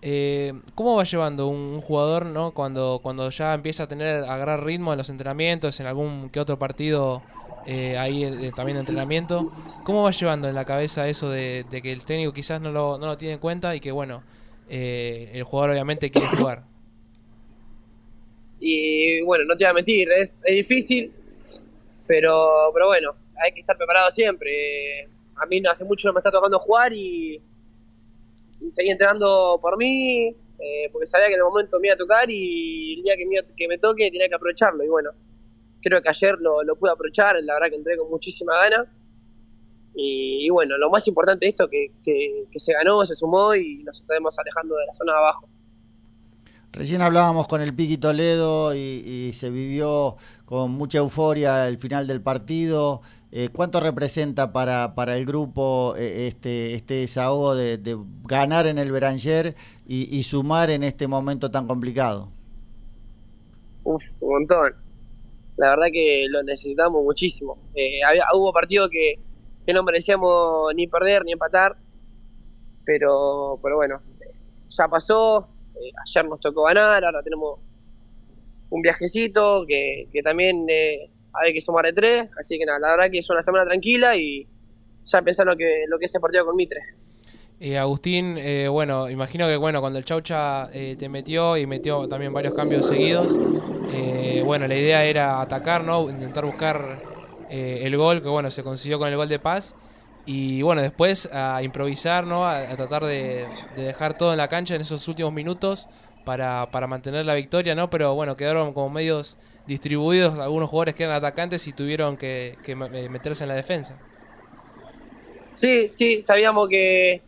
Eh, 0.00 0.54
¿Cómo 0.74 0.96
va 0.96 1.04
llevando 1.04 1.46
un, 1.46 1.80
jugador 1.80 2.26
no 2.26 2.52
cuando, 2.52 3.00
cuando 3.02 3.30
ya 3.30 3.54
empieza 3.54 3.84
a 3.84 3.88
tener 3.88 4.24
a 4.24 4.34
agarrar 4.34 4.64
ritmo 4.64 4.92
en 4.92 4.98
los 4.98 5.10
entrenamientos, 5.10 5.78
en 5.78 5.86
algún 5.86 6.28
que 6.30 6.40
otro 6.40 6.58
partido 6.58 7.22
eh, 7.66 7.96
ahí 7.98 8.50
también 8.56 8.76
de 8.76 8.80
entrenamiento? 8.80 9.52
¿Cómo 9.84 10.02
va 10.02 10.10
llevando 10.10 10.48
en 10.48 10.54
la 10.54 10.64
cabeza 10.64 11.08
eso 11.08 11.30
de, 11.30 11.64
que 11.70 11.92
el 11.92 12.04
técnico 12.04 12.32
quizás 12.32 12.60
no 12.60 12.72
lo, 12.72 12.98
no 12.98 13.06
lo 13.06 13.16
tiene 13.18 13.34
en 13.34 13.40
cuenta 13.40 13.76
y 13.76 13.80
que 13.80 13.92
bueno, 13.92 14.24
el 14.68 15.44
jugador 15.44 15.70
obviamente 15.70 16.10
quiere 16.10 16.26
jugar? 16.28 16.64
Y 18.64 19.01
bueno, 19.22 19.44
no 19.44 19.56
te 19.56 19.64
voy 19.64 19.70
a 19.70 19.74
mentir, 19.74 20.08
es, 20.10 20.42
es 20.44 20.56
difícil, 20.56 21.12
pero, 22.06 22.70
pero 22.72 22.86
bueno, 22.88 23.14
hay 23.42 23.52
que 23.52 23.60
estar 23.60 23.76
preparado 23.76 24.10
siempre. 24.10 25.08
A 25.36 25.46
mí 25.46 25.62
hace 25.68 25.84
mucho 25.84 26.08
no 26.08 26.14
me 26.14 26.20
está 26.20 26.30
tocando 26.30 26.58
jugar 26.58 26.92
y, 26.92 27.40
y 28.60 28.70
seguí 28.70 28.90
entrenando 28.90 29.58
por 29.60 29.76
mí, 29.76 30.28
eh, 30.28 30.88
porque 30.92 31.06
sabía 31.06 31.26
que 31.26 31.34
en 31.34 31.40
el 31.40 31.44
momento 31.44 31.80
me 31.80 31.88
iba 31.88 31.94
a 31.94 31.98
tocar 31.98 32.30
y 32.30 32.94
el 32.98 33.02
día 33.02 33.16
que 33.16 33.26
me, 33.26 33.36
que 33.56 33.68
me 33.68 33.78
toque 33.78 34.10
tenía 34.10 34.28
que 34.28 34.34
aprovecharlo. 34.34 34.84
Y 34.84 34.88
bueno, 34.88 35.10
creo 35.82 36.00
que 36.00 36.08
ayer 36.08 36.36
lo, 36.38 36.62
lo 36.62 36.76
pude 36.76 36.92
aprovechar, 36.92 37.36
la 37.42 37.54
verdad 37.54 37.70
que 37.70 37.76
entré 37.76 37.96
con 37.96 38.10
muchísima 38.10 38.54
gana. 38.56 38.86
Y, 39.94 40.48
bueno, 40.48 40.78
lo 40.78 40.88
más 40.88 41.06
importante 41.06 41.44
de 41.44 41.50
esto 41.50 41.68
que, 41.68 41.90
que, 42.02 42.44
que 42.50 42.58
se 42.58 42.72
ganó, 42.72 43.04
se 43.04 43.14
sumó 43.14 43.54
y 43.54 43.82
nos 43.84 44.00
estamos 44.00 44.38
alejando 44.38 44.76
de 44.76 44.86
la 44.86 44.92
zona 44.94 45.12
de 45.12 45.18
abajo. 45.18 45.48
Recién 46.72 47.02
hablábamos 47.02 47.48
con 47.48 47.60
el 47.60 47.74
Piqui 47.74 47.98
Toledo 47.98 48.74
y, 48.74 49.30
se 49.34 49.50
vivió 49.50 50.16
con 50.46 50.70
mucha 50.70 50.98
euforia 50.98 51.68
el 51.68 51.76
final 51.76 52.06
del 52.06 52.22
partido. 52.22 53.02
Eh, 53.30 53.50
¿Cuánto 53.52 53.78
representa 53.78 54.52
para, 54.52 54.94
para 54.94 55.16
el 55.16 55.26
grupo 55.26 55.94
eh, 55.98 56.28
este, 56.28 56.74
este 56.74 56.94
desahogo 56.94 57.54
de, 57.54 57.98
ganar 58.24 58.66
en 58.66 58.78
el 58.78 58.90
Beranger 58.90 59.54
y, 59.86 60.22
sumar 60.22 60.70
en 60.70 60.82
este 60.82 61.06
momento 61.06 61.50
tan 61.50 61.66
complicado? 61.66 62.28
Uf, 63.84 64.04
un 64.20 64.30
montón. 64.30 64.74
La 65.58 65.70
verdad 65.70 65.88
que 65.92 66.24
lo 66.30 66.42
necesitamos 66.42 67.04
muchísimo. 67.04 67.58
Eh, 67.74 68.00
hubo 68.34 68.50
partidos 68.50 68.88
que, 68.90 69.16
que 69.66 69.74
no 69.74 69.82
merecíamos 69.82 70.74
ni 70.74 70.86
perder 70.86 71.22
ni 71.26 71.32
empatar, 71.32 71.76
pero, 72.86 73.58
pero 73.62 73.76
bueno, 73.76 74.00
ya 74.68 74.88
pasó, 74.88 75.48
eh, 75.82 75.92
ayer 76.06 76.28
nos 76.28 76.40
tocó 76.40 76.64
ganar, 76.64 77.04
ahora 77.04 77.22
tenemos 77.22 77.58
un 78.70 78.82
viajecito 78.82 79.64
que, 79.66 80.08
también 80.24 80.66
eh, 80.68 81.10
hay 81.32 81.52
que 81.52 81.60
sumar 81.60 81.84
de 81.84 81.92
tres, 81.92 82.30
así 82.38 82.58
que 82.58 82.64
nada, 82.64 82.78
la 82.78 82.90
verdad 82.92 83.10
que 83.10 83.18
es 83.18 83.30
una 83.30 83.42
semana 83.42 83.64
tranquila 83.64 84.16
y 84.16 84.46
ya 85.06 85.22
pensar 85.22 85.46
lo 85.46 85.56
que, 85.56 85.84
lo 85.88 85.98
que 85.98 86.06
es 86.06 86.14
el 86.14 86.20
partido 86.20 86.46
con 86.46 86.56
Mitre. 86.56 86.80
Eh, 87.60 87.78
Agustín, 87.78 88.38
bueno, 88.70 89.08
imagino 89.08 89.46
que 89.46 89.56
bueno, 89.56 89.80
cuando 89.80 89.98
el 89.98 90.04
Chaucha 90.04 90.68
te 90.72 91.08
metió 91.08 91.56
y 91.56 91.66
metió 91.66 92.08
también 92.08 92.32
varios 92.32 92.54
cambios 92.54 92.88
seguidos, 92.88 93.38
bueno, 94.44 94.66
la 94.66 94.74
idea 94.74 95.04
era 95.04 95.40
atacar, 95.40 95.84
¿no? 95.84 96.10
Intentar 96.10 96.44
buscar 96.44 96.98
el 97.48 97.96
gol, 97.96 98.20
que 98.20 98.28
bueno, 98.28 98.50
se 98.50 98.64
consiguió 98.64 98.98
con 98.98 99.08
el 99.08 99.16
gol 99.16 99.28
de 99.28 99.38
paz. 99.38 99.76
Y 100.24 100.62
bueno, 100.62 100.82
después 100.82 101.28
a 101.32 101.62
improvisar, 101.62 102.26
¿no? 102.26 102.46
A, 102.46 102.76
tratar 102.76 103.04
de, 103.04 103.46
dejar 103.76 104.16
todo 104.16 104.32
en 104.32 104.38
la 104.38 104.48
cancha 104.48 104.74
en 104.74 104.80
esos 104.80 105.06
últimos 105.08 105.32
minutos 105.32 105.88
para, 106.24 106.66
para, 106.70 106.86
mantener 106.86 107.26
la 107.26 107.34
victoria, 107.34 107.74
¿no? 107.74 107.90
Pero 107.90 108.14
bueno, 108.14 108.36
quedaron 108.36 108.72
como 108.72 108.88
medios 108.90 109.36
distribuidos 109.66 110.38
algunos 110.38 110.70
jugadores 110.70 110.94
que 110.94 111.04
eran 111.04 111.16
atacantes 111.16 111.66
y 111.66 111.72
tuvieron 111.72 112.16
que, 112.16 112.56
meterse 113.10 113.44
en 113.44 113.48
la 113.48 113.56
defensa. 113.56 113.98
Sí, 115.54 115.88
sí, 115.90 116.22
sabíamos 116.22 116.68
que, 116.68 117.20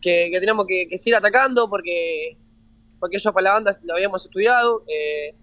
que, 0.00 0.30
teníamos 0.32 0.66
que, 0.66 0.88
seguir 0.96 1.16
atacando 1.16 1.68
porque, 1.68 2.36
porque 2.98 3.18
ellos 3.18 3.32
para 3.32 3.44
la 3.44 3.52
banda 3.52 3.72
lo 3.84 3.94
habíamos 3.94 4.24
estudiado. 4.24 4.82
Eh, 4.88 5.34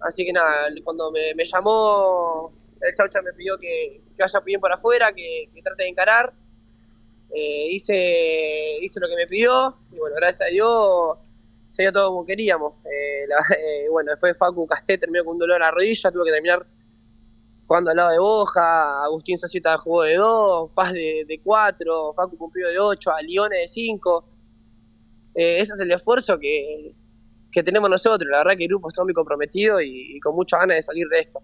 así 0.00 0.24
que 0.24 0.32
nada, 0.32 0.68
cuando 0.84 1.10
me, 1.10 1.34
me 1.34 1.44
llamó 1.44 2.52
el 2.82 2.94
Chaucha 2.94 3.22
me 3.22 3.32
pidió 3.32 3.58
que, 3.58 4.00
vaya 4.22 4.40
bien 4.40 4.60
por 4.60 4.72
afuera, 4.72 5.12
que, 5.12 5.50
trate 5.62 5.84
de 5.84 5.88
encarar. 5.88 6.32
Eh, 7.34 7.68
hice, 7.70 8.78
hice 8.80 9.00
lo 9.00 9.08
que 9.08 9.16
me 9.16 9.26
pidió 9.26 9.74
y 9.90 9.96
bueno, 9.96 10.16
gracias 10.16 10.48
a 10.48 10.52
Dios 10.52 11.16
se 11.70 11.82
dio 11.82 11.92
todo 11.92 12.10
como 12.10 12.26
queríamos. 12.26 12.74
Eh, 12.84 13.24
eh, 13.84 13.88
bueno, 13.90 14.10
después 14.10 14.36
Facu 14.36 14.66
Casté 14.66 14.98
terminó 14.98 15.24
con 15.24 15.34
un 15.34 15.38
dolor 15.38 15.56
a 15.62 15.66
la 15.66 15.70
rodilla, 15.70 16.10
tuve 16.10 16.26
que 16.26 16.32
terminar 16.32 16.66
jugando 17.66 17.90
al 17.90 17.96
lado 17.96 18.10
de 18.10 18.18
Boja, 18.18 19.04
Agustín 19.04 19.38
Societa 19.38 19.78
jugó 19.78 20.02
de 20.02 20.16
2, 20.16 20.72
Paz 20.74 20.92
de 20.92 21.40
4, 21.42 22.12
Facu 22.14 22.36
cumplió 22.36 22.68
de 22.68 22.78
8, 22.78 23.10
a 23.10 23.22
Lione 23.22 23.56
de 23.56 23.68
5. 23.68 24.24
ese 25.34 25.72
es 25.72 25.80
el 25.80 25.90
esfuerzo 25.90 26.38
que, 26.38 26.94
tenemos 27.64 27.88
nosotros. 27.88 28.30
La 28.30 28.38
verdad 28.38 28.56
que 28.58 28.64
el 28.64 28.68
grupo 28.68 28.88
está 28.88 29.04
muy 29.04 29.14
comprometido 29.14 29.80
y, 29.80 30.16
y 30.16 30.20
con 30.20 30.34
mucha 30.34 30.58
ganas 30.58 30.76
de 30.76 30.82
salir 30.82 31.08
de 31.08 31.20
esto. 31.20 31.40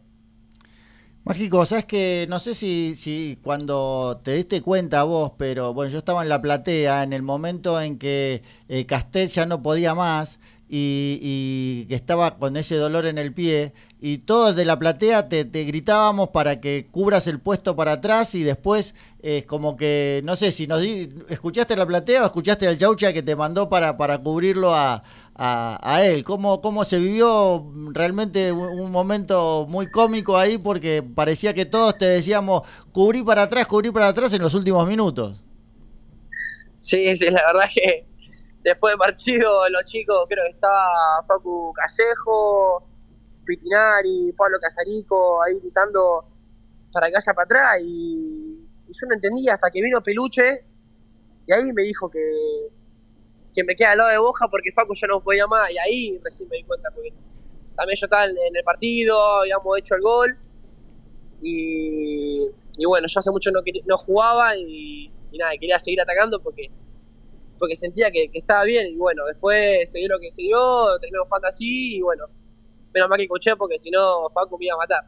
Mágico, 1.28 1.66
sabes 1.66 1.84
que 1.84 2.26
no 2.30 2.38
sé 2.38 2.54
si, 2.54 3.38
cuando 3.42 4.18
te 4.24 4.32
diste 4.32 4.62
cuenta 4.62 5.02
vos, 5.02 5.32
pero 5.36 5.74
bueno, 5.74 5.92
yo 5.92 5.98
estaba 5.98 6.22
en 6.22 6.30
la 6.30 6.40
platea 6.40 7.02
en 7.02 7.12
el 7.12 7.20
momento 7.20 7.78
en 7.82 7.98
que 7.98 8.42
eh, 8.70 8.86
Castel 8.86 9.28
ya 9.28 9.44
no 9.44 9.62
podía 9.62 9.94
más 9.94 10.40
y, 10.70 11.84
que 11.84 11.94
estaba 11.94 12.38
con 12.38 12.56
ese 12.56 12.76
dolor 12.76 13.04
en 13.04 13.18
el 13.18 13.34
pie 13.34 13.74
y 14.00 14.18
todos 14.18 14.56
de 14.56 14.64
la 14.64 14.78
platea 14.78 15.28
te, 15.28 15.44
gritábamos 15.44 16.30
para 16.30 16.62
que 16.62 16.86
cubras 16.90 17.26
el 17.26 17.40
puesto 17.40 17.76
para 17.76 17.92
atrás 17.92 18.34
y 18.34 18.42
después 18.42 18.94
es 19.20 19.44
como 19.44 19.76
que, 19.76 20.22
no 20.24 20.34
sé 20.34 20.50
si 20.50 20.66
nos 20.66 20.82
escuchaste 20.82 21.76
la 21.76 21.86
platea 21.86 22.22
o 22.22 22.26
escuchaste 22.26 22.66
al 22.66 22.78
Chaucha 22.78 23.12
que 23.12 23.22
te 23.22 23.36
mandó 23.36 23.68
para, 23.68 23.98
para 23.98 24.16
cubrirlo 24.16 24.74
a, 24.74 25.02
a, 25.38 25.78
a 25.82 26.04
él. 26.04 26.24
¿Cómo, 26.24 26.60
¿Cómo 26.60 26.84
se 26.84 26.98
vivió 26.98 27.64
realmente 27.92 28.52
un, 28.52 28.90
momento 28.90 29.66
muy 29.68 29.90
cómico 29.90 30.36
ahí? 30.36 30.58
Porque 30.58 31.02
parecía 31.02 31.54
que 31.54 31.64
todos 31.64 31.96
te 31.96 32.04
decíamos 32.04 32.66
cubrí 32.92 33.22
para 33.22 33.42
atrás, 33.42 33.66
cubrí 33.66 33.90
para 33.90 34.08
atrás 34.08 34.32
en 34.34 34.42
los 34.42 34.54
últimos 34.54 34.86
minutos. 34.86 35.40
Sí, 36.80 37.14
sí, 37.16 37.30
la 37.30 37.46
verdad 37.46 37.70
que 37.72 38.06
después 38.64 38.92
del 38.92 38.98
partido 38.98 39.68
los 39.68 39.84
chicos, 39.84 40.26
creo 40.28 40.44
que 40.44 40.50
estaba 40.50 41.22
Facu 41.26 41.72
Callejo, 41.72 42.82
Pitinari, 43.44 44.32
Pablo 44.36 44.58
Casarico, 44.60 45.42
ahí 45.42 45.60
gritando 45.60 46.24
para 46.92 47.06
que 47.06 47.14
vaya 47.14 47.34
para 47.34 47.44
atrás 47.44 47.80
y, 47.82 48.66
y 48.86 48.92
yo 48.92 49.06
no 49.08 49.14
entendía 49.14 49.54
hasta 49.54 49.70
que 49.70 49.82
vino 49.82 50.02
Peluche 50.02 50.64
y 51.46 51.52
ahí 51.52 51.72
me 51.72 51.82
dijo 51.82 52.10
que, 52.10 52.20
que 53.58 53.64
me 53.64 53.74
queda 53.74 53.90
al 53.90 53.98
lado 53.98 54.10
de 54.10 54.18
Boja 54.18 54.46
porque 54.46 54.70
Facu 54.70 54.94
ya 54.94 55.08
no 55.08 55.20
podía 55.20 55.44
más 55.48 55.68
y 55.68 55.78
ahí 55.78 56.20
recién 56.22 56.48
me 56.48 56.58
di 56.58 56.62
cuenta 56.62 56.92
porque 56.94 57.12
también 57.74 57.98
yo 57.98 58.06
estaba 58.06 58.24
en, 58.26 58.30
en 58.30 58.56
el 58.56 58.62
partido, 58.62 59.40
habíamos 59.40 59.76
hecho 59.76 59.96
el 59.96 60.00
gol 60.00 60.38
y, 61.42 62.36
y 62.76 62.86
bueno, 62.86 63.08
yo 63.08 63.18
hace 63.18 63.32
mucho 63.32 63.50
no, 63.50 63.60
no 63.86 63.98
jugaba 63.98 64.56
y, 64.56 65.10
y 65.32 65.38
nada, 65.38 65.50
quería 65.58 65.76
seguir 65.80 66.00
atacando 66.00 66.40
porque 66.40 66.70
porque 67.58 67.74
sentía 67.74 68.12
que, 68.12 68.28
que 68.28 68.38
estaba 68.38 68.62
bien 68.62 68.92
y 68.92 68.96
bueno, 68.96 69.24
después 69.26 69.90
se 69.90 69.98
dio 69.98 70.08
lo 70.08 70.20
que 70.20 70.30
se 70.30 70.42
dio, 70.42 70.96
terminamos 71.00 71.26
jugando 71.26 71.48
así 71.48 71.96
y 71.96 72.00
bueno, 72.00 72.26
menos 72.94 73.08
mal 73.08 73.16
que 73.16 73.24
escuché 73.24 73.56
porque 73.56 73.76
si 73.76 73.90
no 73.90 74.30
Facu 74.30 74.56
me 74.56 74.66
iba 74.66 74.76
a 74.76 74.78
matar. 74.78 75.04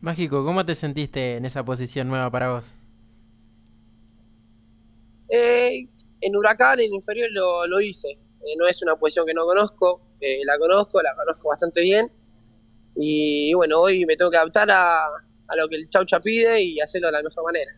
Mágico, 0.00 0.42
¿cómo 0.42 0.64
te 0.64 0.74
sentiste 0.74 1.36
en 1.36 1.44
esa 1.44 1.62
posición 1.66 2.08
nueva 2.08 2.30
para 2.30 2.52
vos? 2.52 2.72
Eh, 5.28 5.86
en 6.22 6.36
Huracán, 6.36 6.80
en 6.80 6.94
inferior, 6.94 7.28
lo, 7.32 7.66
lo 7.66 7.80
hice. 7.80 8.08
Eh, 8.10 8.56
no 8.58 8.66
es 8.66 8.80
una 8.82 8.96
posición 8.96 9.26
que 9.26 9.34
no 9.34 9.44
conozco, 9.44 10.00
eh, 10.20 10.40
la 10.44 10.58
conozco, 10.58 11.02
la 11.02 11.14
conozco 11.14 11.48
bastante 11.48 11.82
bien. 11.82 12.10
Y, 12.96 13.52
bueno, 13.54 13.80
hoy 13.80 14.06
me 14.06 14.16
tengo 14.16 14.30
que 14.30 14.36
adaptar 14.36 14.70
a, 14.70 15.04
a 15.04 15.56
lo 15.56 15.68
que 15.68 15.76
el 15.76 15.88
Chaucha 15.88 16.20
pide 16.20 16.62
y 16.62 16.80
hacerlo 16.80 17.08
de 17.08 17.12
la 17.12 17.22
mejor 17.22 17.44
manera. 17.44 17.72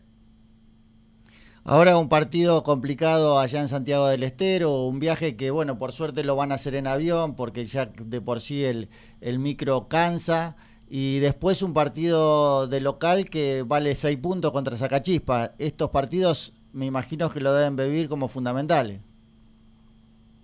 Ahora 1.67 1.97
un 1.97 2.09
partido 2.09 2.61
complicado 2.61 3.39
allá 3.39 3.59
en 3.59 3.69
Santiago 3.69 4.05
del 4.07 4.21
Estero, 4.21 4.83
un 4.83 4.99
viaje 4.99 5.35
que, 5.35 5.49
bueno, 5.49 5.79
por 5.79 5.93
suerte 5.93 6.23
lo 6.23 6.35
van 6.35 6.51
a 6.51 6.55
hacer 6.55 6.75
en 6.75 6.85
avión 6.85 7.35
porque 7.35 7.65
ya 7.65 7.87
de 7.87 8.21
por 8.21 8.39
sí 8.39 8.63
el, 8.63 8.89
el 9.19 9.39
micro 9.39 9.87
cansa. 9.87 10.55
Y 10.87 11.17
después 11.19 11.63
un 11.63 11.73
partido 11.73 12.67
de 12.67 12.79
local 12.81 13.27
que 13.29 13.63
vale 13.65 13.95
6 13.95 14.17
puntos 14.19 14.51
contra 14.51 14.77
Zacachispa. 14.77 15.51
Estos 15.57 15.89
partidos 15.89 16.53
me 16.75 16.85
imagino 16.85 17.31
que 17.31 17.39
lo 17.39 17.53
deben 17.53 17.77
vivir 17.77 18.09
como 18.09 18.27
fundamentales. 18.27 18.99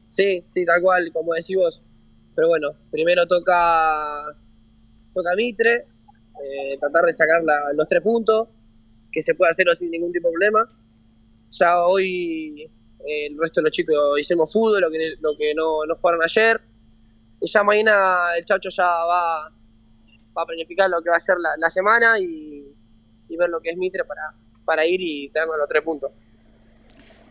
Sí, 0.08 0.44
sí, 0.48 0.66
tal 0.66 0.82
cual, 0.82 1.12
como 1.12 1.34
decís 1.34 1.58
vos. 1.58 1.82
Pero 2.34 2.48
bueno, 2.48 2.70
primero 2.90 3.28
toca 3.28 4.34
toca 5.14 5.36
Mitre, 5.36 5.86
eh, 6.42 6.78
tratar 6.80 7.04
de 7.04 7.12
sacar 7.12 7.42
los 7.74 7.86
tres 7.86 8.02
puntos, 8.02 8.48
que 9.12 9.22
se 9.22 9.36
puede 9.36 9.52
hacerlo 9.52 9.76
sin 9.76 9.92
ningún 9.92 10.14
tipo 10.14 10.30
de 10.30 10.32
problema. 10.32 10.70
Ya 11.52 11.84
hoy 11.84 12.62
eh, 13.06 13.28
el 13.28 13.38
resto 13.38 13.60
de 13.60 13.66
los 13.66 13.74
chicos 13.74 14.18
hicimos 14.18 14.54
fútbol, 14.54 14.80
lo 14.80 14.90
que, 14.90 15.16
lo 15.20 15.36
que 15.38 15.54
no, 15.54 15.86
no 15.86 15.96
jugaron 15.96 16.24
ayer. 16.24 16.62
Y 17.42 17.48
ya 17.48 17.62
mañana 17.62 18.38
el 18.38 18.46
Chacho 18.46 18.70
ya 18.70 18.86
va, 18.86 19.50
va 19.50 20.42
a 20.42 20.46
planificar 20.46 20.90
lo 20.90 21.02
que 21.02 21.10
va 21.10 21.18
a 21.18 21.20
ser 21.20 21.38
la, 21.40 21.50
la 21.58 21.70
semana 21.70 22.18
y, 22.20 22.74
y 23.28 23.36
ver 23.36 23.50
lo 23.50 23.60
que 23.60 23.72
es 23.72 23.78
Mitre 23.78 24.06
para, 24.06 24.34
para 24.66 24.86
ir 24.86 25.02
y 25.02 25.30
tenernos 25.30 25.58
los 25.58 25.68
tres 25.68 25.84
puntos. 25.84 26.12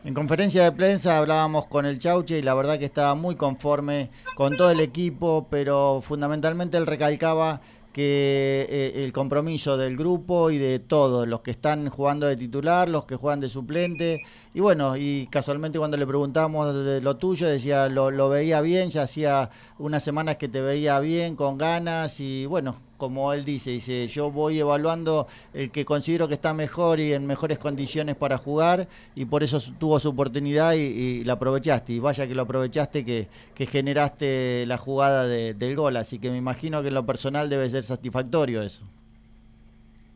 En 0.02 0.14
conferencia 0.14 0.64
de 0.64 0.72
prensa 0.72 1.18
hablábamos 1.18 1.66
con 1.66 1.84
el 1.84 1.98
Chauche 1.98 2.38
y 2.38 2.42
la 2.42 2.54
verdad 2.54 2.78
que 2.78 2.86
estaba 2.86 3.14
muy 3.14 3.34
conforme 3.34 4.08
con 4.34 4.56
todo 4.56 4.70
el 4.70 4.80
equipo, 4.80 5.46
pero 5.50 6.00
fundamentalmente 6.02 6.78
él 6.78 6.86
recalcaba 6.86 7.60
que 7.92 8.66
eh, 8.70 9.04
el 9.04 9.12
compromiso 9.12 9.76
del 9.76 9.96
grupo 9.98 10.50
y 10.50 10.56
de 10.56 10.78
todos, 10.78 11.28
los 11.28 11.40
que 11.40 11.50
están 11.50 11.90
jugando 11.90 12.26
de 12.26 12.36
titular, 12.36 12.88
los 12.88 13.04
que 13.04 13.16
juegan 13.16 13.40
de 13.40 13.50
suplente, 13.50 14.22
y 14.54 14.60
bueno, 14.60 14.96
y 14.96 15.28
casualmente 15.30 15.78
cuando 15.78 15.98
le 15.98 16.06
preguntamos 16.06 16.72
de 16.84 17.02
lo 17.02 17.16
tuyo, 17.16 17.46
decía, 17.46 17.88
lo, 17.90 18.10
lo 18.10 18.30
veía 18.30 18.62
bien, 18.62 18.88
ya 18.88 19.02
hacía 19.02 19.50
unas 19.78 20.02
semanas 20.02 20.36
que 20.36 20.48
te 20.48 20.62
veía 20.62 20.98
bien, 21.00 21.36
con 21.36 21.58
ganas, 21.58 22.20
y 22.20 22.46
bueno, 22.46 22.76
como 23.00 23.32
él 23.32 23.44
dice, 23.44 23.70
dice, 23.70 24.06
yo 24.06 24.30
voy 24.30 24.60
evaluando 24.60 25.26
el 25.52 25.72
que 25.72 25.84
considero 25.84 26.28
que 26.28 26.34
está 26.34 26.54
mejor 26.54 27.00
y 27.00 27.12
en 27.12 27.26
mejores 27.26 27.58
condiciones 27.58 28.14
para 28.14 28.38
jugar 28.38 28.86
y 29.16 29.24
por 29.24 29.42
eso 29.42 29.58
tuvo 29.78 29.98
su 29.98 30.10
oportunidad 30.10 30.74
y, 30.74 31.24
la 31.24 31.32
aprovechaste. 31.32 31.94
Y 31.94 31.98
vaya 31.98 32.28
que 32.28 32.34
lo 32.36 32.42
aprovechaste 32.42 33.04
que, 33.04 33.26
generaste 33.66 34.64
la 34.66 34.78
jugada 34.78 35.26
de- 35.26 35.54
del 35.54 35.74
gol, 35.74 35.96
así 35.96 36.18
que 36.20 36.30
me 36.30 36.36
imagino 36.38 36.82
que 36.82 36.88
en 36.88 36.94
lo 36.94 37.04
personal 37.06 37.48
debe 37.50 37.68
ser 37.68 37.82
satisfactorio 37.84 38.62
eso. 38.62 38.84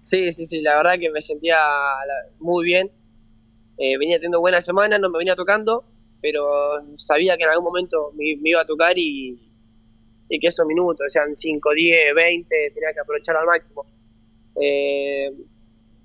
Sí, 0.03 0.31
sí, 0.33 0.47
sí, 0.47 0.61
la 0.61 0.77
verdad 0.77 0.99
que 0.99 1.11
me 1.11 1.23
sentía 1.23 1.57
muy 2.39 2.65
bien. 2.67 2.91
Eh, 3.79 3.99
venía 3.99 4.17
teniendo 4.19 4.41
buena 4.41 4.61
semana, 4.61 4.99
no 4.99 5.09
me 5.09 5.19
venía 5.19 5.35
tocando, 5.35 5.85
pero 6.21 6.47
sabía 6.99 7.37
que 7.37 7.45
en 7.45 7.51
algún 7.51 7.65
momento 7.65 8.13
me, 8.15 8.37
me 8.41 8.51
iba 8.51 8.61
a 8.61 8.65
tocar 8.65 8.99
y, 8.99 9.44
y 10.29 10.39
que 10.39 10.49
esos 10.49 10.67
minutos, 10.67 11.13
sean 11.13 11.35
5, 11.35 11.71
10, 11.75 12.15
20, 12.15 12.71
tenía 12.75 12.93
que 12.93 13.01
aprovechar 13.01 13.37
al 13.37 13.47
máximo. 13.47 13.85
Eh, 14.61 15.31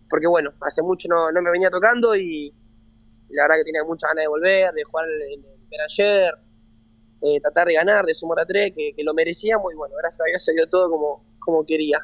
porque 0.09 0.27
bueno, 0.27 0.51
hace 0.61 0.81
mucho 0.81 1.07
no, 1.07 1.31
no 1.31 1.41
me 1.41 1.51
venía 1.51 1.69
tocando 1.69 2.15
y, 2.15 2.53
la 3.29 3.43
verdad 3.43 3.57
que 3.57 3.65
tenía 3.65 3.83
muchas 3.83 4.09
ganas 4.09 4.23
de 4.23 4.27
volver, 4.27 4.73
de 4.73 4.83
jugar 4.83 5.05
el, 5.07 5.43
el, 5.71 5.81
ayer, 5.85 6.33
eh, 7.21 7.39
tratar 7.41 7.67
de 7.67 7.73
ganar, 7.75 8.05
de 8.05 8.13
sumar 8.13 8.39
a 8.39 8.45
tres, 8.45 8.73
que, 8.75 8.93
que 8.95 9.03
lo 9.03 9.13
merecíamos 9.13 9.71
y 9.71 9.75
bueno, 9.75 9.95
gracias 9.97 10.21
a 10.21 10.29
Dios 10.29 10.43
se 10.43 10.67
todo 10.67 10.89
como, 10.89 11.23
como 11.39 11.65
quería. 11.65 11.99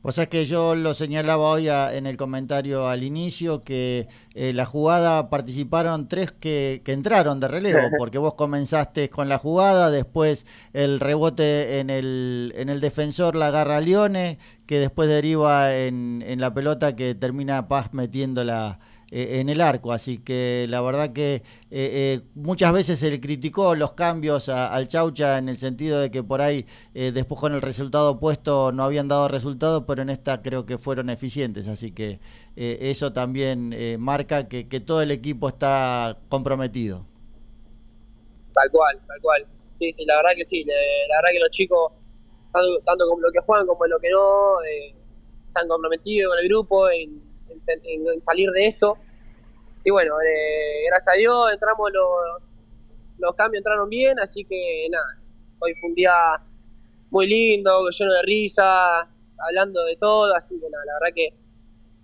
Pues 0.00 0.16
es 0.18 0.28
que 0.28 0.46
yo 0.46 0.74
lo 0.76 0.94
señalaba 0.94 1.50
hoy 1.50 1.68
a- 1.68 1.94
en 1.94 2.06
el 2.06 2.16
comentario 2.16 2.86
al 2.88 3.02
inicio 3.02 3.60
que 3.60 4.06
eh, 4.34 4.52
la 4.52 4.64
jugada 4.64 5.28
participaron 5.28 6.08
tres 6.08 6.30
que, 6.30 6.82
que 6.84 6.92
entraron 6.92 7.40
de 7.40 7.48
relevo, 7.48 7.80
porque 7.98 8.18
vos 8.18 8.34
comenzaste 8.34 9.10
con 9.10 9.28
la 9.28 9.38
jugada, 9.38 9.90
después 9.90 10.46
el 10.72 11.00
rebote 11.00 11.80
en 11.80 11.90
el, 11.90 12.52
en 12.56 12.68
el 12.68 12.80
defensor 12.80 13.34
la 13.34 13.48
agarra 13.48 13.80
Lione, 13.80 14.38
que 14.66 14.78
después 14.78 15.08
deriva 15.08 15.74
en, 15.76 16.22
en 16.24 16.40
la 16.40 16.54
pelota 16.54 16.94
que 16.94 17.14
termina 17.16 17.66
Paz 17.68 17.92
metiéndola 17.92 18.78
eh, 19.10 19.40
en 19.40 19.48
el 19.48 19.60
arco. 19.60 19.92
Así 19.92 20.18
que 20.18 20.66
la 20.68 20.80
verdad 20.82 21.12
que 21.12 21.36
eh, 21.36 21.42
eh, 21.70 22.20
muchas 22.34 22.72
veces 22.72 22.98
se 22.98 23.10
le 23.10 23.20
criticó 23.20 23.74
los 23.74 23.94
cambios 23.94 24.48
al 24.48 24.88
Chaucha 24.88 25.38
en 25.38 25.48
el 25.48 25.56
sentido 25.56 26.00
de 26.00 26.10
que 26.10 26.22
por 26.22 26.40
ahí 26.40 26.66
eh, 26.94 27.12
después 27.12 27.40
con 27.40 27.54
el 27.54 27.62
resultado 27.62 28.12
opuesto 28.12 28.72
no 28.72 28.84
habían 28.84 29.08
dado 29.08 29.28
resultado, 29.28 29.86
pero 29.86 30.02
en 30.02 30.10
esta 30.10 30.42
creo 30.42 30.66
que 30.66 30.78
fueron 30.78 31.10
eficientes. 31.10 31.68
Así 31.68 31.92
que 31.92 32.20
eh, 32.56 32.78
eso 32.82 33.12
también 33.12 33.74
marca 33.98 34.48
que, 34.48 34.68
que 34.68 34.80
todo 34.80 35.02
el 35.02 35.10
equipo 35.10 35.48
está 35.48 36.18
comprometido. 36.28 37.06
Tal 38.52 38.70
cual, 38.70 39.00
tal 39.06 39.20
cual. 39.22 39.46
Sí, 39.74 39.92
sí, 39.92 40.04
la 40.04 40.16
verdad 40.16 40.30
que 40.36 40.44
sí. 40.44 40.64
La 40.64 41.16
verdad 41.18 41.30
que 41.32 41.38
los 41.38 41.50
chicos, 41.50 41.92
tanto, 42.52 42.80
tanto 42.84 43.08
como 43.08 43.22
lo 43.22 43.30
que 43.30 43.40
juegan 43.40 43.66
como 43.66 43.84
en 43.84 43.90
lo 43.90 43.98
que 44.00 44.10
no, 44.10 44.54
están 45.46 45.68
comprometidos 45.68 46.34
con 46.34 46.42
el 46.42 46.48
grupo 46.48 46.90
en, 46.90 47.27
en- 47.66 48.22
salir 48.22 48.50
de 48.50 48.66
esto. 48.66 48.98
Y 49.84 49.90
bueno, 49.90 50.14
eh, 50.20 50.84
gracias 50.88 51.14
a 51.14 51.18
Dios 51.18 51.52
entramos 51.52 51.90
los, 51.92 52.42
los 53.18 53.34
cambios 53.34 53.60
entraron 53.60 53.88
bien, 53.88 54.18
así 54.20 54.44
que 54.44 54.86
nada, 54.90 55.18
hoy 55.60 55.74
fue 55.80 55.90
un 55.90 55.94
día 55.94 56.12
muy 57.10 57.26
lindo, 57.26 57.88
lleno 57.90 58.12
de 58.12 58.22
risa, 58.22 59.00
hablando 59.38 59.82
de 59.84 59.96
todo, 59.96 60.34
así 60.34 60.58
que 60.60 60.68
nada, 60.70 60.84
la 60.84 60.92
verdad 60.94 61.14
que 61.14 61.34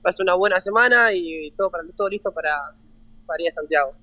va 0.07 0.11
una 0.21 0.35
buena 0.35 0.61
semana 0.61 1.13
y 1.13 1.51
todo 1.53 1.71
para 1.71 1.85
todo 1.97 2.09
listo 2.09 2.33
para, 2.33 2.57
para 3.27 3.43
ir 3.43 3.49
a 3.49 3.53
Santiago. 3.53 3.95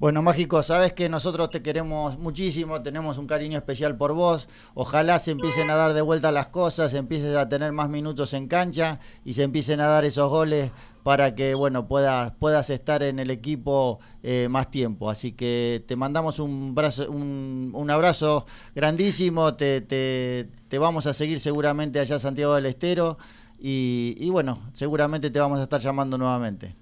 Bueno, 0.00 0.22
Mágico, 0.22 0.60
sabes 0.64 0.92
que 0.92 1.08
nosotros 1.08 1.50
te 1.50 1.62
queremos 1.62 2.18
muchísimo, 2.18 2.82
tenemos 2.82 3.16
un 3.16 3.28
cariño 3.28 3.56
especial 3.56 3.96
por 3.96 4.12
vos. 4.12 4.48
Ojalá 4.74 5.20
se 5.20 5.30
empiecen 5.30 5.70
a 5.70 5.76
dar 5.76 5.94
de 5.94 6.02
vuelta 6.02 6.32
las 6.32 6.48
cosas, 6.48 6.94
empieces 6.94 7.36
a 7.36 7.48
tener 7.48 7.70
más 7.70 7.88
minutos 7.88 8.34
en 8.34 8.48
cancha 8.48 8.98
y 9.24 9.34
se 9.34 9.44
empiecen 9.44 9.80
a 9.80 9.86
dar 9.86 10.04
esos 10.04 10.28
goles 10.28 10.72
para 11.04 11.34
que 11.36 11.54
bueno 11.54 11.86
puedas 11.86 12.32
puedas 12.32 12.70
estar 12.70 13.02
en 13.02 13.20
el 13.20 13.30
equipo 13.30 14.00
eh, 14.24 14.48
más 14.50 14.68
tiempo. 14.68 15.10
Así 15.10 15.30
que 15.32 15.84
te 15.86 15.94
mandamos 15.94 16.40
un 16.40 16.74
brazo, 16.74 17.08
un, 17.08 17.88
abrazo 17.88 18.46
grandísimo. 18.74 19.54
Te, 19.54 19.80
te, 19.80 20.78
vamos 20.78 21.06
a 21.06 21.12
seguir 21.12 21.38
seguramente 21.38 22.00
allá 22.00 22.18
Santiago 22.18 22.56
del 22.56 22.66
Estero. 22.66 23.16
Y, 23.60 24.16
y 24.18 24.28
bueno, 24.30 24.58
seguramente 24.72 25.30
te 25.30 25.38
vamos 25.38 25.60
a 25.60 25.62
estar 25.62 25.80
llamando 25.80 26.18
nuevamente. 26.18 26.74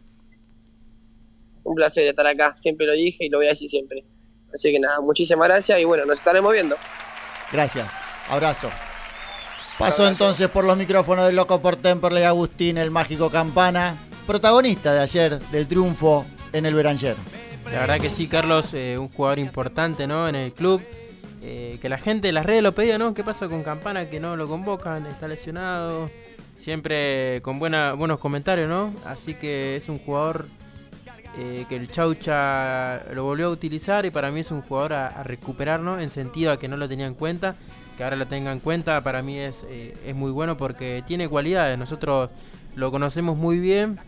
Un 1.64 1.74
placer 1.74 2.06
estar 2.06 2.26
acá, 2.26 2.54
siempre 2.56 2.86
lo 2.86 2.92
dije 2.92 3.24
y 3.26 3.28
lo 3.28 3.38
voy 3.38 3.46
a 3.46 3.50
decir 3.50 3.68
siempre. 3.68 4.04
Así 4.52 4.70
que 4.72 4.78
nada, 4.78 5.00
muchísimas 5.00 5.48
gracias 5.48 5.80
y 5.80 5.84
bueno, 5.84 6.04
nos 6.04 6.18
estaremos 6.18 6.52
viendo. 6.52 6.76
Gracias, 7.50 7.88
abrazo. 8.28 8.68
Pasó 9.78 10.06
entonces 10.06 10.48
por 10.48 10.64
los 10.64 10.76
micrófonos 10.76 11.26
de 11.26 11.32
Loco 11.32 11.60
por 11.60 11.76
Temperley 11.76 12.24
Agustín, 12.24 12.78
el 12.78 12.90
mágico 12.90 13.30
Campana, 13.30 13.96
protagonista 14.26 14.92
de 14.92 15.00
ayer 15.00 15.38
del 15.38 15.66
triunfo 15.66 16.26
en 16.52 16.66
el 16.66 16.74
Beranger. 16.74 17.16
La 17.72 17.80
verdad 17.80 18.00
que 18.00 18.10
sí, 18.10 18.28
Carlos, 18.28 18.74
eh, 18.74 18.98
un 18.98 19.08
jugador 19.08 19.38
importante 19.38 20.06
¿no? 20.06 20.28
en 20.28 20.34
el 20.34 20.52
club. 20.52 20.82
Eh, 21.44 21.78
que 21.82 21.88
la 21.88 21.98
gente 21.98 22.28
de 22.28 22.32
las 22.32 22.46
redes 22.46 22.62
lo 22.62 22.72
pedía, 22.72 22.98
¿no? 22.98 23.14
¿Qué 23.14 23.24
pasa 23.24 23.48
con 23.48 23.64
Campana 23.64 24.08
que 24.08 24.20
no 24.20 24.36
lo 24.36 24.46
convocan? 24.46 25.06
Está 25.06 25.26
lesionado. 25.26 26.08
Siempre 26.56 27.42
con 27.42 27.58
buena, 27.58 27.94
buenos 27.94 28.20
comentarios, 28.20 28.68
¿no? 28.68 28.94
Así 29.04 29.34
que 29.34 29.74
es 29.74 29.88
un 29.88 29.98
jugador 29.98 30.46
eh, 31.38 31.64
que 31.68 31.76
el 31.76 31.90
Chaucha 31.90 33.04
lo 33.14 33.24
volvió 33.24 33.46
a 33.46 33.50
utilizar 33.50 34.04
y 34.04 34.10
para 34.10 34.30
mí 34.30 34.40
es 34.40 34.50
un 34.50 34.62
jugador 34.62 34.92
a, 34.92 35.06
a, 35.06 35.22
recuperar, 35.22 35.80
¿no? 35.80 35.98
En 35.98 36.10
sentido 36.10 36.52
a 36.52 36.58
que 36.58 36.68
no 36.68 36.76
lo 36.76 36.88
tenía 36.88 37.06
en 37.06 37.14
cuenta. 37.14 37.56
Que 37.96 38.04
ahora 38.04 38.16
lo 38.16 38.26
tenga 38.26 38.52
en 38.52 38.60
cuenta 38.60 39.02
para 39.02 39.22
mí 39.22 39.38
es, 39.38 39.66
eh, 39.68 39.94
es 40.06 40.14
muy 40.14 40.30
bueno 40.30 40.56
porque 40.56 41.02
tiene 41.06 41.28
cualidades. 41.28 41.78
Nosotros 41.78 42.30
lo 42.74 42.90
conocemos 42.90 43.36
muy 43.36 43.58
bien. 43.58 43.98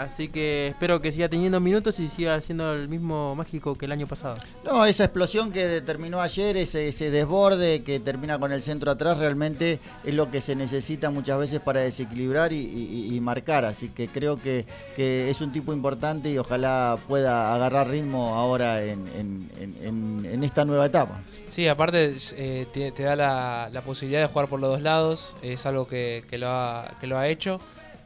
Así 0.00 0.28
que 0.28 0.68
espero 0.68 1.02
que 1.02 1.12
siga 1.12 1.28
teniendo 1.28 1.60
minutos 1.60 2.00
y 2.00 2.08
siga 2.08 2.40
siendo 2.40 2.72
el 2.72 2.88
mismo 2.88 3.34
mágico 3.34 3.76
que 3.76 3.84
el 3.84 3.92
año 3.92 4.06
pasado. 4.06 4.36
No, 4.64 4.86
esa 4.86 5.04
explosión 5.04 5.52
que 5.52 5.82
terminó 5.82 6.22
ayer, 6.22 6.56
ese, 6.56 6.88
ese 6.88 7.10
desborde 7.10 7.82
que 7.82 8.00
termina 8.00 8.38
con 8.38 8.50
el 8.50 8.62
centro 8.62 8.90
atrás, 8.90 9.18
realmente 9.18 9.78
es 10.02 10.14
lo 10.14 10.30
que 10.30 10.40
se 10.40 10.56
necesita 10.56 11.10
muchas 11.10 11.38
veces 11.38 11.60
para 11.60 11.82
desequilibrar 11.82 12.54
y, 12.54 12.60
y, 12.60 13.14
y 13.14 13.20
marcar. 13.20 13.66
Así 13.66 13.90
que 13.90 14.08
creo 14.08 14.40
que, 14.40 14.64
que, 14.96 15.28
es 15.28 15.42
un 15.42 15.52
tipo 15.52 15.70
importante 15.74 16.30
y 16.30 16.38
ojalá 16.38 16.96
pueda 17.06 17.54
agarrar 17.54 17.90
ritmo 17.90 18.34
ahora 18.34 18.82
en, 18.82 19.06
en, 19.14 19.50
en, 19.82 20.24
en 20.24 20.44
esta 20.44 20.64
nueva 20.64 20.86
etapa. 20.86 21.20
Sí, 21.48 21.68
aparte 21.68 22.16
eh, 22.38 22.66
te, 22.72 22.90
te, 22.92 23.02
da 23.02 23.16
la, 23.16 23.68
la, 23.70 23.82
posibilidad 23.82 24.22
de 24.22 24.28
jugar 24.28 24.48
por 24.48 24.60
los 24.60 24.70
dos 24.70 24.80
lados, 24.80 25.36
es 25.42 25.66
algo 25.66 25.86
que, 25.86 26.24
que 26.26 26.38
lo, 26.38 26.48
ha, 26.48 26.96
que 26.98 27.06
lo 27.06 27.18
ha 27.18 27.28
hecho. 27.28 27.60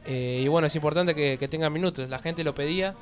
Eh, 0.05 0.41
y 0.43 0.47
bueno, 0.47 0.67
es 0.67 0.75
importante 0.75 1.15
que, 1.15 1.37
que, 1.37 1.47
tenga 1.47 1.69
minutos, 1.69 2.07
la 2.09 2.19
gente 2.19 2.43
lo 2.43 2.53
pedía. 2.53 2.95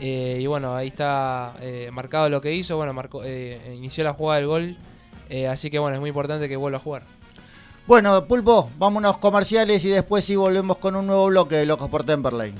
Eh, 0.00 0.38
y 0.40 0.46
bueno, 0.46 0.74
ahí 0.74 0.88
está 0.88 1.54
eh, 1.60 1.90
marcado 1.92 2.28
lo 2.30 2.40
que 2.40 2.54
hizo. 2.54 2.76
Bueno, 2.76 2.92
marcó, 2.92 3.22
eh, 3.24 3.74
inició 3.76 4.02
la 4.04 4.12
jugada 4.12 4.38
del 4.40 4.48
gol. 4.48 4.76
eh, 5.28 5.46
así 5.46 5.70
que 5.70 5.78
bueno, 5.78 5.94
es 5.94 6.00
muy 6.00 6.08
importante 6.08 6.48
que 6.48 6.56
vuelva 6.56 6.78
a 6.78 6.80
jugar. 6.80 7.02
Bueno, 7.86 8.26
Pulpo, 8.26 8.70
vámonos 8.78 9.18
comerciales 9.18 9.84
y 9.84 9.88
después 9.88 10.24
sí 10.24 10.36
volvemos 10.36 10.78
con 10.78 10.96
un 10.96 11.06
nuevo 11.06 11.26
bloque 11.26 11.56
de 11.56 11.66
Locos 11.66 11.88
por 11.88 12.04
Temperley. 12.04 12.54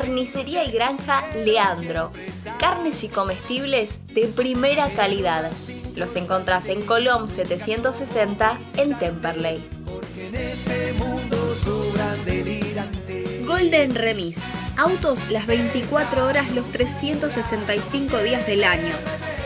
Carnicería 0.00 0.64
y 0.64 0.70
Granja 0.70 1.28
Leandro. 1.44 2.10
Carnes 2.58 3.04
y 3.04 3.08
comestibles 3.08 3.98
de 4.14 4.28
primera 4.28 4.88
calidad. 4.94 5.50
Los 5.94 6.16
encontrás 6.16 6.70
en 6.70 6.80
Colom 6.80 7.28
760 7.28 8.58
en 8.78 8.98
Temperley. 8.98 9.62
Este 10.32 10.94
Golden 13.44 13.94
Remis. 13.94 14.38
Autos 14.78 15.30
las 15.30 15.46
24 15.46 16.24
horas 16.24 16.50
los 16.52 16.64
365 16.72 18.22
días 18.22 18.46
del 18.46 18.64
año. 18.64 18.94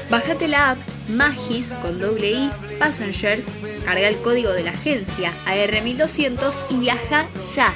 Bájate 0.09 0.47
la 0.47 0.71
app 0.71 0.79
Magis 1.09 1.73
con 1.83 1.99
doble 1.99 2.31
I 2.31 2.51
Passengers, 2.79 3.47
carga 3.85 4.07
el 4.07 4.19
código 4.19 4.53
de 4.53 4.63
la 4.63 4.71
agencia 4.71 5.33
AR1200 5.47 6.63
y 6.71 6.77
viaja 6.77 7.27
ya 7.57 7.75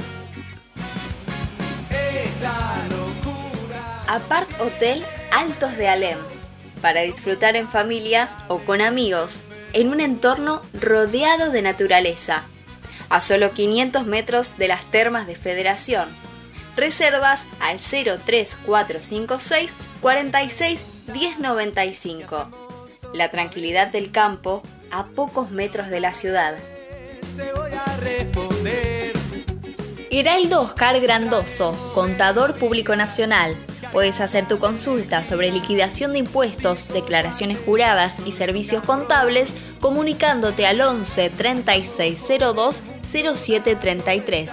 Apart 4.08 4.50
Hotel 4.60 5.02
Altos 5.32 5.78
de 5.78 5.88
Alem, 5.88 6.18
para 6.82 7.02
disfrutar 7.02 7.56
en 7.56 7.68
familia 7.68 8.32
o 8.48 8.60
con 8.60 8.82
amigos, 8.82 9.44
en 9.74 9.90
un 9.90 10.00
entorno 10.02 10.64
rodeado 10.74 11.52
de 11.52 11.62
naturaleza 11.62 12.48
a 13.14 13.22
solo 13.22 13.52
500 13.52 14.08
metros 14.08 14.58
de 14.58 14.68
las 14.68 14.90
termas 14.90 15.28
de 15.28 15.36
Federación. 15.36 16.10
Reservas 16.76 17.46
al 17.60 17.78
03456 17.78 19.76
46 20.02 20.84
1095. 21.14 22.50
La 23.14 23.30
tranquilidad 23.30 23.90
del 23.90 24.12
campo 24.12 24.64
a 24.90 25.06
pocos 25.10 25.52
metros 25.52 25.90
de 25.90 26.00
la 26.00 26.12
ciudad. 26.14 26.56
Heraldo 30.10 30.62
Oscar 30.62 31.00
Grandoso, 31.00 31.78
contador 31.94 32.56
público 32.56 32.96
nacional. 32.96 33.56
Puedes 33.92 34.22
hacer 34.22 34.48
tu 34.48 34.58
consulta 34.58 35.24
sobre 35.24 35.52
liquidación 35.52 36.14
de 36.14 36.20
impuestos, 36.20 36.88
declaraciones 36.88 37.60
juradas 37.64 38.18
y 38.26 38.32
servicios 38.32 38.84
contables 38.84 39.54
comunicándote 39.80 40.66
al 40.66 40.82
11 40.82 41.30
3602 41.30 42.84
0733. 43.04 44.52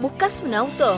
¿Buscas 0.00 0.40
un 0.44 0.54
auto? 0.54 0.96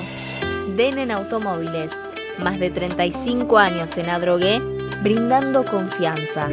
Denen 0.76 1.10
Automóviles. 1.10 1.92
Más 2.38 2.58
de 2.58 2.70
35 2.70 3.58
años 3.58 3.96
en 3.96 4.10
Adrogué, 4.10 4.60
brindando 5.02 5.64
confianza. 5.64 6.48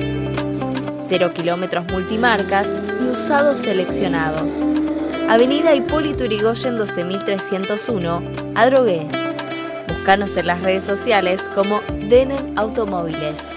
Cero 1.05 1.31
kilómetros 1.33 1.85
multimarcas 1.91 2.67
y 3.01 3.09
usados 3.09 3.59
seleccionados. 3.59 4.63
Avenida 5.29 5.75
Hipólito 5.75 6.25
Yrigoyen 6.25 6.77
12301, 6.77 8.23
Adrogué. 8.55 9.07
Búscanos 9.87 10.37
en 10.37 10.47
las 10.47 10.61
redes 10.61 10.85
sociales 10.85 11.49
como 11.53 11.81
Denen 12.09 12.57
Automóviles. 12.57 13.56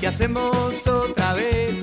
Que 0.00 0.06
hacemos 0.06 0.86
otra 0.86 1.34
vez. 1.34 1.80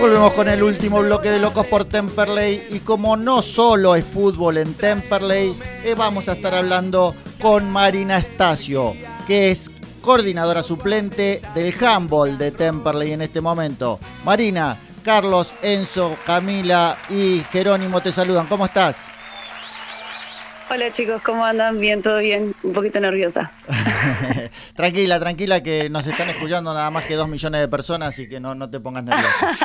Volvemos 0.00 0.32
con 0.32 0.48
el 0.48 0.62
último 0.62 1.00
bloque 1.00 1.30
de 1.30 1.38
Locos 1.38 1.66
por 1.66 1.84
Temperley 1.84 2.66
y 2.70 2.80
como 2.80 3.16
no 3.16 3.40
solo 3.40 3.94
es 3.94 4.04
fútbol 4.04 4.58
en 4.58 4.74
Temperley, 4.74 5.56
eh, 5.84 5.94
vamos 5.96 6.28
a 6.28 6.32
estar 6.32 6.54
hablando 6.54 7.14
con 7.40 7.70
Marina 7.70 8.18
Estacio, 8.18 8.96
que 9.28 9.52
es 9.52 9.70
coordinadora 10.00 10.64
suplente 10.64 11.40
del 11.54 11.72
handball 11.84 12.36
de 12.36 12.50
Temperley 12.50 13.12
en 13.12 13.22
este 13.22 13.40
momento. 13.40 14.00
Marina, 14.24 14.80
Carlos, 15.04 15.54
Enzo, 15.62 16.16
Camila 16.26 16.98
y 17.08 17.42
Jerónimo 17.52 18.00
te 18.00 18.10
saludan. 18.10 18.48
¿Cómo 18.48 18.66
estás? 18.66 19.11
Hola 20.74 20.90
chicos, 20.90 21.20
¿cómo 21.20 21.44
andan? 21.44 21.78
Bien, 21.78 22.00
todo 22.00 22.16
bien. 22.20 22.54
Un 22.62 22.72
poquito 22.72 22.98
nerviosa. 22.98 23.52
tranquila, 24.74 25.20
tranquila, 25.20 25.62
que 25.62 25.90
nos 25.90 26.06
están 26.06 26.30
escuchando 26.30 26.72
nada 26.72 26.90
más 26.90 27.04
que 27.04 27.14
dos 27.14 27.28
millones 27.28 27.60
de 27.60 27.68
personas 27.68 28.18
y 28.18 28.26
que 28.26 28.40
no, 28.40 28.54
no 28.54 28.70
te 28.70 28.80
pongas 28.80 29.04
nerviosa. 29.04 29.58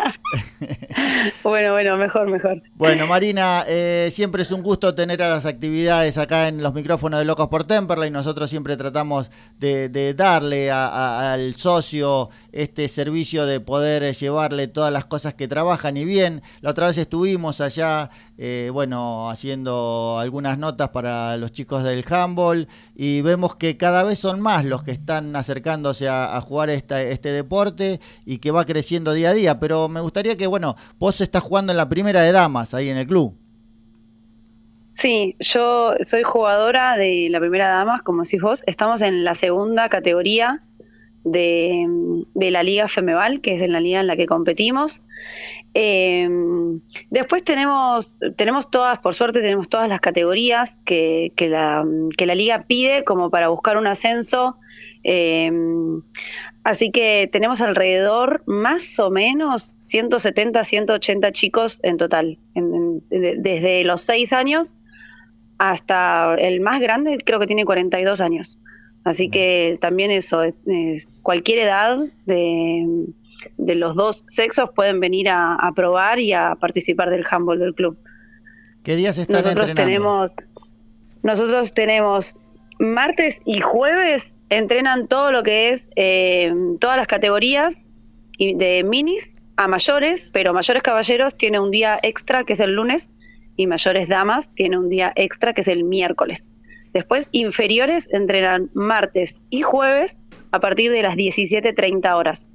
bueno, 1.43 1.71
bueno, 1.71 1.95
mejor, 1.95 2.29
mejor. 2.29 2.61
Bueno, 2.75 3.07
Marina, 3.07 3.63
eh, 3.69 4.09
siempre 4.11 4.41
es 4.41 4.51
un 4.51 4.61
gusto 4.61 4.95
tener 4.95 5.23
a 5.23 5.29
las 5.29 5.45
actividades 5.45 6.17
acá 6.17 6.49
en 6.49 6.61
los 6.61 6.73
micrófonos 6.73 7.19
de 7.19 7.25
Locos 7.25 7.47
por 7.47 7.63
Temperley. 7.63 8.11
Nosotros 8.11 8.49
siempre 8.49 8.75
tratamos 8.75 9.31
de, 9.59 10.13
darle 10.13 10.71
al 10.71 11.55
socio 11.55 12.29
este 12.57 12.87
servicio 12.87 13.45
de 13.45 13.59
poder 13.59 14.15
llevarle 14.15 14.67
todas 14.67 14.91
las 14.91 15.05
cosas 15.05 15.35
que 15.35 15.47
trabajan 15.47 15.95
y 15.95 16.05
bien. 16.05 16.41
La 16.61 16.71
otra 16.71 16.87
vez 16.87 16.97
estuvimos 16.97 17.61
allá, 17.61 18.09
eh, 18.39 18.71
bueno, 18.73 19.29
haciendo 19.29 20.17
algunas 20.19 20.57
notas 20.57 20.89
para 20.89 21.37
los 21.37 21.51
chicos 21.51 21.83
del 21.83 22.03
handball 22.09 22.67
y 22.95 23.21
vemos 23.21 23.55
que 23.55 23.77
cada 23.77 24.03
vez 24.03 24.17
son 24.17 24.41
más 24.41 24.65
los 24.65 24.83
que 24.83 24.91
están 24.91 25.35
acercándose 25.35 26.09
a, 26.09 26.41
jugar 26.41 26.69
este 26.69 27.31
deporte 27.31 27.99
y 28.25 28.39
que 28.39 28.51
va 28.51 28.65
creciendo 28.65 29.13
día 29.13 29.29
a 29.29 29.33
día. 29.33 29.59
Pero 29.59 29.87
me 29.87 30.01
gustaría 30.01 30.35
que, 30.35 30.47
bueno, 30.47 30.75
vos 30.97 31.21
estás 31.21 31.43
jugando 31.43 31.71
en 31.71 31.77
la 31.77 31.89
primera 31.89 32.21
de 32.21 32.31
damas 32.31 32.73
ahí 32.73 32.89
en 32.89 32.97
el 32.97 33.05
club. 33.05 33.35
Sí, 34.89 35.35
yo 35.39 35.93
soy 36.01 36.23
jugadora 36.23 36.97
de 36.97 37.27
la 37.29 37.39
primera 37.39 37.67
damas, 37.67 38.01
como 38.01 38.23
decís 38.23 38.41
vos. 38.41 38.63
Estamos 38.65 39.03
en 39.03 39.23
la 39.23 39.35
segunda 39.35 39.89
categoría 39.89 40.59
de, 41.31 41.85
de 42.33 42.51
la 42.51 42.63
Liga 42.63 42.87
Femeval, 42.87 43.41
que 43.41 43.53
es 43.55 43.61
en 43.61 43.71
la 43.71 43.79
liga 43.79 43.99
en 43.99 44.07
la 44.07 44.15
que 44.15 44.25
competimos. 44.25 45.01
Eh, 45.73 46.27
después 47.09 47.43
tenemos, 47.43 48.17
tenemos 48.35 48.71
todas, 48.71 48.99
por 48.99 49.13
suerte, 49.13 49.41
tenemos 49.41 49.69
todas 49.69 49.87
las 49.87 50.01
categorías 50.01 50.79
que, 50.85 51.31
que, 51.35 51.49
la, 51.49 51.85
que 52.17 52.25
la 52.25 52.35
liga 52.35 52.63
pide 52.63 53.03
como 53.03 53.29
para 53.29 53.49
buscar 53.49 53.77
un 53.77 53.87
ascenso. 53.87 54.57
Eh, 55.03 55.51
así 56.63 56.91
que 56.91 57.29
tenemos 57.31 57.61
alrededor 57.61 58.41
más 58.47 58.97
o 58.99 59.11
menos 59.11 59.77
170, 59.79 60.63
180 60.63 61.31
chicos 61.31 61.79
en 61.83 61.97
total, 61.97 62.37
desde 63.09 63.83
los 63.83 64.01
6 64.01 64.33
años 64.33 64.77
hasta 65.57 66.35
el 66.35 66.59
más 66.61 66.81
grande, 66.81 67.17
creo 67.23 67.39
que 67.39 67.47
tiene 67.47 67.65
42 67.65 68.21
años. 68.21 68.59
Así 69.07 69.29
que 69.29 69.77
también 69.79 70.11
eso, 70.11 70.43
es 70.43 71.17
cualquier 71.23 71.59
edad 71.59 71.97
de 72.25 73.07
de 73.57 73.75
los 73.75 73.95
dos 73.95 74.23
sexos 74.27 74.69
pueden 74.75 74.99
venir 74.99 75.29
a, 75.29 75.71
probar 75.75 76.19
y 76.19 76.33
a 76.33 76.55
participar 76.55 77.09
del 77.09 77.25
handball 77.29 77.59
del 77.59 77.73
club. 77.73 77.97
¿Qué 78.83 78.95
días 78.95 79.17
están 79.17 79.43
nosotros 79.43 79.73
tenemos 79.73 80.35
Nosotros 81.23 81.73
tenemos 81.73 82.35
martes 82.79 83.41
y 83.45 83.59
jueves 83.59 84.39
entrenan 84.49 85.07
todo 85.07 85.31
lo 85.31 85.43
que 85.43 85.69
es 85.69 85.89
eh, 85.95 86.53
todas 86.79 86.97
las 86.97 87.07
categorías 87.07 87.89
de 88.37 88.83
minis 88.85 89.37
a 89.55 89.67
mayores, 89.67 90.29
pero 90.29 90.53
mayores 90.53 90.83
caballeros 90.83 91.35
tiene 91.35 91.59
un 91.59 91.71
día 91.71 91.99
extra 92.03 92.43
que 92.43 92.53
es 92.53 92.59
el 92.59 92.73
lunes 92.73 93.09
y 93.55 93.65
mayores 93.65 94.07
damas 94.07 94.53
tiene 94.53 94.77
un 94.77 94.89
día 94.89 95.11
extra 95.15 95.53
que 95.53 95.61
es 95.61 95.67
el 95.67 95.83
miércoles. 95.83 96.53
Después 96.93 97.29
inferiores 97.31 98.09
entrenan 98.11 98.69
martes 98.73 99.41
y 99.49 99.61
jueves 99.61 100.19
a 100.51 100.59
partir 100.59 100.91
de 100.91 101.01
las 101.01 101.15
17.30 101.15 102.15
horas. 102.15 102.51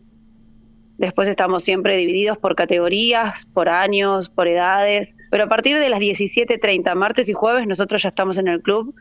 Después 0.98 1.26
estamos 1.26 1.64
siempre 1.64 1.96
divididos 1.96 2.38
por 2.38 2.54
categorías, 2.54 3.44
por 3.44 3.68
años, 3.68 4.28
por 4.28 4.46
edades. 4.46 5.16
Pero 5.30 5.44
a 5.44 5.48
partir 5.48 5.78
de 5.78 5.88
las 5.88 6.00
17.30, 6.00 6.94
martes 6.94 7.28
y 7.28 7.32
jueves, 7.32 7.66
nosotros 7.66 8.02
ya 8.02 8.08
estamos 8.08 8.38
en 8.38 8.48
el 8.48 8.62
club 8.62 8.94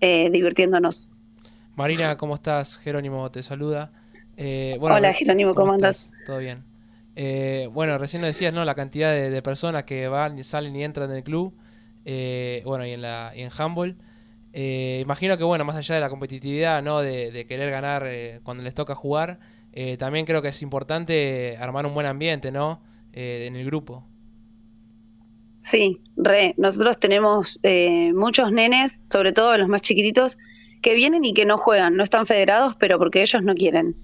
eh, 0.00 0.30
divirtiéndonos. 0.32 1.08
Marina, 1.76 2.16
¿cómo 2.16 2.34
estás? 2.34 2.78
Jerónimo 2.78 3.30
te 3.30 3.42
saluda. 3.42 3.92
Eh, 4.36 4.76
Hola 4.80 5.12
Jerónimo, 5.12 5.54
¿cómo, 5.54 5.74
andas? 5.74 6.12
Todo 6.26 6.38
bien. 6.38 6.64
Eh, 7.14 7.68
bueno, 7.72 7.98
recién 7.98 8.20
lo 8.20 8.26
decías, 8.26 8.52
¿no? 8.52 8.64
La 8.64 8.74
cantidad 8.74 9.12
de, 9.12 9.42
personas 9.42 9.84
que 9.84 10.08
van, 10.08 10.42
salen 10.42 10.74
y 10.74 10.82
entran 10.82 11.10
en 11.10 11.18
el 11.18 11.22
club. 11.22 11.54
bueno, 12.64 12.84
y 12.84 12.90
en, 12.90 13.02
la, 13.02 13.32
y 13.34 13.42
en 13.42 13.50
handball. 13.56 13.96
Imagino 14.54 15.36
que, 15.36 15.44
bueno, 15.44 15.64
más 15.64 15.76
allá 15.76 15.96
de 15.96 16.00
la 16.00 16.08
competitividad, 16.08 16.82
¿no? 16.82 17.00
De, 17.00 17.30
de 17.30 17.44
querer 17.44 17.70
ganar 17.70 18.06
cuando 18.42 18.62
les 18.62 18.74
toca 18.74 18.94
jugar, 18.94 19.40
eh, 19.76 19.96
también 19.96 20.24
creo 20.24 20.40
que 20.40 20.48
es 20.48 20.62
importante 20.62 21.56
armar 21.58 21.84
un 21.84 21.94
buen 21.94 22.06
ambiente, 22.06 22.52
¿no? 22.52 22.80
Eh, 23.12 23.46
en 23.48 23.56
el 23.56 23.64
grupo. 23.64 24.06
Sí, 25.56 26.00
re. 26.16 26.54
Nosotros 26.58 27.00
tenemos 27.00 27.58
eh, 27.64 28.12
muchos 28.14 28.52
nenes, 28.52 29.02
sobre 29.06 29.32
todo 29.32 29.58
los 29.58 29.68
más 29.68 29.82
chiquititos, 29.82 30.38
que 30.80 30.94
vienen 30.94 31.24
y 31.24 31.34
que 31.34 31.44
no 31.44 31.58
juegan, 31.58 31.96
no 31.96 32.04
están 32.04 32.26
federados, 32.26 32.76
pero 32.78 32.98
porque 32.98 33.22
ellos 33.22 33.42
no 33.42 33.54
quieren. 33.54 33.96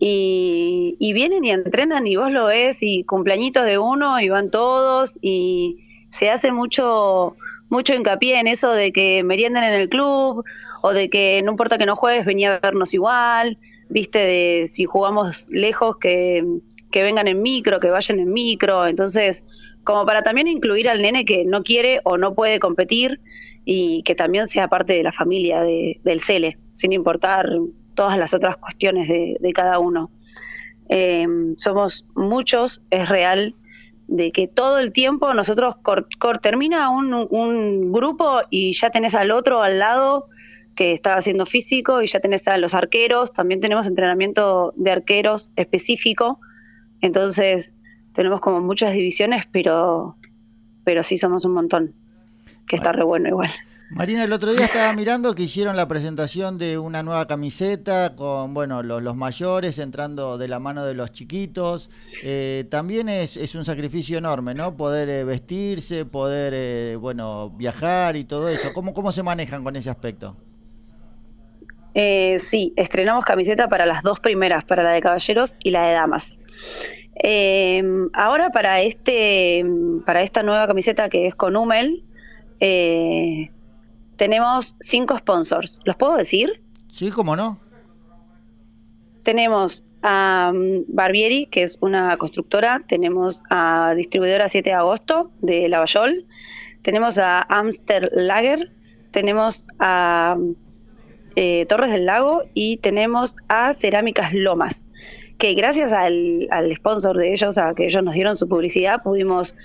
Y 0.00 1.12
vienen 1.14 1.44
y 1.44 1.52
entrenan 1.52 2.08
y 2.08 2.16
vos 2.16 2.32
lo 2.32 2.46
ves 2.46 2.82
y 2.82 3.04
cumpleañitos 3.04 3.64
de 3.64 3.78
uno 3.78 4.18
y 4.20 4.28
van 4.28 4.50
todos 4.50 5.16
y 5.22 5.84
se 6.10 6.30
hace 6.30 6.50
mucho 6.50 7.36
mucho 7.74 7.92
hincapié 7.92 8.38
en 8.38 8.46
eso 8.46 8.70
de 8.70 8.92
que 8.92 9.24
merienden 9.24 9.64
en 9.64 9.74
el 9.74 9.88
club 9.88 10.44
o 10.80 10.92
de 10.92 11.10
que 11.10 11.42
no 11.42 11.50
importa 11.50 11.76
que 11.76 11.86
no 11.86 11.96
juegues, 11.96 12.24
venía 12.24 12.54
a 12.54 12.60
vernos 12.60 12.94
igual, 12.94 13.58
viste, 13.88 14.20
de 14.20 14.66
si 14.68 14.84
jugamos 14.84 15.48
lejos, 15.50 15.96
que, 15.98 16.44
que 16.92 17.02
vengan 17.02 17.26
en 17.26 17.42
micro, 17.42 17.80
que 17.80 17.90
vayan 17.90 18.20
en 18.20 18.32
micro, 18.32 18.86
entonces 18.86 19.42
como 19.82 20.06
para 20.06 20.22
también 20.22 20.46
incluir 20.46 20.88
al 20.88 21.02
nene 21.02 21.24
que 21.24 21.44
no 21.44 21.64
quiere 21.64 22.00
o 22.04 22.16
no 22.16 22.32
puede 22.34 22.60
competir 22.60 23.20
y 23.64 24.04
que 24.04 24.14
también 24.14 24.46
sea 24.46 24.68
parte 24.68 24.92
de 24.92 25.02
la 25.02 25.12
familia 25.12 25.60
de, 25.60 26.00
del 26.04 26.20
CELE, 26.20 26.56
sin 26.70 26.92
importar 26.92 27.50
todas 27.96 28.16
las 28.16 28.34
otras 28.34 28.56
cuestiones 28.56 29.08
de, 29.08 29.52
cada 29.52 29.80
uno. 29.80 30.10
Eh, 30.88 31.26
somos 31.56 32.06
muchos, 32.14 32.82
es 32.90 33.08
real, 33.08 33.56
de 34.06 34.32
que 34.32 34.46
todo 34.48 34.78
el 34.78 34.92
tiempo 34.92 35.32
nosotros 35.34 35.76
termina 36.42 36.90
un, 36.90 37.92
grupo 37.92 38.42
y 38.50 38.72
ya 38.72 38.90
tenés 38.90 39.14
al 39.14 39.30
otro 39.30 39.62
al 39.62 39.78
lado 39.78 40.28
que 40.74 40.92
está 40.92 41.16
haciendo 41.16 41.46
físico 41.46 42.02
y 42.02 42.06
ya 42.06 42.20
tenés 42.20 42.48
a 42.48 42.58
los 42.58 42.74
arqueros, 42.74 43.32
también 43.32 43.60
tenemos 43.60 43.86
entrenamiento 43.86 44.72
de 44.76 44.90
arqueros 44.90 45.52
específico, 45.56 46.40
entonces 47.00 47.74
tenemos 48.12 48.40
como 48.40 48.60
muchas 48.60 48.92
divisiones, 48.92 49.44
pero, 49.52 50.16
pero 50.84 51.02
sí 51.02 51.16
somos 51.16 51.44
un 51.44 51.52
montón, 51.52 51.94
que 52.66 52.76
está 52.76 52.92
re 52.92 53.04
bueno 53.04 53.28
igual. 53.28 53.50
Marina, 53.94 54.24
el 54.24 54.32
otro 54.32 54.52
día 54.52 54.64
estaba 54.64 54.92
mirando 54.92 55.36
que 55.36 55.44
hicieron 55.44 55.76
la 55.76 55.86
presentación 55.86 56.58
de 56.58 56.78
una 56.78 57.04
nueva 57.04 57.28
camiseta 57.28 58.16
con, 58.16 58.52
bueno, 58.52 58.82
los, 58.82 59.14
mayores 59.14 59.78
entrando 59.78 60.36
de 60.36 60.48
la 60.48 60.58
mano 60.58 60.84
de 60.84 60.94
los 60.94 61.12
chiquitos. 61.12 61.90
Eh, 62.24 62.64
también 62.70 63.08
es, 63.08 63.36
es, 63.36 63.54
un 63.54 63.64
sacrificio 63.64 64.18
enorme, 64.18 64.52
¿no? 64.52 64.76
Poder 64.76 65.08
eh, 65.08 65.22
vestirse, 65.22 66.04
poder, 66.06 66.54
eh, 66.56 66.96
bueno, 66.96 67.50
viajar 67.50 68.16
y 68.16 68.24
todo 68.24 68.48
eso. 68.48 68.72
¿Cómo, 68.74 68.94
¿Cómo 68.94 69.12
se 69.12 69.22
manejan 69.22 69.62
con 69.62 69.76
ese 69.76 69.90
aspecto? 69.90 70.36
sí, 71.94 72.72
estrenamos 72.74 73.24
camiseta 73.24 73.68
para 73.68 73.86
las 73.86 74.02
dos 74.02 74.18
primeras, 74.18 74.64
para 74.64 74.82
la 74.82 74.90
de 74.90 75.00
caballeros 75.00 75.54
y 75.62 75.70
la 75.70 75.84
de 75.84 75.92
damas. 75.92 76.40
ahora 78.12 78.50
para 78.50 78.80
este, 78.80 79.64
para 80.04 80.22
esta 80.22 80.42
nueva 80.42 80.66
camiseta 80.66 81.08
que 81.08 81.28
es 81.28 81.36
con 81.36 81.54
Hummel, 81.54 82.02
eh, 82.66 83.50
tenemos 84.16 84.76
cinco 84.80 85.16
sponsors. 85.18 85.78
¿Los 85.84 85.96
puedo 85.96 86.16
decir? 86.16 86.62
Sí, 86.88 87.10
cómo 87.10 87.36
no. 87.36 87.58
Tenemos 89.22 89.84
a 90.02 90.52
um, 90.54 90.84
Barbieri, 90.88 91.46
que 91.46 91.62
es 91.62 91.78
una 91.80 92.16
constructora. 92.18 92.82
Tenemos 92.86 93.42
a 93.50 93.94
Distribuidora 93.96 94.48
7 94.48 94.70
de 94.70 94.74
Agosto 94.74 95.30
de 95.40 95.68
Lavallol. 95.68 96.26
Tenemos 96.82 97.18
a 97.18 97.40
Amster 97.42 98.10
Lager. 98.12 98.70
Tenemos 99.10 99.66
a 99.78 100.36
eh, 101.36 101.66
Torres 101.68 101.90
del 101.90 102.06
Lago 102.06 102.42
y 102.52 102.76
tenemos 102.78 103.34
a 103.48 103.72
Cerámicas 103.72 104.34
Lomas 104.34 104.88
que 105.38 105.54
gracias 105.54 105.92
al, 105.92 106.46
al 106.50 106.74
sponsor 106.76 107.16
de 107.16 107.32
ellos, 107.32 107.58
a 107.58 107.74
que 107.74 107.86
ellos 107.86 108.04
nos 108.04 108.14
dieron 108.14 108.36
su 108.36 108.48
publicidad, 108.48 109.02
pudimos 109.02 109.56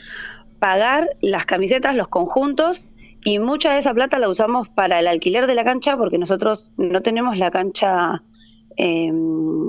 pagar 0.57 1.09
las 1.21 1.45
camisetas, 1.45 1.95
los 1.95 2.07
conjuntos 2.07 2.87
y 3.23 3.39
mucha 3.39 3.73
de 3.73 3.79
esa 3.79 3.93
plata 3.93 4.19
la 4.19 4.29
usamos 4.29 4.69
para 4.69 4.99
el 4.99 5.07
alquiler 5.07 5.47
de 5.47 5.55
la 5.55 5.63
cancha 5.63 5.97
porque 5.97 6.17
nosotros 6.17 6.71
no 6.77 7.01
tenemos 7.01 7.37
la 7.37 7.51
cancha 7.51 8.23
eh, 8.77 9.11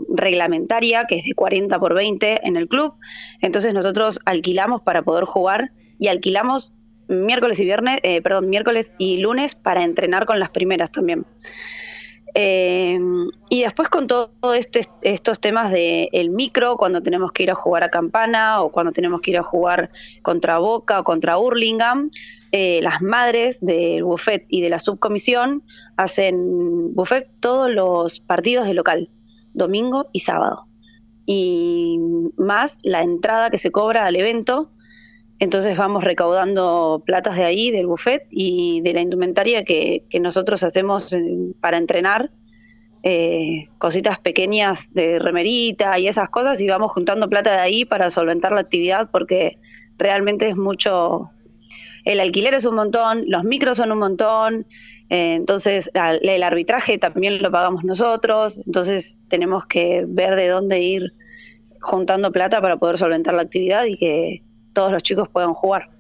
reglamentaria, 0.09 1.07
que 1.07 1.18
es 1.18 1.24
de 1.24 1.34
40 1.34 1.78
por 1.80 1.94
20 1.94 2.46
en 2.46 2.57
el 2.57 2.68
club. 2.68 2.94
Entonces 3.40 3.74
nosotros 3.74 4.20
alquilamos 4.24 4.82
para 4.82 5.03
poder 5.03 5.24
jugar 5.24 5.72
y 5.98 6.09
alquilamos 6.09 6.72
miércoles 7.09 7.59
y 7.59 7.64
viernes, 7.64 7.98
eh, 8.05 8.22
perdón, 8.22 8.48
miércoles 8.48 8.94
y 8.98 9.18
lunes 9.18 9.57
para 9.57 9.82
entrenar 9.82 10.26
con 10.26 10.38
las 10.38 10.51
primeras 10.51 10.92
también. 10.92 11.26
Eh, 12.34 13.01
y 13.48 13.62
después 13.62 13.88
con 13.88 14.07
todos 14.07 14.30
este, 14.57 14.82
estos 15.03 15.40
temas 15.40 15.72
de 15.72 16.09
el 16.12 16.30
micro, 16.30 16.76
cuando 16.76 17.03
tenemos 17.03 17.32
que 17.32 17.42
ir 17.42 17.51
a 17.51 17.57
jugar 17.57 17.82
a 17.82 17.88
Campana 17.88 18.62
o 18.62 18.70
cuando 18.70 18.92
tenemos 18.92 19.20
que 19.20 19.32
ir 19.32 19.38
a 19.38 19.42
jugar 19.42 19.90
contra 20.22 20.59
Boca 20.59 21.01
o 21.01 21.05
contra 21.05 21.36
Hurlingham, 21.38 22.11
eh, 22.53 22.80
las 22.82 23.01
madres 23.01 23.61
del 23.61 24.05
buffet 24.05 24.44
y 24.48 24.61
de 24.61 24.70
la 24.70 24.78
subcomisión 24.78 25.62
hacen 25.96 26.94
buffet 26.94 27.30
todos 27.40 27.70
los 27.70 28.20
partidos 28.20 28.66
de 28.66 28.74
local, 28.74 29.09
domingo 29.55 30.07
y 30.12 30.20
sábado. 30.20 30.66
Y 31.26 31.98
más 32.36 32.78
la 32.82 33.03
entrada 33.03 33.51
que 33.51 33.59
se 33.59 33.70
cobra 33.70 34.07
al 34.07 34.16
evento. 34.16 34.70
Entonces 35.38 35.76
vamos 35.76 36.03
recaudando 36.05 37.03
platas 37.07 37.36
de 37.36 37.44
ahí, 37.44 37.70
del 37.70 37.86
buffet 37.86 38.26
y 38.30 38.80
de 38.82 38.92
la 38.94 39.01
indumentaria 39.01 39.64
que, 39.64 40.05
que 40.11 40.20
nosotros 40.20 40.62
hacemos 40.62 41.16
para 41.61 41.76
entrenar. 41.76 42.30
eh, 43.03 43.68
cositas 43.78 44.18
pequeñas 44.20 44.92
de 44.92 45.18
remerita 45.18 45.98
y 45.98 46.07
esas 46.07 46.28
cosas 46.28 46.61
y 46.61 46.68
vamos 46.68 46.92
juntando 46.92 47.28
plata 47.28 47.53
de 47.53 47.59
ahí 47.59 47.84
para 47.84 48.11
solventar 48.11 48.53
la 48.53 48.61
actividad 48.61 49.09
porque 49.11 49.59
realmente 49.98 50.48
es 50.48 50.57
mucho, 50.57 51.30
el 52.05 52.20
alquiler 52.20 52.55
es 52.55 52.66
un 52.66 52.74
montón, 52.74 53.24
los 53.26 53.44
micros 53.44 53.78
son 53.78 53.92
un 53.92 53.98
montón, 53.98 54.66
eh, 55.09 55.34
entonces 55.34 55.90
el 55.94 56.42
arbitraje 56.42 56.98
también 56.98 57.42
lo 57.42 57.51
pagamos 57.51 57.84
nosotros, 57.84 58.61
entonces 58.66 59.20
tenemos 59.28 59.66
que 59.66 60.05
ver 60.07 60.36
de 60.36 60.48
dónde 60.48 60.80
ir 60.80 61.12
juntando 61.80 62.30
plata 62.30 62.61
para 62.61 62.76
poder 62.76 62.98
solventar 62.98 63.34
la 63.34 63.42
actividad 63.42 63.84
y 63.84 63.96
que 63.96 64.42
todos 64.72 64.92
los 64.92 65.03
chicos 65.03 65.28
puedan 65.28 65.55
jugar. 65.55 65.90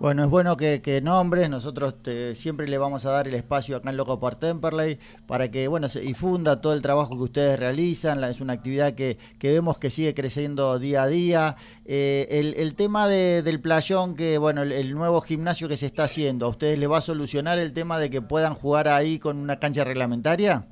Bueno, 0.00 0.24
es 0.24 0.30
bueno 0.30 0.56
que, 0.56 0.80
que 0.80 1.02
nombres, 1.02 1.50
nosotros 1.50 2.02
te- 2.02 2.34
siempre 2.34 2.66
le 2.66 2.78
vamos 2.78 3.04
a 3.04 3.10
dar 3.10 3.28
el 3.28 3.34
espacio 3.34 3.76
acá 3.76 3.90
en 3.90 3.98
Loco 3.98 4.18
por 4.18 4.34
Temperley 4.34 4.98
para 5.26 5.50
que, 5.50 5.68
bueno, 5.68 5.90
se 5.90 6.00
difunda 6.00 6.56
todo 6.56 6.72
el 6.72 6.80
trabajo 6.80 7.16
que 7.18 7.22
ustedes 7.24 7.60
realizan, 7.60 8.24
es 8.24 8.40
una 8.40 8.54
actividad 8.54 8.94
que, 8.94 9.18
que 9.38 9.52
vemos 9.52 9.76
que 9.76 9.90
sigue 9.90 10.14
creciendo 10.14 10.78
día 10.78 11.02
a 11.02 11.06
día. 11.06 11.56
Eh, 11.84 12.26
el, 12.56 12.74
tema 12.76 13.08
de- 13.08 13.42
del 13.42 13.60
playón, 13.60 14.14
que, 14.16 14.38
bueno, 14.38 14.62
el, 14.62 14.72
el 14.72 14.94
nuevo 14.94 15.20
gimnasio 15.20 15.68
que 15.68 15.76
se 15.76 15.84
está 15.84 16.04
haciendo, 16.04 16.46
¿a 16.46 16.48
ustedes 16.48 16.78
les 16.78 16.90
va 16.90 16.96
a 16.98 17.02
solucionar 17.02 17.58
el 17.58 17.74
tema 17.74 17.98
de 17.98 18.08
que 18.08 18.22
puedan 18.22 18.54
jugar 18.54 18.88
ahí 18.88 19.18
con 19.18 19.36
una 19.36 19.58
cancha 19.58 19.84
reglamentaria? 19.84 20.66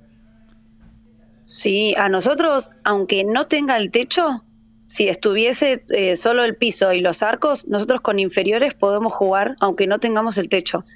Sí, 1.44 1.94
a 1.96 2.08
nosotros, 2.08 2.70
aunque 2.84 3.24
no 3.24 3.46
tenga 3.46 3.76
el 3.76 3.90
techo, 3.90 4.44
si 4.88 5.06
estuviese 5.10 5.84
eh, 5.90 6.16
solo 6.16 6.44
el 6.44 6.56
piso 6.56 6.94
y 6.94 7.02
los 7.02 7.22
arcos, 7.22 7.68
nosotros 7.68 8.00
con 8.00 8.18
inferiores 8.18 8.72
podemos 8.72 9.12
jugar 9.12 9.54
aunque 9.60 9.86
no 9.86 9.98
tengamos 9.98 10.38
el 10.38 10.48
techo. 10.48 10.86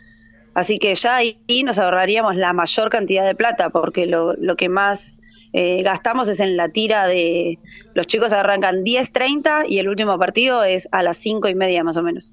Así 0.54 0.78
que 0.78 0.94
ya 0.94 1.16
ahí 1.16 1.36
nos 1.62 1.78
ahorraríamos 1.78 2.36
la 2.36 2.54
mayor 2.54 2.88
cantidad 2.88 3.26
de 3.26 3.34
plata, 3.34 3.68
porque 3.68 4.06
lo, 4.06 4.32
lo 4.34 4.56
que 4.56 4.70
más 4.70 5.20
eh, 5.52 5.82
gastamos 5.82 6.30
es 6.30 6.40
en 6.40 6.56
la 6.56 6.70
tira 6.70 7.06
de... 7.06 7.58
Los 7.92 8.06
chicos 8.06 8.32
arrancan 8.32 8.82
10.30 8.82 9.66
y 9.68 9.78
el 9.78 9.90
último 9.90 10.18
partido 10.18 10.64
es 10.64 10.88
a 10.90 11.02
las 11.02 11.18
5 11.18 11.48
y 11.48 11.54
media 11.54 11.84
más 11.84 11.98
o 11.98 12.02
menos. 12.02 12.32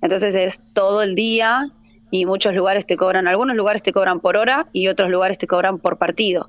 Entonces 0.00 0.34
es 0.34 0.62
todo 0.72 1.02
el 1.02 1.14
día 1.14 1.70
y 2.10 2.24
muchos 2.24 2.54
lugares 2.54 2.86
te 2.86 2.96
cobran, 2.96 3.28
algunos 3.28 3.56
lugares 3.56 3.82
te 3.82 3.92
cobran 3.92 4.20
por 4.20 4.38
hora 4.38 4.68
y 4.72 4.88
otros 4.88 5.10
lugares 5.10 5.36
te 5.36 5.46
cobran 5.46 5.80
por 5.80 5.98
partido. 5.98 6.48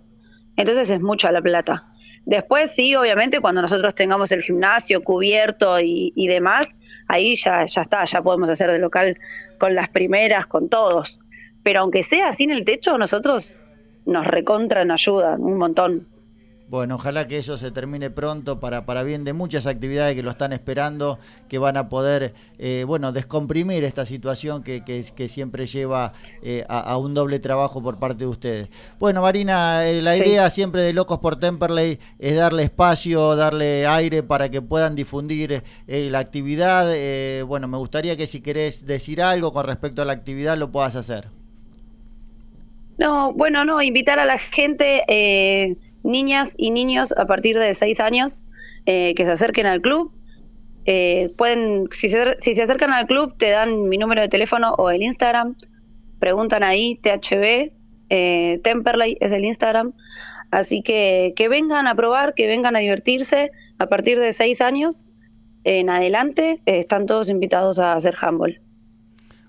Entonces 0.56 0.90
es 0.90 1.02
mucha 1.02 1.30
la 1.34 1.42
plata. 1.42 1.92
Después 2.26 2.74
sí, 2.76 2.96
obviamente, 2.96 3.40
cuando 3.40 3.62
nosotros 3.62 3.94
tengamos 3.94 4.32
el 4.32 4.42
gimnasio 4.42 5.04
cubierto 5.04 5.80
y, 5.80 6.12
y 6.16 6.28
demás, 6.28 6.76
ahí 7.08 7.36
ya, 7.36 7.66
ya 7.66 7.82
está, 7.82 8.04
ya 8.04 8.22
podemos 8.22 8.50
hacer 8.50 8.72
de 8.72 8.80
local 8.80 9.18
con 9.60 9.76
las 9.76 9.90
primeras, 9.90 10.48
con 10.48 10.68
todos. 10.70 11.20
Pero 11.64 11.82
aunque 11.82 12.04
sea 12.04 12.32
sin 12.32 12.52
el 12.52 12.66
techo, 12.66 12.98
nosotros 12.98 13.54
nos 14.06 14.26
recontran 14.26 14.92
ayuda 14.92 15.36
un 15.38 15.58
montón. 15.58 16.08
Bueno, 16.68 16.96
ojalá 16.96 17.28
que 17.28 17.38
eso 17.38 17.60
se 17.60 17.70
termine 17.70 18.10
pronto 18.10 18.60
para, 18.60 18.88
para 18.88 19.04
bien 19.04 19.24
de 19.24 19.34
muchas 19.34 19.68
actividades 19.68 20.16
que 20.16 20.24
lo 20.24 20.32
están 20.32 20.52
esperando, 20.52 21.20
que 21.48 21.60
van 21.60 21.78
a 21.78 21.90
poder, 21.90 22.34
eh, 22.58 22.86
bueno, 22.88 23.12
descomprimir 23.12 23.84
esta 23.84 24.04
situación 24.04 24.64
que, 24.64 24.84
que- 24.84 25.06
que 25.16 25.30
siempre 25.30 25.68
lleva 25.68 26.14
eh, 26.42 26.66
a, 26.68 26.80
a 26.80 26.98
un 26.98 27.14
doble 27.14 27.38
trabajo 27.38 27.84
por 27.84 28.00
parte 28.00 28.24
de 28.24 28.28
ustedes. 28.28 28.70
Bueno, 29.00 29.22
Marina, 29.22 29.86
eh, 29.88 30.02
la 30.02 30.16
Sí. 30.16 30.24
idea 30.24 30.50
siempre 30.50 30.82
de 30.82 30.94
Locos 30.94 31.20
por 31.20 31.36
Temperley 31.40 32.00
es 32.18 32.36
darle 32.36 32.64
espacio, 32.64 33.36
darle 33.36 33.86
aire 33.86 34.24
para 34.24 34.50
que 34.50 34.64
puedan 34.64 34.96
difundir 34.96 35.62
la 35.88 36.18
actividad. 36.18 36.88
Eh, 36.96 37.44
bueno, 37.48 37.68
me 37.68 37.78
gustaría 37.78 38.18
que 38.18 38.26
si 38.26 38.42
querés 38.42 38.88
decir 38.88 39.22
algo 39.22 39.54
con 39.54 39.68
respecto 39.68 40.02
a 40.02 40.06
la 40.06 40.14
actividad 40.14 40.58
lo 40.58 40.72
puedas 40.72 40.96
hacer. 40.96 41.28
No, 42.98 43.34
bueno, 43.34 43.66
no, 43.66 43.82
invitar 43.82 44.20
a 44.20 44.26
la 44.26 44.40
gente, 44.40 45.04
eh, 45.10 45.76
niñas 46.06 46.54
y 46.58 46.72
niños 46.72 47.14
a 47.18 47.26
partir 47.26 47.58
de 47.60 47.74
6 47.74 48.00
años, 48.00 48.46
eh, 48.86 49.14
que 49.16 49.26
se 49.26 49.32
acerquen 49.32 49.66
al 49.66 49.82
club. 49.82 50.12
Eh, 50.86 51.32
pueden, 51.38 51.90
si 51.92 52.10
se, 52.10 52.36
si 52.40 52.54
se 52.56 52.62
acercan 52.62 52.94
al 52.94 53.08
club, 53.08 53.36
te 53.38 53.50
dan 53.50 53.90
mi 53.90 53.98
número 53.98 54.22
de 54.22 54.30
teléfono 54.30 54.74
o 54.78 54.90
el 54.90 55.02
Instagram. 55.02 55.56
Preguntan 56.20 56.64
ahí, 56.64 57.00
THB, 57.02 57.74
eh, 58.10 58.60
Temperley 58.64 59.18
es 59.20 59.32
el 59.32 59.44
Instagram. 59.44 59.94
Así 60.52 60.84
que 60.84 61.34
que 61.36 61.50
vengan 61.50 61.88
a 61.88 61.96
probar, 61.96 62.36
que 62.36 62.48
vengan 62.48 62.76
a 62.76 62.80
divertirse 62.80 63.52
a 63.80 63.88
partir 63.88 64.20
de 64.20 64.32
6 64.32 64.62
años 64.62 65.06
en 65.64 65.90
adelante. 65.90 66.62
están 66.66 67.08
todos 67.08 67.30
invitados 67.30 67.80
a 67.80 67.94
hacer 67.94 68.16
handball. 68.22 68.62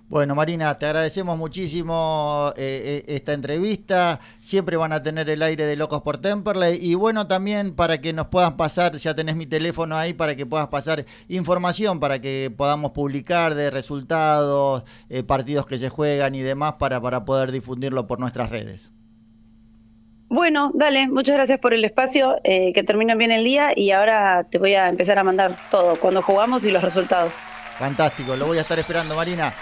Bueno, 0.09 0.36
Marina, 0.36 0.72
te 0.78 0.86
agradecemos 0.86 1.36
muchísimo 1.36 2.52
eh, 2.57 3.02
eh, 3.09 3.14
esta 3.16 3.32
entrevista. 3.32 4.20
Siempre 4.40 4.76
van 4.76 4.92
a 4.92 5.02
tener 5.02 5.28
el 5.28 5.42
aire 5.42 5.64
de 5.64 5.74
Locos 5.74 6.02
por 6.02 6.18
Temperley. 6.18 6.78
Y 6.80 6.94
bueno, 6.94 7.26
también 7.26 7.74
para 7.74 8.00
que 8.00 8.12
nos 8.12 8.28
puedan 8.28 8.57
pasar, 8.57 8.94
ya 8.94 9.16
tenés 9.16 9.34
mi 9.34 9.46
teléfono 9.46 9.96
ahí, 9.96 10.12
para 10.12 10.36
que 10.36 10.46
puedas 10.46 10.68
pasar 10.68 11.04
información, 11.26 11.98
para 11.98 12.20
que 12.20 12.52
podamos 12.57 12.92
publicar 12.92 13.57
de 13.57 13.68
resultados, 13.70 14.84
eh, 15.09 15.24
partidos 15.24 15.66
que 15.66 15.76
se 15.76 15.88
juegan 15.88 16.36
y 16.36 16.42
demás, 16.42 16.74
para, 16.74 17.00
para 17.00 17.24
poder 17.24 17.50
difundirlo 17.50 18.07
por 18.07 18.20
nuestras 18.20 18.50
redes. 18.50 18.92
Bueno, 20.28 20.70
dale, 20.74 21.09
muchas 21.09 21.34
gracias 21.34 21.59
por 21.59 21.74
el 21.74 21.84
espacio, 21.84 22.36
eh, 22.44 22.72
que 22.72 22.84
terminen 22.84 23.18
bien 23.18 23.32
el 23.32 23.42
día 23.42 23.72
y 23.74 23.90
ahora 23.90 24.46
te 24.50 24.59
voy 24.59 24.74
a 24.74 24.88
empezar 24.88 25.18
a 25.18 25.24
mandar 25.24 25.57
todo, 25.70 25.96
cuando 25.96 26.22
jugamos 26.22 26.64
y 26.64 26.70
los 26.70 26.82
resultados. 26.82 27.42
Fantástico, 27.78 28.36
lo 28.36 28.46
voy 28.46 28.59
a 28.59 28.62
estar 28.62 28.78
esperando, 28.78 29.16
Marina. 29.16 29.52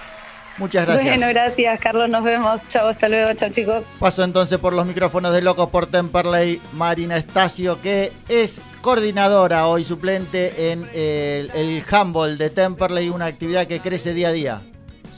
Muchas 0.59 0.87
gracias. 0.87 1.17
Bueno, 1.17 1.29
gracias, 1.29 1.81
Carlos, 1.81 2.09
nos 2.09 2.23
vemos. 2.23 2.61
Chao, 2.69 2.89
hasta 2.89 3.09
luego, 3.09 3.33
chao 3.35 3.51
chicos. 3.51 3.87
Paso 3.99 4.23
entonces 4.23 4.59
por 4.59 4.73
los 4.73 4.87
micrófonos 4.87 5.33
de 5.35 5.43
Locos 5.43 5.69
por 5.69 5.87
Temperley, 5.87 6.61
Marina 6.73 7.17
Estacio, 7.17 7.81
que 7.83 8.13
es 8.29 8.61
coordinadora 8.81 9.67
hoy 9.67 9.85
suplente 9.85 10.73
en 10.73 10.89
el, 10.93 11.51
el 11.55 11.83
handball 11.91 12.39
de 12.39 12.51
Temperley, 12.51 13.09
una 13.09 13.27
actividad 13.27 13.67
que 13.67 13.81
crece 13.81 14.15
día 14.15 14.29
a 14.29 14.33
día. 14.33 14.63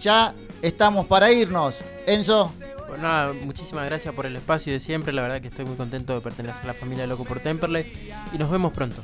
Ya 0.01 0.34
estamos 0.62 1.07
para 1.07 1.30
irnos. 1.32 1.80
Enzo. 2.07 2.53
Bueno, 2.89 3.03
nada, 3.03 3.32
muchísimas 3.32 3.84
gracias 3.87 4.14
por 4.14 4.26
el 4.26 4.37
espacio 4.37 4.72
de 4.72 4.80
siempre. 4.80 5.12
La 5.12 5.22
verdad 5.22 5.41
que 5.41 5.49
estoy 5.49 5.64
muy 5.64 5.76
contento 5.76 6.14
de 6.14 6.20
pertenecer 6.20 6.62
a 6.62 6.66
la 6.68 6.74
familia 6.74 7.07
Loco 7.07 7.24
por 7.24 7.41
Temperley. 7.41 8.14
Y 8.32 8.39
nos 8.39 8.51
vemos 8.51 8.72
pronto. 8.72 9.03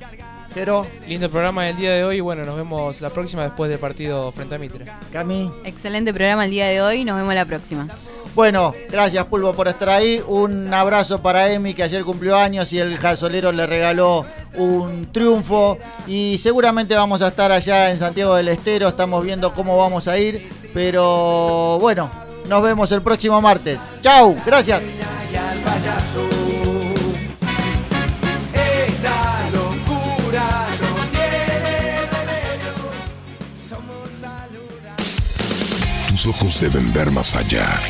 Pero. 0.54 0.86
Lindo 1.06 1.30
programa 1.30 1.64
del 1.64 1.76
día 1.76 1.92
de 1.92 2.04
hoy. 2.04 2.20
Bueno, 2.20 2.44
nos 2.44 2.56
vemos 2.56 3.00
la 3.00 3.10
próxima 3.10 3.42
después 3.42 3.70
del 3.70 3.78
partido 3.78 4.30
frente 4.32 4.54
a 4.54 4.58
Mitre. 4.58 4.86
Cami. 5.12 5.50
Excelente 5.64 6.12
programa 6.12 6.44
el 6.44 6.50
día 6.50 6.66
de 6.66 6.80
hoy. 6.80 7.04
Nos 7.04 7.16
vemos 7.16 7.34
la 7.34 7.44
próxima. 7.44 7.88
Bueno, 8.34 8.72
gracias 8.90 9.24
Pulvo 9.26 9.52
por 9.52 9.68
estar 9.68 9.90
ahí. 9.90 10.22
Un 10.26 10.72
abrazo 10.72 11.20
para 11.20 11.52
Emi 11.52 11.74
que 11.74 11.82
ayer 11.82 12.02
cumplió 12.02 12.36
años 12.36 12.72
y 12.72 12.78
el 12.78 12.96
Jalsolero 12.96 13.52
le 13.52 13.66
regaló 13.66 14.24
un 14.54 15.12
triunfo. 15.12 15.78
Y 16.06 16.38
seguramente 16.38 16.94
vamos 16.94 17.20
a 17.20 17.28
estar 17.28 17.52
allá 17.52 17.90
en 17.90 17.98
Santiago 17.98 18.34
del 18.34 18.48
Estero. 18.48 18.88
Estamos 18.88 19.22
viendo 19.22 19.52
cómo 19.54 19.76
vamos 19.76 20.08
a 20.08 20.18
ir. 20.18 20.48
Pero 20.72 21.78
bueno, 21.80 22.10
nos 22.48 22.62
vemos 22.62 22.90
el 22.92 23.02
próximo 23.02 23.40
martes. 23.42 23.80
Chau, 24.00 24.36
gracias. 24.46 24.82
Tus 36.22 36.36
ojos 36.36 36.60
deben 36.60 36.92
ver 36.92 37.10
más 37.10 37.34
allá. 37.34 37.80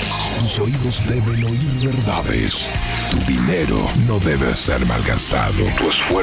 Tus 0.41 0.59
oídos 0.61 1.07
deben 1.07 1.45
oír 1.45 1.91
verdades. 1.91 2.67
Tu 3.11 3.19
dinero 3.31 3.87
no 4.07 4.19
debe 4.21 4.57
ser 4.57 4.87
malgastado. 4.87 5.63
Tu 5.77 5.91
esfuerzo 5.91 6.23